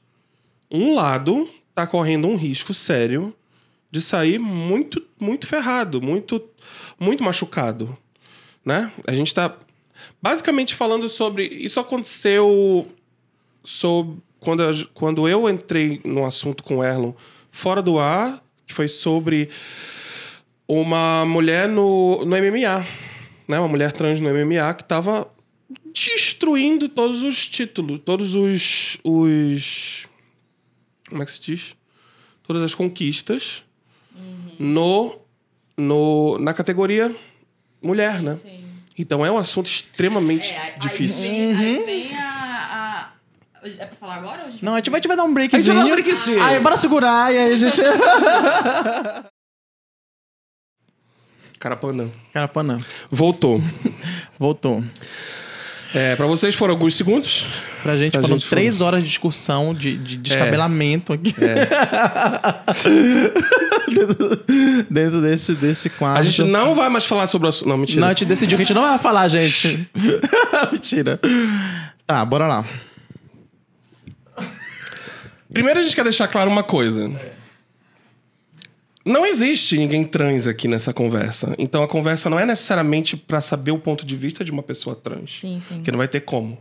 um 0.69 0.93
lado 0.93 1.49
está 1.69 1.87
correndo 1.87 2.27
um 2.27 2.35
risco 2.35 2.73
sério 2.73 3.35
de 3.89 4.01
sair 4.01 4.39
muito, 4.39 5.05
muito 5.19 5.47
ferrado, 5.47 6.01
muito, 6.01 6.41
muito 6.99 7.23
machucado, 7.23 7.97
né? 8.65 8.91
A 9.05 9.13
gente 9.13 9.27
está 9.27 9.55
basicamente 10.21 10.73
falando 10.73 11.07
sobre 11.07 11.45
isso 11.45 11.79
aconteceu 11.79 12.87
sob, 13.63 14.17
quando, 14.39 14.89
quando 14.93 15.27
eu 15.27 15.49
entrei 15.49 16.01
no 16.03 16.25
assunto 16.25 16.63
com 16.63 16.77
o 16.77 16.83
Erlon 16.83 17.13
fora 17.53 17.81
do 17.81 17.97
ar, 17.99 18.43
que 18.67 18.73
foi 18.73 18.87
sobre 18.89 19.49
uma 20.67 21.25
mulher 21.25 21.69
no, 21.69 22.25
no 22.25 22.35
MMA, 22.35 22.85
né? 23.47 23.59
Uma 23.59 23.67
mulher 23.67 23.91
trans 23.93 24.19
no 24.19 24.27
MMA 24.29 24.73
que 24.73 24.81
estava 24.83 25.31
destruindo 25.93 26.89
todos 26.89 27.21
os 27.21 27.45
títulos, 27.45 27.99
todos 28.03 28.33
os, 28.35 28.97
os 29.03 30.07
como 31.07 31.21
é 31.21 31.25
que 31.25 31.31
se 31.31 31.41
diz? 31.41 31.75
Todas 32.41 32.63
as 32.63 32.73
conquistas 32.73 33.63
no, 34.59 35.19
no 35.77 36.37
na 36.39 36.53
categoria 36.53 37.15
mulher, 37.81 38.21
né? 38.21 38.37
Sim. 38.41 38.63
Então 38.97 39.25
é 39.25 39.31
um 39.31 39.37
assunto 39.37 39.67
extremamente 39.67 40.51
É, 40.51 40.59
aí- 40.73 40.79
difícil. 40.79 41.25
Aí 41.31 41.53
vem, 41.53 41.55
aí 41.55 41.85
vem 41.85 42.17
a- 42.17 42.22
É 43.65 43.85
pra 43.85 43.95
falar 43.95 44.15
agora? 44.15 44.41
Ou 44.41 44.47
a 44.47 44.49
gente 44.49 44.65
Não, 44.65 44.73
a 44.73 44.77
gente 44.77 44.89
vai, 44.89 44.97
a 44.97 45.01
gente 45.01 45.07
vai 45.07 45.17
dar 45.17 45.23
um 45.23 45.29
A 45.29 45.33
breakzinho. 45.33 45.63
gente 45.63 45.73
vai 45.75 45.83
dar 45.85 45.89
um 45.89 45.91
breakzinho. 46.03 46.43
Aí, 46.43 46.59
bora 46.59 46.75
segurar, 46.77 47.33
e 47.33 47.37
aí 47.37 47.53
a 47.53 47.57
gente... 47.57 47.81
Carapanã. 51.59 52.09
Carapanã. 52.33 52.79
Voltou. 53.09 53.61
Voltou. 54.37 54.83
É, 55.95 56.15
para 56.15 56.25
vocês 56.25 56.55
foram 56.55 56.73
alguns 56.73 56.95
segundos. 56.95 57.45
Pra 57.83 57.95
gente, 57.95 58.11
Pra 58.13 58.21
foram 58.21 58.37
gente 58.39 58.49
três 58.49 58.81
horas 58.81 59.01
de 59.03 59.07
discussão, 59.09 59.73
de, 59.73 59.95
de 59.95 60.17
descabelamento 60.17 61.13
aqui. 61.13 61.33
dentro, 63.87 64.43
dentro 64.89 65.21
desse, 65.21 65.53
desse 65.53 65.89
quadro. 65.89 66.19
A 66.19 66.23
gente 66.23 66.43
não 66.43 66.73
vai 66.75 66.89
mais 66.89 67.05
falar 67.05 67.27
sobre 67.27 67.45
o 67.45 67.49
assunto. 67.49 67.69
Não, 67.69 67.77
mentira. 67.77 68.01
Não, 68.01 68.07
a 68.07 68.11
gente 68.11 68.25
decidiu 68.25 68.57
que 68.57 68.63
a 68.63 68.65
gente 68.65 68.73
não 68.75 68.81
vai 68.81 68.97
falar, 68.97 69.27
gente. 69.29 69.87
Mentira. 70.71 71.19
Tá, 72.07 72.25
bora 72.25 72.47
lá. 72.47 72.65
Primeiro 75.53 75.79
a 75.79 75.83
gente 75.83 75.95
quer 75.95 76.03
deixar 76.03 76.27
claro 76.27 76.49
uma 76.49 76.63
coisa. 76.63 77.11
Não 79.05 79.25
existe 79.25 79.77
ninguém 79.77 80.03
trans 80.03 80.47
aqui 80.47 80.67
nessa 80.67 80.91
conversa. 80.91 81.53
Então 81.59 81.83
a 81.83 81.87
conversa 81.87 82.29
não 82.29 82.39
é 82.39 82.45
necessariamente 82.45 83.15
para 83.15 83.39
saber 83.39 83.71
o 83.71 83.77
ponto 83.77 84.05
de 84.05 84.15
vista 84.15 84.43
de 84.43 84.51
uma 84.51 84.63
pessoa 84.63 84.95
trans. 84.95 85.39
Sim, 85.41 85.61
sim. 85.67 85.75
Porque 85.75 85.91
não 85.91 85.99
vai 85.99 86.07
ter 86.07 86.21
como. 86.21 86.57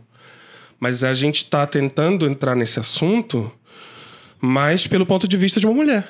Mas 0.79 1.03
a 1.03 1.13
gente 1.13 1.37
está 1.37 1.65
tentando 1.65 2.27
entrar 2.27 2.55
nesse 2.55 2.79
assunto, 2.79 3.51
mas 4.39 4.85
pelo 4.85 5.05
ponto 5.05 5.27
de 5.27 5.37
vista 5.37 5.59
de 5.59 5.65
uma 5.65 5.73
mulher. 5.73 6.07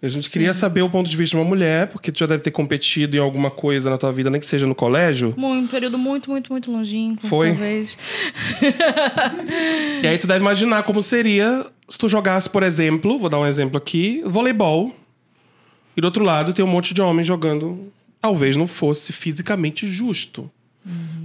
A 0.00 0.08
gente 0.08 0.28
queria 0.28 0.52
saber 0.52 0.82
o 0.82 0.90
ponto 0.90 1.08
de 1.08 1.16
vista 1.16 1.34
de 1.34 1.42
uma 1.42 1.48
mulher, 1.48 1.88
porque 1.88 2.12
tu 2.12 2.18
já 2.18 2.26
deve 2.26 2.42
ter 2.42 2.50
competido 2.50 3.16
em 3.16 3.20
alguma 3.20 3.50
coisa 3.50 3.88
na 3.88 3.96
tua 3.96 4.12
vida, 4.12 4.28
nem 4.28 4.38
que 4.38 4.46
seja 4.46 4.66
no 4.66 4.74
colégio. 4.74 5.32
Muito, 5.34 5.64
um 5.64 5.68
período 5.68 5.96
muito, 5.96 6.30
muito, 6.30 6.52
muito 6.52 6.70
longínquo. 6.70 7.26
Foi? 7.26 7.48
Talvez. 7.48 7.96
E 10.02 10.06
aí 10.06 10.18
tu 10.18 10.26
deve 10.26 10.40
imaginar 10.40 10.82
como 10.82 11.02
seria 11.02 11.64
se 11.88 11.98
tu 11.98 12.08
jogasse, 12.08 12.48
por 12.48 12.62
exemplo, 12.62 13.18
vou 13.18 13.28
dar 13.28 13.38
um 13.38 13.46
exemplo 13.46 13.76
aqui, 13.76 14.22
voleibol. 14.26 14.94
E 15.96 16.00
do 16.00 16.06
outro 16.06 16.24
lado 16.24 16.52
tem 16.52 16.64
um 16.64 16.68
monte 16.68 16.92
de 16.94 17.00
homens 17.00 17.26
jogando. 17.26 17.92
Talvez 18.20 18.56
não 18.56 18.66
fosse 18.66 19.12
fisicamente 19.12 19.86
justo. 19.86 20.50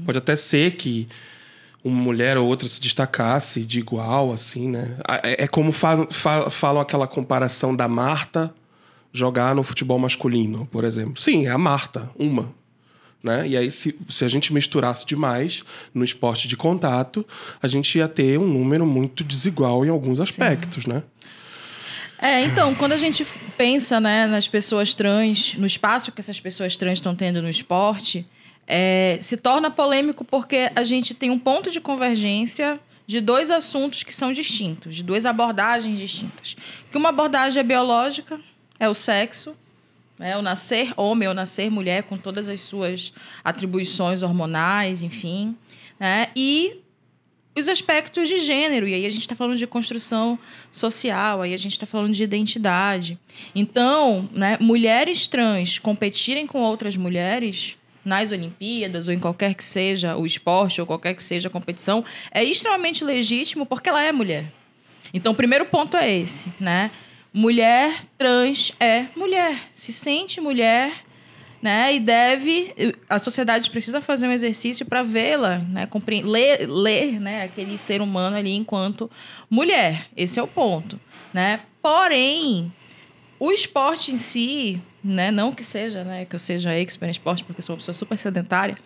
Pode 0.05 0.17
até 0.17 0.35
ser 0.35 0.75
que 0.75 1.07
uma 1.83 1.99
mulher 2.01 2.37
ou 2.37 2.45
outra 2.47 2.67
se 2.67 2.79
destacasse 2.81 3.65
de 3.65 3.79
igual, 3.79 4.31
assim, 4.31 4.69
né? 4.69 4.97
É, 5.23 5.43
é 5.45 5.47
como 5.47 5.71
faz- 5.71 6.01
fa- 6.11 6.49
falam 6.49 6.81
aquela 6.81 7.07
comparação 7.07 7.75
da 7.75 7.87
Marta 7.87 8.53
jogar 9.11 9.55
no 9.55 9.63
futebol 9.63 9.97
masculino, 9.97 10.67
por 10.71 10.83
exemplo. 10.83 11.19
Sim, 11.19 11.47
é 11.47 11.49
a 11.51 11.57
Marta, 11.57 12.09
uma. 12.17 12.53
Né? 13.21 13.47
E 13.49 13.57
aí, 13.57 13.69
se, 13.69 13.97
se 14.07 14.23
a 14.23 14.27
gente 14.27 14.53
misturasse 14.53 15.05
demais 15.05 15.63
no 15.93 16.03
esporte 16.05 16.47
de 16.47 16.55
contato, 16.55 17.25
a 17.61 17.67
gente 17.67 17.97
ia 17.97 18.07
ter 18.07 18.39
um 18.39 18.47
número 18.47 18.85
muito 18.85 19.23
desigual 19.23 19.85
em 19.85 19.89
alguns 19.89 20.19
aspectos, 20.19 20.85
né? 20.85 21.03
É, 22.21 22.41
então, 22.41 22.75
quando 22.75 22.91
a 22.91 22.97
gente 22.97 23.25
pensa 23.57 23.99
né, 23.99 24.27
nas 24.27 24.47
pessoas 24.47 24.93
trans, 24.93 25.55
no 25.55 25.65
espaço 25.65 26.11
que 26.11 26.19
essas 26.19 26.39
pessoas 26.39 26.75
trans 26.75 26.99
estão 26.99 27.15
tendo 27.15 27.41
no 27.41 27.49
esporte, 27.49 28.25
é, 28.67 29.17
se 29.21 29.37
torna 29.37 29.71
polêmico 29.71 30.23
porque 30.23 30.69
a 30.75 30.83
gente 30.83 31.13
tem 31.13 31.29
um 31.29 31.39
ponto 31.39 31.71
de 31.71 31.79
convergência 31.79 32.79
de 33.07 33.19
dois 33.19 33.49
assuntos 33.49 34.03
que 34.03 34.13
são 34.13 34.31
distintos, 34.31 34.95
de 34.95 35.01
duas 35.01 35.25
abordagens 35.25 35.97
distintas. 35.97 36.55
Que 36.91 36.97
uma 36.97 37.09
abordagem 37.09 37.59
é 37.59 37.63
biológica, 37.63 38.39
é 38.79 38.87
o 38.87 38.93
sexo, 38.93 39.55
é 40.19 40.37
o 40.37 40.41
nascer 40.41 40.93
homem 40.97 41.27
ou 41.27 41.33
nascer 41.33 41.71
mulher 41.71 42.03
com 42.03 42.17
todas 42.17 42.49
as 42.49 42.59
suas 42.59 43.13
atribuições 43.43 44.21
hormonais, 44.21 45.01
enfim, 45.01 45.55
né? 45.99 46.29
E 46.35 46.81
os 47.57 47.67
aspectos 47.67 48.27
de 48.27 48.37
gênero, 48.37 48.87
e 48.87 48.93
aí 48.93 49.05
a 49.05 49.09
gente 49.09 49.21
está 49.21 49.35
falando 49.35 49.57
de 49.57 49.67
construção 49.67 50.39
social, 50.71 51.41
aí 51.41 51.53
a 51.53 51.57
gente 51.57 51.73
está 51.73 51.85
falando 51.85 52.13
de 52.13 52.23
identidade. 52.23 53.17
Então, 53.53 54.29
né, 54.31 54.57
mulheres 54.61 55.27
trans 55.27 55.77
competirem 55.77 56.47
com 56.47 56.59
outras 56.59 56.95
mulheres 56.95 57.77
nas 58.03 58.31
Olimpíadas 58.31 59.07
ou 59.07 59.13
em 59.13 59.19
qualquer 59.19 59.53
que 59.53 59.63
seja 59.63 60.15
o 60.15 60.25
esporte 60.25 60.79
ou 60.79 60.87
qualquer 60.87 61.13
que 61.13 61.21
seja 61.21 61.49
a 61.49 61.51
competição 61.51 62.03
é 62.31 62.43
extremamente 62.43 63.03
legítimo 63.03 63.65
porque 63.65 63.89
ela 63.89 64.01
é 64.01 64.11
mulher. 64.11 64.51
Então, 65.13 65.33
o 65.33 65.35
primeiro 65.35 65.65
ponto 65.65 65.97
é 65.97 66.11
esse, 66.11 66.51
né? 66.59 66.91
Mulher 67.33 68.03
trans 68.17 68.71
é 68.79 69.05
mulher, 69.15 69.69
se 69.71 69.93
sente 69.93 70.41
mulher, 70.41 70.91
né? 71.61 71.93
E 71.93 71.99
deve, 71.99 72.73
a 73.07 73.19
sociedade 73.19 73.69
precisa 73.69 74.01
fazer 74.01 74.27
um 74.27 74.31
exercício 74.31 74.85
para 74.85 75.03
vê-la, 75.03 75.59
né? 75.59 75.87
Ler, 76.23 76.67
ler, 76.67 77.19
né? 77.19 77.43
Aquele 77.43 77.77
ser 77.77 78.01
humano 78.01 78.35
ali 78.35 78.55
enquanto 78.55 79.09
mulher. 79.49 80.07
Esse 80.15 80.39
é 80.39 80.43
o 80.43 80.47
ponto, 80.47 80.99
né? 81.33 81.61
Porém, 81.81 82.73
o 83.39 83.51
esporte 83.51 84.11
em 84.11 84.17
si, 84.17 84.81
né? 85.03 85.29
Não 85.29 85.51
que 85.51 85.63
seja, 85.63 86.03
né? 86.03 86.25
Que 86.25 86.35
eu 86.35 86.39
seja 86.39 86.73
expert 86.73 87.09
em 87.09 87.11
esporte, 87.11 87.43
porque 87.43 87.61
sou 87.61 87.73
uma 87.75 87.77
pessoa 87.77 87.93
super 87.93 88.17
sedentária, 88.17 88.77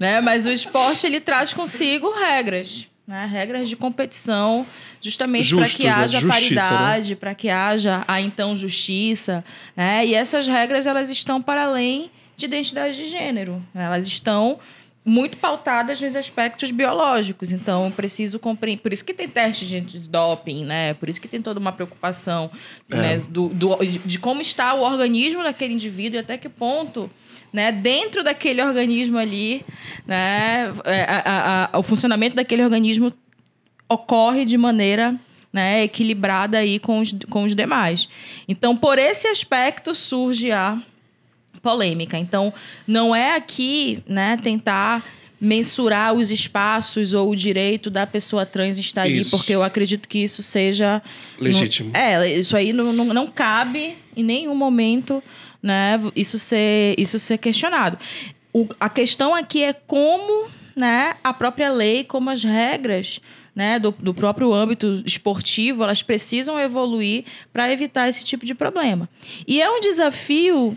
né? 0.00 0.20
Mas 0.20 0.44
o 0.44 0.50
esporte 0.50 1.06
ele 1.06 1.20
traz 1.20 1.54
consigo 1.54 2.10
regras, 2.10 2.88
né? 3.06 3.26
Regras 3.26 3.68
de 3.68 3.76
competição, 3.76 4.66
justamente 5.00 5.54
para 5.54 5.68
que 5.68 5.84
né? 5.84 5.90
haja 5.90 6.20
né? 6.20 6.28
paridade, 6.28 7.10
né? 7.10 7.16
para 7.16 7.34
que 7.34 7.48
haja 7.48 8.04
a 8.08 8.20
então 8.20 8.56
justiça, 8.56 9.44
né? 9.76 10.04
E 10.06 10.14
essas 10.14 10.46
regras 10.46 10.86
elas 10.86 11.10
estão 11.10 11.40
para 11.40 11.64
além 11.64 12.10
de 12.36 12.46
identidade 12.46 12.96
de 12.96 13.06
gênero, 13.06 13.62
elas 13.74 14.06
estão 14.06 14.58
muito 15.06 15.38
pautadas 15.38 16.00
nos 16.00 16.16
aspectos 16.16 16.72
biológicos. 16.72 17.52
Então, 17.52 17.84
eu 17.84 17.92
preciso 17.92 18.40
compreender. 18.40 18.82
Por 18.82 18.92
isso 18.92 19.04
que 19.04 19.14
tem 19.14 19.28
teste 19.28 19.64
de, 19.64 20.00
doping, 20.00 20.64
né? 20.64 20.94
Por 20.94 21.08
isso 21.08 21.20
que 21.20 21.28
tem 21.28 21.40
toda 21.40 21.60
uma 21.60 21.70
preocupação 21.70 22.50
é. 22.90 22.96
né? 22.96 23.16
do, 23.28 23.48
do, 23.48 23.76
de 24.04 24.18
como 24.18 24.42
está 24.42 24.74
o 24.74 24.80
organismo 24.80 25.44
daquele 25.44 25.74
indivíduo 25.74 26.18
e 26.18 26.20
até 26.20 26.36
que 26.36 26.48
ponto, 26.48 27.08
né? 27.52 27.72
dentro 27.72 28.22
daquele 28.22 28.62
organismo 28.62 29.18
ali, 29.18 29.64
né? 30.06 30.72
É, 30.84 31.02
a, 31.04 31.22
a, 31.24 31.70
a, 31.72 31.78
o 31.78 31.82
funcionamento 31.82 32.36
daquele 32.36 32.62
organismo 32.62 33.12
ocorre 33.88 34.44
de 34.44 34.58
maneira 34.58 35.18
né, 35.52 35.84
equilibrada 35.84 36.58
aí 36.58 36.78
com 36.78 36.98
os, 36.98 37.14
com 37.30 37.44
os 37.44 37.54
demais. 37.54 38.08
Então, 38.46 38.76
por 38.76 38.98
esse 38.98 39.26
aspecto 39.26 39.94
surge 39.94 40.52
a 40.52 40.80
polêmica. 41.62 42.18
Então, 42.18 42.52
não 42.86 43.16
é 43.16 43.34
aqui, 43.34 44.00
né, 44.06 44.36
tentar 44.36 45.04
mensurar 45.40 46.14
os 46.14 46.30
espaços 46.30 47.12
ou 47.12 47.30
o 47.30 47.36
direito 47.36 47.90
da 47.90 48.06
pessoa 48.06 48.46
trans 48.46 48.78
estar 48.78 49.02
ali, 49.02 49.24
porque 49.26 49.54
eu 49.54 49.62
acredito 49.62 50.08
que 50.08 50.18
isso 50.18 50.42
seja 50.42 51.02
legítimo. 51.38 51.90
é, 51.94 52.38
isso 52.38 52.56
aí 52.56 52.72
não, 52.72 52.92
não, 52.92 53.04
não 53.06 53.26
cabe 53.26 53.96
em 54.16 54.24
nenhum 54.24 54.54
momento, 54.54 55.22
né, 55.62 56.00
isso 56.14 56.38
ser 56.38 56.94
isso 56.98 57.18
ser 57.18 57.38
questionado. 57.38 57.98
O, 58.52 58.66
a 58.80 58.88
questão 58.88 59.34
aqui 59.34 59.62
é 59.62 59.72
como, 59.72 60.48
né, 60.74 61.16
a 61.22 61.32
própria 61.32 61.70
lei, 61.70 62.04
como 62.04 62.30
as 62.30 62.42
regras 62.42 63.20
né, 63.54 63.78
do, 63.78 63.90
do, 63.90 64.12
próprio 64.12 64.52
âmbito 64.52 65.02
esportivo, 65.06 65.82
elas 65.82 66.02
precisam 66.02 66.60
evoluir 66.60 67.24
para 67.52 67.72
evitar 67.72 68.08
esse 68.08 68.22
tipo 68.22 68.44
de 68.44 68.54
problema. 68.54 69.08
E 69.46 69.62
é 69.62 69.70
um 69.70 69.80
desafio 69.80 70.76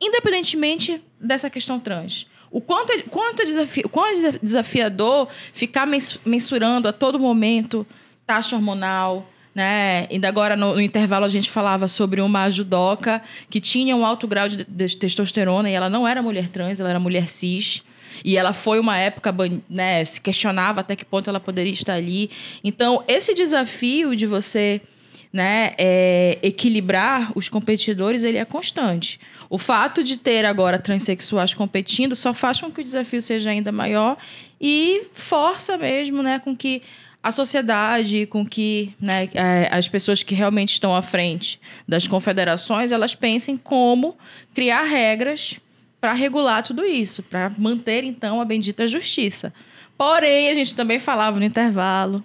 independentemente 0.00 1.02
dessa 1.20 1.48
questão 1.48 1.78
trans. 1.78 2.26
O 2.50 2.60
quanto, 2.60 2.92
é, 2.92 3.02
quanto, 3.02 3.42
é 3.42 3.44
desafio, 3.44 3.88
quanto 3.88 4.26
é 4.26 4.38
desafiador 4.40 5.28
ficar 5.52 5.86
mensurando 6.24 6.88
a 6.88 6.92
todo 6.92 7.18
momento 7.18 7.86
taxa 8.26 8.56
hormonal, 8.56 9.28
né? 9.54 10.06
Ainda 10.10 10.28
agora 10.28 10.56
no, 10.56 10.74
no, 10.74 10.80
intervalo 10.80 11.24
a 11.24 11.28
gente 11.28 11.50
falava 11.50 11.86
sobre 11.86 12.20
uma 12.20 12.50
judoca 12.50 13.22
que 13.48 13.60
tinha 13.60 13.94
um 13.94 14.04
alto 14.04 14.26
grau 14.26 14.48
de, 14.48 14.64
de, 14.64 14.96
testosterona 14.96 15.70
e 15.70 15.72
ela 15.72 15.88
não 15.88 16.06
era 16.06 16.20
mulher 16.20 16.48
trans, 16.48 16.80
ela 16.80 16.90
era 16.90 16.98
mulher 16.98 17.28
cis. 17.28 17.82
E 18.24 18.36
ela 18.36 18.52
foi 18.52 18.78
uma 18.78 18.96
época, 18.96 19.34
né, 19.68 20.04
se 20.04 20.20
questionava 20.20 20.80
até 20.80 20.94
que 20.94 21.04
ponto 21.04 21.28
ela 21.28 21.40
poderia 21.40 21.72
estar 21.72 21.94
ali. 21.94 22.30
Então, 22.62 23.02
esse 23.08 23.34
desafio 23.34 24.14
de 24.14 24.24
você 24.24 24.80
né, 25.32 25.72
é, 25.76 26.38
equilibrar 26.42 27.32
os 27.34 27.48
competidores, 27.48 28.22
ele 28.22 28.38
é 28.38 28.44
constante. 28.44 29.18
O 29.50 29.58
fato 29.58 30.02
de 30.02 30.16
ter 30.16 30.44
agora 30.44 30.78
transexuais 30.78 31.52
competindo 31.52 32.14
só 32.14 32.32
faz 32.32 32.60
com 32.60 32.70
que 32.70 32.80
o 32.80 32.84
desafio 32.84 33.20
seja 33.20 33.50
ainda 33.50 33.72
maior 33.72 34.16
e 34.60 35.02
força 35.12 35.76
mesmo, 35.76 36.22
né, 36.22 36.38
com 36.38 36.56
que 36.56 36.82
a 37.24 37.32
sociedade, 37.32 38.26
com 38.26 38.44
que 38.44 38.92
né, 39.00 39.30
é, 39.32 39.70
as 39.72 39.88
pessoas 39.88 40.22
que 40.22 40.34
realmente 40.34 40.74
estão 40.74 40.94
à 40.94 41.00
frente 41.00 41.58
das 41.88 42.06
confederações, 42.06 42.92
elas 42.92 43.14
pensem 43.14 43.56
como 43.56 44.14
criar 44.52 44.82
regras 44.82 45.58
para 46.02 46.12
regular 46.12 46.62
tudo 46.62 46.84
isso, 46.84 47.22
para 47.22 47.50
manter 47.56 48.04
então 48.04 48.42
a 48.42 48.44
bendita 48.44 48.86
justiça. 48.86 49.54
Porém, 49.96 50.50
a 50.50 50.54
gente 50.54 50.74
também 50.74 50.98
falava 50.98 51.38
no 51.38 51.46
intervalo, 51.46 52.22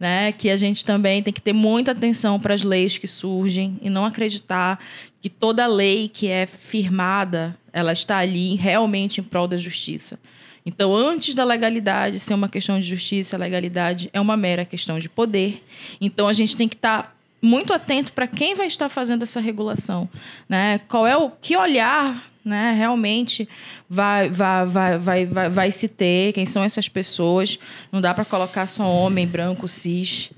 né, 0.00 0.32
que 0.32 0.50
a 0.50 0.56
gente 0.56 0.84
também 0.84 1.22
tem 1.22 1.32
que 1.32 1.40
ter 1.40 1.52
muita 1.52 1.92
atenção 1.92 2.40
para 2.40 2.52
as 2.52 2.64
leis 2.64 2.98
que 2.98 3.06
surgem 3.06 3.78
e 3.80 3.88
não 3.88 4.04
acreditar 4.04 4.80
que 5.20 5.28
toda 5.28 5.64
lei 5.68 6.08
que 6.08 6.26
é 6.26 6.48
firmada, 6.48 7.56
ela 7.72 7.92
está 7.92 8.18
ali 8.18 8.56
realmente 8.56 9.20
em 9.20 9.24
prol 9.24 9.46
da 9.46 9.56
justiça. 9.56 10.18
Então, 10.64 10.94
antes 10.94 11.34
da 11.34 11.44
legalidade 11.44 12.18
ser 12.18 12.34
uma 12.34 12.48
questão 12.48 12.78
de 12.78 12.86
justiça, 12.86 13.36
a 13.36 13.38
legalidade 13.38 14.08
é 14.12 14.20
uma 14.20 14.36
mera 14.36 14.64
questão 14.64 14.98
de 14.98 15.08
poder. 15.08 15.62
Então, 16.00 16.28
a 16.28 16.32
gente 16.32 16.56
tem 16.56 16.68
que 16.68 16.76
estar 16.76 17.02
tá 17.02 17.12
muito 17.40 17.72
atento 17.72 18.12
para 18.12 18.26
quem 18.26 18.54
vai 18.54 18.68
estar 18.68 18.88
fazendo 18.88 19.22
essa 19.22 19.40
regulação, 19.40 20.08
né? 20.48 20.80
Qual 20.88 21.06
é 21.06 21.16
o 21.16 21.30
que 21.30 21.56
olhar, 21.56 22.24
né? 22.44 22.72
Realmente 22.76 23.48
vai 23.90 24.30
vai, 24.30 24.64
vai, 24.64 24.98
vai, 24.98 25.26
vai, 25.26 25.48
vai 25.50 25.70
se 25.72 25.88
ter, 25.88 26.32
quem 26.32 26.46
são 26.46 26.62
essas 26.62 26.88
pessoas? 26.88 27.58
Não 27.90 28.00
dá 28.00 28.14
para 28.14 28.24
colocar 28.24 28.68
só 28.68 28.88
homem 28.88 29.26
branco 29.26 29.66
cis 29.66 30.30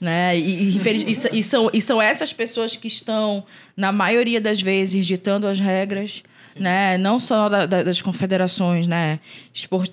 né? 0.00 0.38
E, 0.38 0.78
e, 0.78 1.38
e, 1.38 1.42
são, 1.42 1.70
e 1.72 1.82
são 1.82 2.00
essas 2.00 2.32
pessoas 2.32 2.76
que 2.76 2.86
estão, 2.86 3.44
na 3.76 3.90
maioria 3.90 4.40
das 4.40 4.60
vezes, 4.60 5.06
ditando 5.06 5.46
as 5.46 5.58
regras, 5.58 6.22
né? 6.58 6.98
Não 6.98 7.18
só 7.20 7.48
da, 7.48 7.66
da, 7.66 7.82
das 7.82 8.02
confederações, 8.02 8.86
né? 8.86 9.20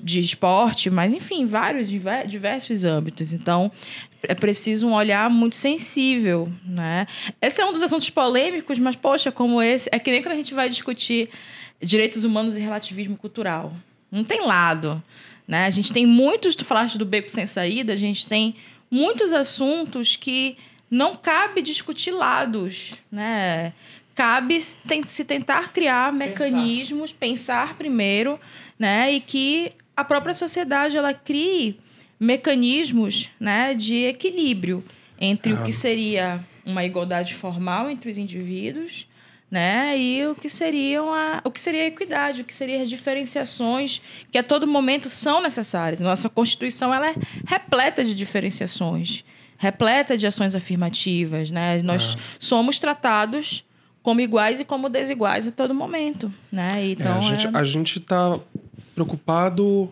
De 0.01 0.20
esporte, 0.20 0.89
mas 0.89 1.13
enfim, 1.13 1.45
vários 1.45 1.89
diversos 1.89 2.86
âmbitos. 2.86 3.34
Então, 3.34 3.72
é 4.24 4.34
preciso 4.34 4.88
um 4.88 4.93
olhar 4.93 5.30
muito 5.30 5.55
sensível, 5.55 6.51
né? 6.66 7.07
Esse 7.41 7.61
é 7.61 7.66
um 7.66 7.74
dos 7.74 7.84
assuntos 7.84 8.09
polêmicos, 8.09 8.80
mas 8.80 8.95
poxa, 8.95 9.32
como 9.32 9.61
esse, 9.61 9.89
é 9.91 9.99
que 9.99 10.11
nem 10.11 10.22
quando 10.22 10.34
a 10.34 10.38
gente 10.38 10.53
vai 10.53 10.70
discutir 10.70 11.30
direitos 11.82 12.24
humanos 12.24 12.57
e 12.57 12.59
relativismo 12.59 13.18
cultural. 13.18 13.74
Não 14.11 14.24
tem 14.24 14.45
lado, 14.45 15.01
né? 15.47 15.66
A 15.66 15.70
gente 15.70 15.91
tem 15.91 16.05
muitos, 16.05 16.55
tu 16.55 16.66
falaste 16.66 16.97
do 16.97 17.05
beco 17.05 17.30
sem 17.30 17.45
saída, 17.45 17.93
a 17.93 17.97
gente 17.97 18.28
tem 18.28 18.55
muitos 18.89 19.34
assuntos 19.34 20.16
que 20.16 20.57
não 20.89 21.16
cabe 21.16 21.61
discutir 21.61 22.11
lados, 22.11 22.93
né? 23.11 23.74
Cabe 24.16 24.59
se 24.61 25.26
tentar 25.26 25.74
criar 25.74 26.13
mecanismos, 26.13 27.11
pensar. 27.11 27.68
pensar 27.68 27.76
primeiro, 27.76 28.39
né? 28.80 29.11
E 29.11 29.20
que 29.20 29.74
a 29.95 30.03
própria 30.03 30.34
sociedade 30.34 30.95
ela 30.95 31.13
crie 31.13 31.78
mecanismos, 32.20 33.30
né, 33.39 33.74
de 33.74 34.05
equilíbrio 34.05 34.84
entre 35.20 35.53
o 35.53 35.63
que 35.63 35.72
seria 35.72 36.43
uma 36.66 36.84
igualdade 36.84 37.34
formal 37.34 37.89
entre 37.89 38.09
os 38.09 38.18
indivíduos, 38.18 39.07
né? 39.49 39.97
E 39.97 40.26
o 40.28 40.36
que 40.36 40.49
seriam 40.49 41.13
a, 41.13 41.41
o 41.43 41.51
que 41.51 41.61
seria 41.61 41.84
a 41.84 41.88
equidade, 41.88 42.41
o 42.41 42.43
que 42.45 42.55
seriam 42.55 42.82
as 42.82 42.89
diferenciações 42.89 44.01
que 44.32 44.38
a 44.38 44.43
todo 44.43 44.66
momento 44.66 45.09
são 45.09 45.41
necessárias. 45.41 45.99
Nossa 45.99 46.30
Constituição 46.30 46.93
ela 46.93 47.09
é 47.09 47.16
repleta 47.45 48.03
de 48.03 48.16
diferenciações, 48.16 49.24
repleta 49.57 50.18
de 50.18 50.26
ações 50.26 50.55
afirmativas, 50.55 51.51
né? 51.51 51.82
Nós 51.84 52.16
é. 52.16 52.18
somos 52.39 52.80
tratados 52.80 53.64
como 54.06 54.22
iguais 54.22 54.60
e 54.60 54.66
como 54.66 54.88
desiguais 54.88 55.47
a 55.47 55.51
todo 55.51 55.74
momento, 55.74 56.32
né? 56.51 56.86
Então 56.91 57.12
é, 57.12 57.18
a 57.18 57.22
gente 57.22 57.47
é... 57.47 57.49
a 57.51 57.64
gente 57.64 57.97
está 57.97 58.39
preocupado 58.93 59.91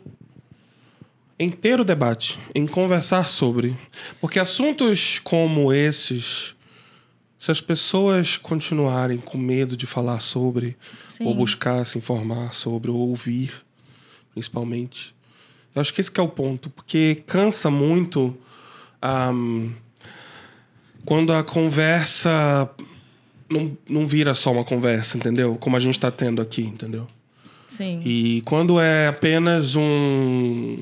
em 1.40 1.50
ter 1.50 1.80
o 1.80 1.84
debate, 1.84 2.40
em 2.54 2.68
conversar 2.68 3.28
sobre, 3.28 3.76
porque 4.22 4.38
assuntos 4.38 5.18
como 5.18 5.74
esses 5.74 6.56
se 7.40 7.52
as 7.52 7.60
pessoas 7.60 8.38
continuarem 8.38 9.18
com 9.18 9.36
medo 9.36 9.76
de 9.76 9.88
falar 9.88 10.20
sobre, 10.20 10.78
Sim. 11.10 11.26
ou 11.26 11.34
buscar 11.34 11.84
se 11.84 11.98
informar 11.98 12.54
sobre, 12.54 12.92
ou 12.92 13.10
ouvir, 13.10 13.52
principalmente. 14.32 15.16
Eu 15.74 15.82
acho 15.82 15.92
que 15.92 16.00
esse 16.00 16.12
que 16.12 16.20
é 16.20 16.24
o 16.24 16.30
ponto, 16.30 16.70
porque 16.70 17.24
cansa 17.26 17.72
muito 17.72 18.38
ahm, 19.02 19.72
quando 21.04 21.34
a 21.34 21.44
conversa 21.44 22.70
não, 23.50 23.78
não 23.88 24.08
vira 24.08 24.34
só 24.34 24.52
uma 24.52 24.64
conversa, 24.64 25.18
entendeu? 25.18 25.56
Como 25.56 25.76
a 25.76 25.80
gente 25.80 25.96
está 25.96 26.12
tendo 26.12 26.42
aqui, 26.42 26.62
entendeu? 26.62 27.08
Sim. 27.68 28.02
E 28.06 28.42
quando 28.46 28.80
é 28.80 29.08
apenas 29.08 29.76
um. 29.76 30.78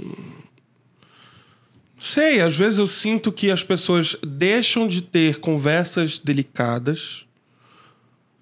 Sei, 1.99 2.41
às 2.41 2.57
vezes 2.57 2.80
eu 2.80 2.88
sinto 2.88 3.32
que 3.32 3.51
as 3.51 3.64
pessoas 3.64 4.18
deixam 4.26 4.88
de 4.88 5.01
ter 5.01 5.39
conversas 5.39 6.20
delicadas. 6.20 7.26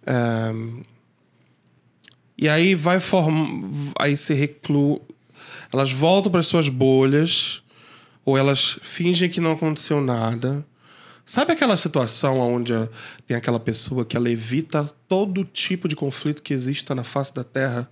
eh, 0.06 0.84
e 2.38 2.48
aí 2.48 2.74
vai 2.74 3.00
formar. 3.00 3.68
Aí 4.00 4.16
se 4.16 4.34
reclu. 4.34 5.02
Elas 5.72 5.92
voltam 5.92 6.32
para 6.32 6.42
suas 6.42 6.70
bolhas, 6.70 7.62
ou 8.26 8.38
elas 8.38 8.80
fingem 8.82 9.30
que 9.30 9.42
não 9.42 9.52
aconteceu 9.52 10.02
nada. 10.02 10.66
Sabe 11.30 11.54
aquela 11.54 11.78
situação 11.78 12.40
onde 12.40 12.74
tem 13.28 13.38
aquela 13.38 13.60
pessoa 13.60 14.04
que 14.04 14.18
ela 14.18 14.32
evita 14.32 14.90
todo 15.08 15.46
tipo 15.46 15.88
de 15.88 15.96
conflito 15.96 16.42
que 16.42 16.56
exista 16.56 16.96
na 16.96 17.04
face 17.04 17.32
da 17.32 17.44
Terra 17.44 17.88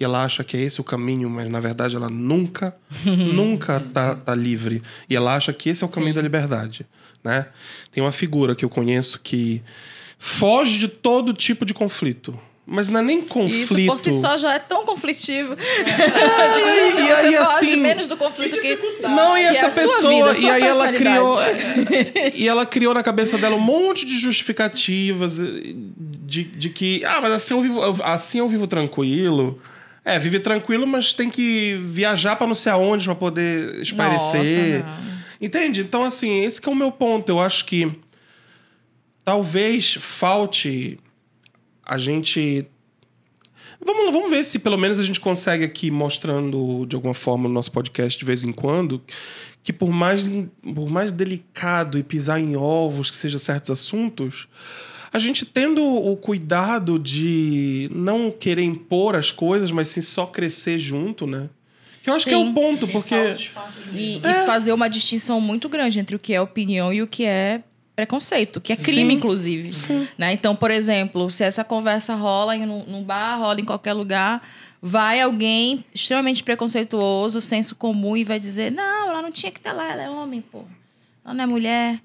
e 0.00 0.04
ela 0.04 0.24
acha 0.24 0.42
que 0.42 0.56
é 0.56 0.60
esse 0.62 0.80
o 0.80 0.84
caminho, 0.84 1.28
mas 1.28 1.50
na 1.50 1.60
verdade 1.60 1.96
ela 1.96 2.08
nunca, 2.08 2.74
nunca 3.04 3.78
tá, 3.78 4.14
tá 4.14 4.34
livre. 4.34 4.82
E 5.06 5.14
ela 5.14 5.36
acha 5.36 5.52
que 5.52 5.68
esse 5.68 5.84
é 5.84 5.86
o 5.86 5.90
caminho 5.90 6.14
da 6.14 6.22
liberdade, 6.22 6.86
né? 7.22 7.48
Tem 7.92 8.02
uma 8.02 8.10
figura 8.10 8.54
que 8.54 8.64
eu 8.64 8.70
conheço 8.70 9.20
que 9.20 9.62
foge 10.18 10.78
de 10.78 10.88
todo 10.88 11.34
tipo 11.34 11.66
de 11.66 11.74
conflito. 11.74 12.40
Mas 12.70 12.90
não 12.90 13.00
é 13.00 13.02
nem 13.02 13.22
conflito. 13.22 13.78
Isso 13.78 13.86
por 13.86 13.98
si 13.98 14.12
só 14.12 14.36
já 14.36 14.52
é 14.52 14.58
tão 14.58 14.84
conflitivo. 14.84 15.54
Antigamente 15.56 17.00
e 17.00 17.06
você 17.06 17.26
aí, 17.26 17.36
foge 17.36 17.36
assim, 17.36 17.76
menos 17.76 18.06
do 18.06 18.14
conflito 18.14 18.60
que. 18.60 18.78
Não, 19.00 19.38
e 19.38 19.40
que 19.40 19.46
essa 19.46 19.66
é 19.66 19.70
pessoa. 19.70 20.34
vida, 20.34 20.38
e 20.38 20.50
aí 20.50 20.62
ela 20.62 20.92
criou. 20.92 21.38
e 22.34 22.46
ela 22.46 22.66
criou 22.66 22.92
na 22.92 23.02
cabeça 23.02 23.38
dela 23.38 23.56
um 23.56 23.60
monte 23.60 24.04
de 24.04 24.18
justificativas 24.18 25.38
de, 25.38 26.44
de 26.44 26.68
que. 26.68 27.02
Ah, 27.06 27.22
mas 27.22 27.32
assim 27.32 27.54
eu 27.54 27.62
vivo, 27.62 27.80
assim 28.04 28.38
eu 28.40 28.48
vivo 28.48 28.66
tranquilo. 28.66 29.58
É, 30.04 30.18
vive 30.18 30.38
tranquilo, 30.38 30.86
mas 30.86 31.14
tem 31.14 31.30
que 31.30 31.80
viajar 31.82 32.36
pra 32.36 32.46
não 32.46 32.54
sei 32.54 32.70
aonde 32.70 33.06
pra 33.06 33.14
poder. 33.14 33.82
Nossa, 33.94 34.36
não. 34.36 35.18
Entende? 35.40 35.80
Então, 35.80 36.04
assim, 36.04 36.44
esse 36.44 36.60
que 36.60 36.68
é 36.68 36.72
o 36.72 36.74
meu 36.74 36.92
ponto. 36.92 37.30
Eu 37.30 37.40
acho 37.40 37.64
que 37.64 37.90
talvez 39.24 39.94
falte 39.94 40.98
a 41.88 41.98
gente. 41.98 42.66
Vamos, 43.84 44.12
vamos 44.12 44.30
ver 44.30 44.44
se 44.44 44.58
pelo 44.58 44.76
menos 44.76 44.98
a 44.98 45.04
gente 45.04 45.20
consegue 45.20 45.64
aqui 45.64 45.90
mostrando 45.90 46.84
de 46.86 46.94
alguma 46.96 47.14
forma 47.14 47.48
no 47.48 47.54
nosso 47.54 47.70
podcast 47.72 48.18
de 48.18 48.24
vez 48.24 48.42
em 48.44 48.52
quando 48.52 49.02
que 49.62 49.72
por 49.72 49.90
mais, 49.90 50.30
por 50.74 50.88
mais 50.88 51.12
delicado 51.12 51.98
e 51.98 52.02
pisar 52.02 52.40
em 52.40 52.56
ovos 52.56 53.10
que 53.10 53.16
sejam 53.18 53.38
certos 53.38 53.68
assuntos, 53.70 54.48
a 55.12 55.18
gente 55.18 55.44
tendo 55.44 55.84
o 55.84 56.16
cuidado 56.16 56.98
de 56.98 57.90
não 57.94 58.30
querer 58.30 58.62
impor 58.62 59.14
as 59.14 59.30
coisas, 59.30 59.70
mas 59.70 59.88
sim 59.88 60.00
só 60.00 60.24
crescer 60.24 60.78
junto, 60.78 61.26
né? 61.26 61.50
Que 62.02 62.08
eu 62.08 62.14
acho 62.14 62.24
que 62.26 62.32
é 62.32 62.36
o 62.38 62.46
Sim. 62.46 62.54
ponto, 62.54 62.88
porque. 62.88 63.14
E, 63.92 64.20
É. 64.24 64.42
e 64.42 64.46
fazer 64.46 64.72
uma 64.72 64.88
distinção 64.88 65.38
muito 65.38 65.68
grande 65.68 65.98
entre 65.98 66.16
o 66.16 66.18
que 66.18 66.32
é 66.32 66.40
opinião 66.40 66.90
e 66.90 67.02
o 67.02 67.06
que 67.06 67.24
é 67.26 67.62
preconceito, 67.98 68.60
que 68.60 68.72
é 68.72 68.76
crime, 68.76 69.10
Sim. 69.10 69.16
inclusive. 69.16 70.08
Né? 70.16 70.32
Então, 70.32 70.54
por 70.54 70.70
exemplo, 70.70 71.28
se 71.32 71.42
essa 71.42 71.64
conversa 71.64 72.14
rola 72.14 72.54
em 72.54 72.62
um, 72.62 72.84
num 72.84 73.02
bar, 73.02 73.36
rola 73.40 73.60
em 73.60 73.64
qualquer 73.64 73.92
lugar, 73.92 74.40
vai 74.80 75.20
alguém 75.20 75.84
extremamente 75.92 76.44
preconceituoso, 76.44 77.40
senso 77.40 77.74
comum, 77.74 78.16
e 78.16 78.22
vai 78.22 78.38
dizer: 78.38 78.70
Não, 78.70 79.10
ela 79.10 79.20
não 79.20 79.32
tinha 79.32 79.50
que 79.50 79.58
estar 79.58 79.72
lá, 79.72 79.90
ela 79.92 80.02
é 80.04 80.08
homem, 80.10 80.40
pô. 80.40 80.62
Ela 81.24 81.34
não 81.34 81.42
é 81.42 81.46
mulher. 81.48 82.00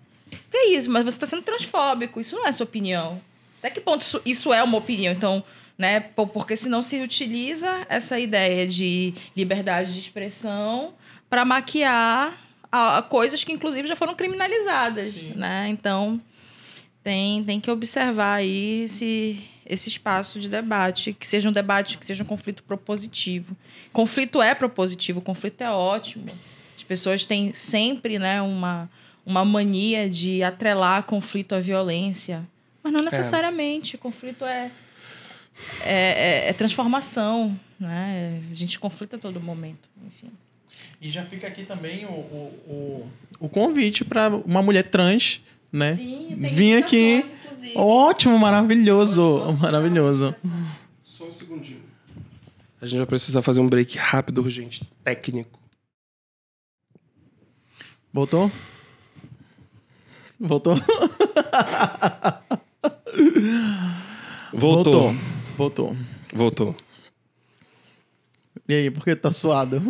Que 0.50 0.58
isso? 0.76 0.90
Mas 0.90 1.04
você 1.04 1.10
está 1.10 1.28
sendo 1.28 1.44
transfóbico, 1.44 2.20
isso 2.20 2.36
não 2.36 2.48
é 2.48 2.52
sua 2.52 2.64
opinião. 2.64 3.22
Até 3.60 3.70
que 3.70 3.80
ponto 3.80 4.02
isso, 4.02 4.20
isso 4.26 4.52
é 4.52 4.64
uma 4.64 4.80
opinião? 4.80 5.14
Então, 5.14 5.44
né? 5.78 6.00
po- 6.00 6.26
Porque 6.26 6.58
senão 6.58 6.82
se 6.82 7.00
utiliza 7.02 7.86
essa 7.88 8.20
ideia 8.20 8.66
de 8.68 9.14
liberdade 9.38 9.94
de 9.94 10.00
expressão 10.00 10.96
para 11.30 11.46
maquiar 11.46 12.36
a, 12.76 12.98
a 12.98 13.02
coisas 13.04 13.44
que, 13.44 13.52
inclusive, 13.52 13.88
já 13.88 13.96
foram 13.96 14.16
criminalizadas, 14.16 15.14
né? 15.36 15.68
Então, 15.70 16.20
tem, 17.04 17.44
tem 17.44 17.60
que 17.60 17.70
observar 17.70 18.36
aí 18.36 18.82
esse, 18.86 19.40
esse 19.66 19.90
espaço 19.90 20.40
de 20.40 20.50
debate, 20.50 21.14
que 21.14 21.28
seja 21.28 21.48
um 21.48 21.52
debate, 21.52 21.98
que 22.00 22.06
seja 22.08 22.24
um 22.24 22.26
conflito 22.26 22.64
propositivo. 22.64 23.56
Conflito 23.92 24.42
é 24.42 24.56
propositivo, 24.56 25.22
conflito 25.22 25.62
é 25.62 25.70
ótimo. 25.70 26.32
As 26.76 26.82
pessoas 26.84 27.24
têm 27.26 27.54
sempre, 27.54 28.18
né, 28.18 28.42
uma, 28.42 28.90
uma 29.26 29.46
mania 29.46 30.10
de 30.10 30.42
atrelar 30.42 31.04
conflito 31.04 31.54
à 31.54 31.60
violência. 31.60 32.44
Mas 32.82 32.92
não 32.92 33.02
necessariamente. 33.02 33.98
Conflito 33.98 34.44
é, 34.46 34.72
é, 35.82 36.46
é- 36.46 36.50
é 36.50 36.54
transformação, 36.54 37.58
né? 37.80 38.42
A 38.52 38.56
gente 38.56 38.80
conflita 38.80 39.16
a 39.16 39.20
todo 39.20 39.40
momento, 39.40 39.88
enfim. 40.06 40.32
E 41.04 41.12
já 41.12 41.26
fica 41.26 41.46
aqui 41.48 41.66
também 41.66 42.06
o, 42.06 42.12
o, 42.12 42.64
o, 42.66 43.12
o 43.42 43.50
convite 43.50 44.06
para 44.06 44.30
uma 44.30 44.62
mulher 44.64 44.90
trans, 44.90 45.42
né? 45.70 45.96
Sim, 45.96 46.38
Vim 46.54 46.76
aqui. 46.76 47.26
Ótimo, 47.76 48.40
maravilhoso. 48.40 49.44
Maravilhoso. 49.60 50.34
Só 51.04 51.26
um 51.26 51.32
segundinho. 51.32 51.84
A 52.82 52.86
gente 52.86 53.00
vai 53.00 53.06
precisar 53.06 53.42
fazer 53.42 53.60
um 53.60 53.68
break 53.68 53.98
rápido, 53.98 54.40
urgente, 54.40 54.86
técnico. 55.04 55.60
Voltou? 58.14 58.50
Voltou? 60.40 60.78
Voltou. 64.54 65.14
Voltou. 65.58 65.98
Voltou. 66.34 66.76
E 68.70 68.74
aí, 68.74 68.90
por 68.90 69.04
que 69.04 69.14
tá 69.18 69.32
suado? 69.32 69.82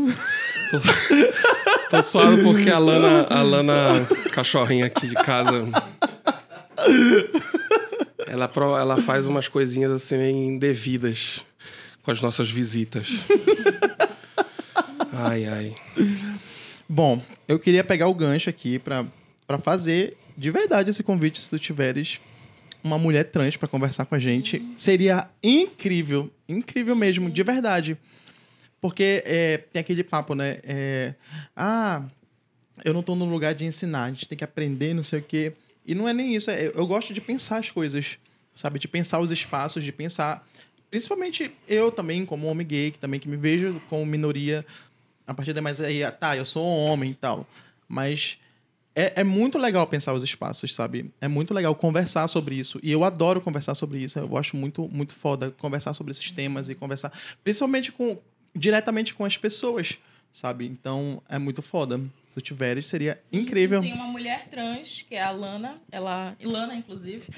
Tô, 0.73 0.79
tô 1.97 2.03
suado 2.03 2.41
porque 2.41 2.69
a 2.69 2.79
Lana, 2.79 3.27
a 3.29 3.41
Lana, 3.43 4.07
cachorrinha 4.33 4.87
aqui 4.87 5.07
de 5.07 5.13
casa, 5.13 5.69
ela, 8.27 8.49
ela 8.79 8.97
faz 8.97 9.27
umas 9.27 9.47
coisinhas 9.47 9.91
assim 9.91 10.47
indevidas 10.47 11.45
com 12.01 12.09
as 12.09 12.21
nossas 12.21 12.49
visitas. 12.49 13.07
Ai, 15.11 15.45
ai. 15.45 15.75
Bom, 16.89 17.21
eu 17.47 17.59
queria 17.59 17.83
pegar 17.83 18.07
o 18.07 18.13
gancho 18.13 18.49
aqui 18.49 18.79
pra 18.79 19.05
fazer 19.61 20.17
de 20.35 20.49
verdade 20.49 20.89
esse 20.89 21.03
convite 21.03 21.39
se 21.39 21.51
tu 21.51 21.59
tiveres 21.59 22.19
uma 22.83 22.97
mulher 22.97 23.25
trans 23.25 23.55
pra 23.55 23.67
conversar 23.67 24.05
com 24.05 24.15
a 24.15 24.19
gente. 24.19 24.61
Seria 24.75 25.27
incrível, 25.41 26.31
incrível 26.49 26.95
mesmo, 26.95 27.29
de 27.29 27.43
verdade. 27.43 27.97
Porque 28.83 29.23
é, 29.25 29.59
tem 29.59 29.79
aquele 29.79 30.03
papo, 30.03 30.35
né? 30.35 30.59
É, 30.61 31.13
ah, 31.55 32.03
eu 32.83 32.93
não 32.93 33.01
tô 33.01 33.15
no 33.15 33.23
lugar 33.23 33.55
de 33.55 33.63
ensinar, 33.63 34.03
a 34.03 34.09
gente 34.09 34.27
tem 34.27 34.37
que 34.37 34.43
aprender, 34.43 34.93
não 34.93 35.03
sei 35.05 35.19
o 35.19 35.23
quê. 35.23 35.53
E 35.85 35.95
não 35.95 36.05
é 36.05 36.11
nem 36.11 36.35
isso, 36.35 36.51
é- 36.51 36.67
eu 36.67 36.85
gosto 36.85 37.13
de 37.13 37.21
pensar 37.21 37.59
as 37.59 37.71
coisas, 37.71 38.17
sabe? 38.53 38.79
De 38.79 38.87
pensar 38.89 39.21
os 39.21 39.31
espaços, 39.31 39.85
de 39.85 39.91
pensar. 39.93 40.45
Principalmente 40.91 41.49
eu 41.65 41.91
também, 41.93 42.25
como 42.25 42.45
homem 42.45 42.67
gay, 42.67 42.91
que 42.91 42.99
também 42.99 43.21
que 43.21 43.29
me 43.29 43.37
vejo 43.37 43.81
como 43.89 44.05
minoria, 44.05 44.65
a 45.25 45.33
partir 45.33 45.53
daí, 45.53 45.63
mas 45.63 45.79
aí, 45.79 46.03
ah, 46.03 46.11
tá, 46.11 46.35
eu 46.35 46.43
sou 46.43 46.65
homem 46.65 47.11
e 47.11 47.15
tal. 47.15 47.47
Mas 47.87 48.37
é, 48.93 49.21
é 49.21 49.23
muito 49.23 49.57
legal 49.57 49.87
pensar 49.87 50.13
os 50.13 50.25
espaços, 50.25 50.75
sabe? 50.75 51.09
É 51.21 51.29
muito 51.29 51.53
legal 51.53 51.73
conversar 51.73 52.27
sobre 52.27 52.55
isso. 52.55 52.81
E 52.83 52.91
eu 52.91 53.05
adoro 53.05 53.39
conversar 53.39 53.75
sobre 53.75 53.99
isso. 53.99 54.19
Eu 54.19 54.37
acho 54.37 54.57
muito, 54.57 54.89
muito 54.91 55.13
foda 55.13 55.51
conversar 55.51 55.93
sobre 55.93 56.11
esses 56.11 56.29
temas 56.31 56.67
e 56.67 56.75
conversar, 56.75 57.13
principalmente 57.45 57.89
com 57.89 58.17
diretamente 58.55 59.13
com 59.13 59.25
as 59.25 59.37
pessoas, 59.37 59.97
sabe? 60.31 60.65
Então 60.65 61.21
é 61.29 61.37
muito 61.37 61.61
foda. 61.61 61.99
Se 62.29 62.35
tu 62.35 62.41
tiveres, 62.41 62.87
seria 62.87 63.19
incrível. 63.31 63.79
Tem 63.81 63.93
uma 63.93 64.07
mulher 64.07 64.47
trans, 64.49 65.05
que 65.07 65.13
é 65.13 65.21
a 65.21 65.29
Lana. 65.29 65.75
Ela. 65.91 66.35
Ilana, 66.39 66.73
inclusive. 66.75 67.23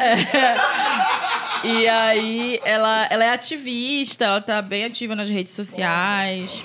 É. 0.00 1.66
E 1.66 1.88
aí, 1.88 2.60
ela, 2.64 3.06
ela 3.10 3.24
é 3.24 3.30
ativista, 3.30 4.24
ela 4.24 4.40
tá 4.40 4.60
bem 4.60 4.84
ativa 4.84 5.14
nas 5.14 5.28
redes 5.28 5.52
sociais, 5.52 6.62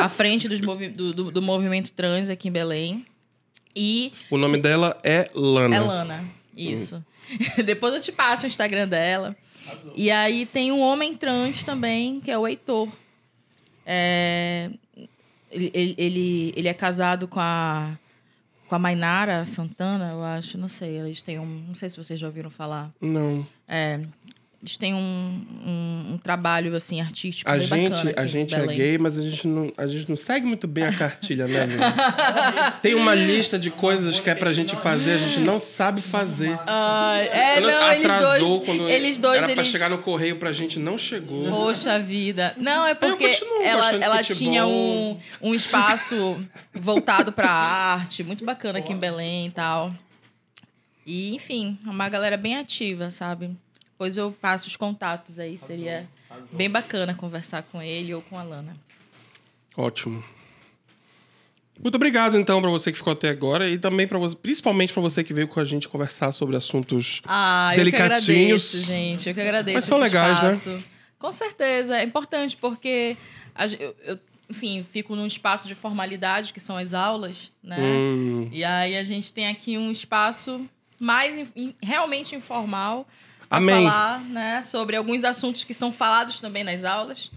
à 0.00 0.08
frente 0.08 0.48
dos 0.48 0.60
movi 0.60 0.88
do, 0.88 1.12
do, 1.12 1.30
do 1.30 1.42
movimento 1.42 1.92
trans 1.92 2.30
aqui 2.30 2.48
em 2.48 2.52
Belém. 2.52 3.04
E 3.76 4.12
O 4.30 4.38
nome 4.38 4.58
dela 4.58 4.96
é 5.02 5.30
Lana. 5.34 5.76
é 5.76 5.80
Lana, 5.80 6.24
isso. 6.56 7.04
Depois 7.64 7.94
eu 7.94 8.00
te 8.00 8.10
passo 8.10 8.44
o 8.44 8.46
Instagram 8.46 8.88
dela. 8.88 9.36
E 9.94 10.10
aí 10.10 10.46
tem 10.46 10.72
um 10.72 10.80
homem 10.80 11.16
trans 11.16 11.62
também, 11.62 12.20
que 12.20 12.30
é 12.30 12.38
o 12.38 12.46
Heitor. 12.46 12.88
É, 13.84 14.70
ele, 15.50 15.70
ele, 15.72 15.94
ele, 15.96 16.52
ele 16.56 16.68
é 16.68 16.74
casado 16.74 17.26
com 17.26 17.40
a, 17.40 17.98
com 18.68 18.74
a 18.74 18.78
Mainara 18.78 19.44
Santana, 19.46 20.10
eu 20.12 20.22
acho. 20.22 20.58
Não 20.58 20.68
sei, 20.68 20.98
eles 20.98 21.22
têm 21.22 21.38
um. 21.38 21.64
Não 21.66 21.74
sei 21.74 21.88
se 21.88 21.96
vocês 21.96 22.20
já 22.20 22.26
ouviram 22.26 22.50
falar. 22.50 22.92
Não. 23.00 23.46
É, 23.66 24.00
Eles 24.60 24.76
têm 24.76 24.92
um, 24.92 25.46
um, 25.64 26.14
um 26.14 26.18
trabalho, 26.18 26.74
assim, 26.74 27.00
artístico 27.00 27.48
A 27.48 27.54
bem 27.54 27.64
gente, 27.64 27.90
bacana 27.90 28.14
a 28.16 28.26
gente 28.26 28.54
é 28.56 28.66
gay, 28.66 28.98
mas 28.98 29.16
a 29.16 29.22
gente, 29.22 29.46
não, 29.46 29.72
a 29.76 29.86
gente 29.86 30.08
não 30.08 30.16
segue 30.16 30.46
muito 30.46 30.66
bem 30.66 30.82
a 30.82 30.92
cartilha, 30.92 31.46
né, 31.46 31.62
amigo? 31.62 31.80
Tem 32.82 32.96
uma 32.96 33.14
lista 33.14 33.56
de 33.56 33.70
coisas 33.70 34.18
que 34.18 34.28
é 34.28 34.34
pra 34.34 34.52
gente 34.52 34.74
fazer, 34.74 35.12
a 35.12 35.18
gente 35.18 35.38
não 35.38 35.60
sabe 35.60 36.02
fazer. 36.02 36.58
Ah, 36.66 37.18
é, 37.18 37.60
não, 37.60 37.92
eles 37.92 38.06
atrasou 38.06 38.48
dois... 38.48 38.64
quando 38.64 38.88
eles 38.88 39.18
dois, 39.18 39.38
era 39.38 39.46
pra 39.46 39.62
eles... 39.62 39.68
chegar 39.68 39.90
no 39.90 39.98
correio 39.98 40.36
pra 40.40 40.52
gente, 40.52 40.76
não 40.80 40.98
chegou. 40.98 41.48
Poxa 41.48 41.96
vida. 42.00 42.52
Não, 42.56 42.84
é 42.84 42.96
porque 42.96 43.30
ela, 43.62 43.92
ela 43.94 44.22
tinha 44.24 44.66
um, 44.66 45.16
um 45.40 45.54
espaço 45.54 46.44
voltado 46.74 47.30
pra 47.30 47.48
arte, 47.48 48.24
muito 48.24 48.44
bacana 48.44 48.80
aqui 48.80 48.92
em 48.92 48.98
Belém 48.98 49.46
e 49.46 49.50
tal. 49.50 49.94
E, 51.06 51.32
enfim, 51.34 51.78
uma 51.86 52.08
galera 52.08 52.36
bem 52.36 52.56
ativa, 52.56 53.10
sabe? 53.10 53.56
Depois 53.98 54.16
eu 54.16 54.30
passo 54.30 54.68
os 54.68 54.76
contatos 54.76 55.40
aí, 55.40 55.58
seria 55.58 56.08
bem 56.52 56.70
bacana 56.70 57.16
conversar 57.16 57.64
com 57.64 57.82
ele 57.82 58.14
ou 58.14 58.22
com 58.22 58.38
a 58.38 58.44
Lana. 58.44 58.76
Ótimo. 59.76 60.22
Muito 61.82 61.96
obrigado, 61.96 62.38
então, 62.38 62.62
pra 62.62 62.70
você 62.70 62.92
que 62.92 62.98
ficou 62.98 63.12
até 63.12 63.28
agora 63.28 63.68
e 63.68 63.76
também 63.76 64.06
para 64.06 64.16
você, 64.16 64.36
principalmente 64.36 64.92
pra 64.92 65.02
você 65.02 65.24
que 65.24 65.34
veio 65.34 65.48
com 65.48 65.58
a 65.58 65.64
gente 65.64 65.88
conversar 65.88 66.30
sobre 66.30 66.54
assuntos 66.56 67.20
Ah, 67.26 67.70
eu 67.72 67.78
que 67.78 67.78
Delicatinhos. 67.78 68.28
agradeço, 68.74 68.86
gente. 68.86 69.28
Eu 69.28 69.34
que 69.34 69.40
agradeço 69.40 69.74
Mas 69.74 69.84
são 69.84 69.98
esse 69.98 70.04
legais, 70.04 70.42
né? 70.44 70.54
espaço. 70.54 70.84
Com 71.18 71.32
certeza. 71.32 71.96
É 71.98 72.04
importante 72.04 72.56
porque, 72.56 73.16
a 73.52 73.66
eu, 73.66 73.96
eu, 74.04 74.18
enfim, 74.48 74.86
fico 74.88 75.16
num 75.16 75.26
espaço 75.26 75.66
de 75.66 75.74
formalidade, 75.74 76.52
que 76.52 76.60
são 76.60 76.76
as 76.76 76.94
aulas, 76.94 77.50
né? 77.60 77.76
Hum, 77.80 78.48
E 78.52 78.62
aí 78.62 78.96
a 78.96 79.02
gente 79.02 79.32
tem 79.32 79.48
aqui 79.48 79.76
um 79.76 79.90
espaço 79.90 80.64
mais 81.00 81.36
in- 81.36 81.48
in- 81.56 81.74
realmente 81.82 82.36
informal 82.36 83.00
para 83.00 83.08
Amém. 83.50 83.84
falar 83.84 84.20
né, 84.24 84.62
sobre 84.62 84.96
alguns 84.96 85.24
assuntos 85.24 85.64
que 85.64 85.72
são 85.74 85.90
falados 85.92 86.38
também 86.40 86.62
nas 86.64 86.84
aulas, 86.84 87.30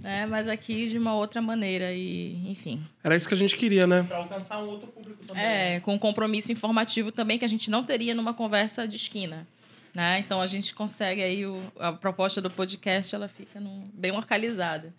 né? 0.00 0.24
Mas 0.26 0.48
aqui 0.48 0.86
de 0.88 0.96
uma 0.98 1.14
outra 1.14 1.42
maneira 1.42 1.92
e, 1.92 2.50
enfim, 2.50 2.80
era 3.04 3.14
isso 3.16 3.28
que 3.28 3.34
a 3.34 3.36
gente 3.36 3.56
queria, 3.56 3.86
né? 3.86 4.02
Pra 4.08 4.18
alcançar 4.18 4.62
um 4.62 4.66
outro 4.68 4.86
público 4.88 5.24
também. 5.26 5.42
é 5.42 5.80
com 5.80 5.94
um 5.94 5.98
compromisso 5.98 6.50
informativo 6.52 7.12
também 7.12 7.38
que 7.38 7.44
a 7.44 7.48
gente 7.48 7.70
não 7.70 7.82
teria 7.84 8.14
numa 8.14 8.32
conversa 8.32 8.86
de 8.88 8.96
esquina. 8.96 9.46
Né? 9.94 10.18
Então 10.20 10.40
a 10.40 10.46
gente 10.46 10.74
consegue 10.74 11.22
aí 11.22 11.44
o- 11.46 11.62
a 11.80 11.92
proposta 11.92 12.40
do 12.40 12.50
podcast 12.50 13.14
ela 13.14 13.26
fica 13.26 13.58
num- 13.58 13.88
bem 13.92 14.12
localizada. 14.12 14.92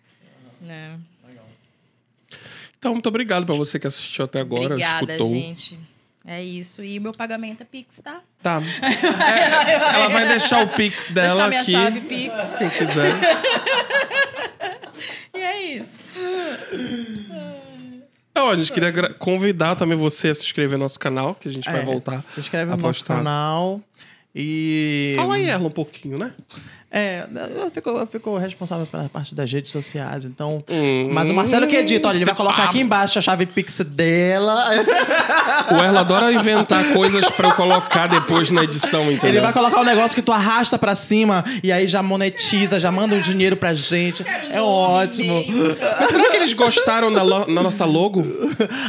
Né? 0.60 0.98
Então, 2.78 2.92
muito 2.92 3.08
obrigado 3.08 3.44
pra 3.44 3.54
você 3.54 3.78
que 3.78 3.86
assistiu 3.86 4.24
até 4.24 4.40
agora, 4.40 4.64
Obrigada, 4.74 5.12
escutou. 5.12 5.28
gente. 5.34 5.78
É 6.26 6.42
isso. 6.42 6.84
E 6.84 7.00
meu 7.00 7.12
pagamento 7.12 7.62
é 7.62 7.66
Pix, 7.66 8.00
tá? 8.00 8.20
Tá. 8.42 8.60
É, 8.82 9.94
ela 9.94 10.08
vai 10.08 10.28
deixar 10.28 10.62
o 10.64 10.68
Pix 10.68 11.08
dela 11.10 11.28
Deixar 11.28 11.48
minha 11.48 11.60
aqui. 11.62 11.72
chave 11.72 12.00
Pix. 12.00 12.54
Quem 12.58 12.70
quiser. 12.70 13.12
E 15.32 15.38
é 15.40 15.76
isso. 15.76 16.02
Então, 18.30 18.48
a 18.48 18.56
gente 18.56 18.70
queria 18.72 18.92
convidar 19.14 19.74
também 19.74 19.96
você 19.96 20.28
a 20.28 20.34
se 20.34 20.42
inscrever 20.44 20.78
no 20.78 20.84
nosso 20.84 20.98
canal, 20.98 21.34
que 21.34 21.48
a 21.48 21.50
gente 21.50 21.64
vai 21.70 21.80
É, 21.80 21.84
voltar. 21.84 22.22
Se 22.30 22.40
inscreve 22.40 22.70
no 22.70 22.76
nosso 22.76 23.04
canal. 23.04 23.80
E. 24.34 25.14
Fala 25.16 25.34
aí, 25.36 25.48
Erla, 25.48 25.66
um 25.66 25.70
pouquinho, 25.70 26.18
né? 26.18 26.32
É, 26.92 27.24
eu 27.62 27.70
fico, 27.70 27.88
eu 27.90 28.06
fico 28.06 28.36
responsável 28.36 28.84
pela 28.84 29.08
parte 29.08 29.32
das 29.32 29.50
redes 29.52 29.70
sociais, 29.70 30.24
então. 30.24 30.64
Hum, 30.68 31.08
Mas 31.12 31.30
o 31.30 31.34
Marcelo 31.34 31.68
que 31.68 31.76
edita, 31.76 32.08
olha, 32.08 32.16
ele 32.16 32.24
vai 32.24 32.34
colocar 32.34 32.64
aqui 32.64 32.80
embaixo 32.80 33.16
a 33.18 33.22
chave 33.22 33.46
Pix 33.46 33.78
dela. 33.84 34.70
O 35.70 35.74
Erla 35.76 36.00
adora 36.00 36.32
inventar 36.32 36.92
coisas 36.92 37.28
pra 37.30 37.48
eu 37.48 37.54
colocar 37.54 38.08
depois 38.08 38.50
na 38.50 38.64
edição, 38.64 39.04
entendeu? 39.10 39.28
Ele 39.30 39.40
vai 39.40 39.52
colocar 39.52 39.80
um 39.80 39.84
negócio 39.84 40.16
que 40.16 40.22
tu 40.22 40.32
arrasta 40.32 40.76
pra 40.78 40.94
cima 40.96 41.44
e 41.62 41.70
aí 41.70 41.86
já 41.86 42.02
monetiza, 42.02 42.80
já 42.80 42.90
manda 42.90 43.14
o 43.14 43.20
dinheiro 43.20 43.56
pra 43.56 43.72
gente. 43.72 44.24
É 44.50 44.60
ótimo. 44.60 45.44
Mas 46.00 46.10
será 46.10 46.28
que 46.28 46.36
eles 46.38 46.52
gostaram 46.54 47.12
da, 47.12 47.22
lo- 47.22 47.44
da 47.44 47.62
nossa 47.62 47.84
logo? 47.84 48.26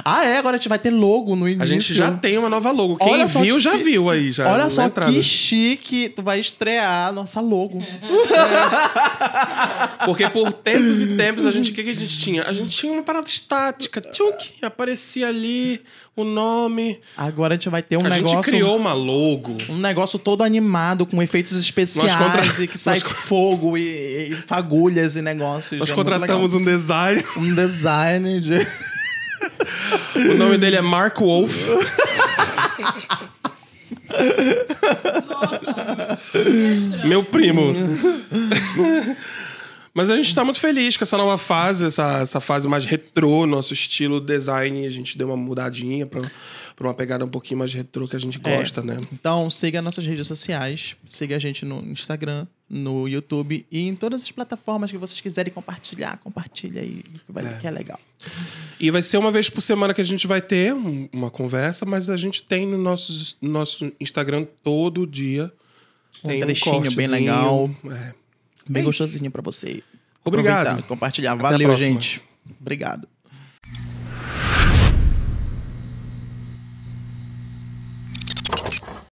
Ah, 0.04 0.26
é? 0.26 0.38
Agora 0.38 0.56
a 0.56 0.58
gente 0.58 0.70
vai 0.70 0.80
ter 0.80 0.90
logo 0.90 1.36
no 1.36 1.48
início. 1.48 1.64
A 1.64 1.66
gente 1.68 1.94
já 1.94 2.12
tem 2.12 2.36
uma 2.38 2.50
nova 2.50 2.72
logo. 2.72 2.98
Quem 2.98 3.14
Olha 3.14 3.28
viu, 3.28 3.56
que- 3.58 3.62
já 3.62 3.78
viu 3.78 4.10
aí. 4.10 4.32
Já 4.32 4.52
Olha 4.52 4.70
só 4.72 4.84
entrada. 4.86 5.12
que 5.12 5.22
chique, 5.22 6.10
tu 6.10 6.24
vai 6.24 6.40
estrear 6.40 7.10
a 7.10 7.12
nossa 7.12 7.40
logo. 7.40 7.91
Porque 10.06 10.30
por 10.30 10.52
tempos 10.54 11.02
e 11.02 11.16
tempos, 11.18 11.46
a 11.46 11.52
gente, 11.52 11.72
o 11.72 11.74
que, 11.74 11.84
que 11.84 11.90
a 11.90 11.94
gente 11.96 12.18
tinha? 12.20 12.44
A 12.44 12.54
gente 12.54 12.76
tinha 12.76 12.92
uma 12.94 13.04
parada 13.04 13.28
estática. 13.28 14.02
Tchunk, 14.02 14.54
aparecia 14.62 15.28
ali 15.28 15.82
o 16.16 16.24
nome. 16.24 17.00
Agora 17.16 17.54
a 17.54 17.58
gente 17.58 17.70
vai 17.70 17.84
ter 17.84 17.98
um 17.98 18.06
a 18.06 18.10
negócio. 18.10 18.38
gente 18.38 18.46
criou 18.46 18.78
uma 18.78 18.94
logo. 18.94 19.58
Um 19.70 19.78
negócio 19.78 20.18
todo 20.18 20.44
animado, 20.44 21.06
com 21.06 21.22
efeitos 21.22 21.60
especiais 21.60 22.16
Nós 22.16 22.24
contra- 22.24 22.64
e 22.64 22.68
que 22.68 22.78
sai 22.78 23.00
nós 23.00 23.12
fogo 23.14 23.78
e, 23.78 24.30
e 24.32 24.36
fagulhas 24.36 25.16
e 25.16 25.22
negócios. 25.22 25.80
Nós 25.80 25.92
É 25.92 25.94
contratamos 25.94 26.54
um 26.54 26.64
design. 26.64 27.24
um 27.38 27.54
design 27.54 28.40
de. 28.40 28.68
O 30.16 30.34
nome 30.36 30.58
dele 30.58 30.78
é 30.78 30.82
Mark 30.82 31.20
Wolf. 31.20 31.54
Meu 37.06 37.24
primo. 37.24 37.74
Mas 39.94 40.10
a 40.10 40.16
gente 40.16 40.34
tá 40.34 40.44
muito 40.46 40.60
feliz 40.60 40.96
com 40.96 41.04
essa 41.04 41.18
nova 41.18 41.38
fase, 41.38 41.86
essa, 41.86 42.20
essa 42.22 42.40
fase 42.40 42.66
mais 42.68 42.86
retrô, 42.86 43.46
nosso 43.46 43.74
estilo 43.74 44.22
design. 44.22 44.86
A 44.86 44.90
gente 44.90 45.18
deu 45.18 45.28
uma 45.28 45.36
mudadinha 45.36 46.06
pra, 46.06 46.22
pra 46.82 46.88
uma 46.90 46.94
pegada 46.96 47.24
um 47.24 47.28
pouquinho 47.30 47.60
mais 47.60 47.72
retrô 47.72 48.08
que 48.08 48.16
a 48.16 48.20
gente 48.20 48.40
É. 48.44 48.58
gosta, 48.58 48.82
né? 48.82 48.98
Então, 49.14 49.50
siga 49.52 49.82
nossas 49.84 50.04
redes 50.06 50.26
sociais, 50.26 50.96
siga 51.08 51.36
a 51.36 51.40
gente 51.40 51.64
no 51.64 51.78
Instagram, 51.92 52.48
no 52.68 53.08
YouTube 53.08 53.66
e 53.72 53.88
em 53.88 53.96
todas 53.96 54.24
as 54.24 54.32
plataformas 54.32 54.90
que 54.90 54.98
vocês 54.98 55.22
quiserem 55.22 55.54
compartilhar, 55.54 56.18
compartilha 56.24 56.82
aí, 56.82 57.04
que, 57.04 57.32
vai, 57.32 57.60
que 57.60 57.68
é 57.68 57.72
legal. 57.72 58.00
E 58.80 58.90
vai 58.90 59.04
ser 59.04 59.18
uma 59.18 59.32
vez 59.32 59.48
por 59.50 59.62
semana 59.62 59.94
que 59.94 60.02
a 60.02 60.04
gente 60.04 60.26
vai 60.26 60.42
ter 60.42 60.74
um- 60.74 61.08
uma 61.14 61.30
conversa, 61.30 61.86
mas 61.86 62.10
a 62.10 62.18
gente 62.18 62.42
tem 62.42 62.66
no 62.66 62.78
nosso, 62.80 63.36
no 63.42 63.50
nosso 63.52 63.92
Instagram 64.00 64.48
todo 64.64 65.06
dia. 65.06 65.52
Um 66.24 66.30
Tem 66.30 66.42
trechinho 66.42 66.82
bem 66.82 66.92
cortezinho. 66.92 67.12
legal. 67.12 67.70
É. 67.92 68.14
Bem 68.70 68.82
É 68.82 68.86
gostosinho 68.86 69.30
pra 69.30 69.42
você 69.42 69.84
Obrigado. 70.26 70.82
compartilhar. 70.84 71.34
Até 71.34 71.42
Valeu, 71.44 71.76
gente. 71.78 72.22
Obrigado. 72.60 73.08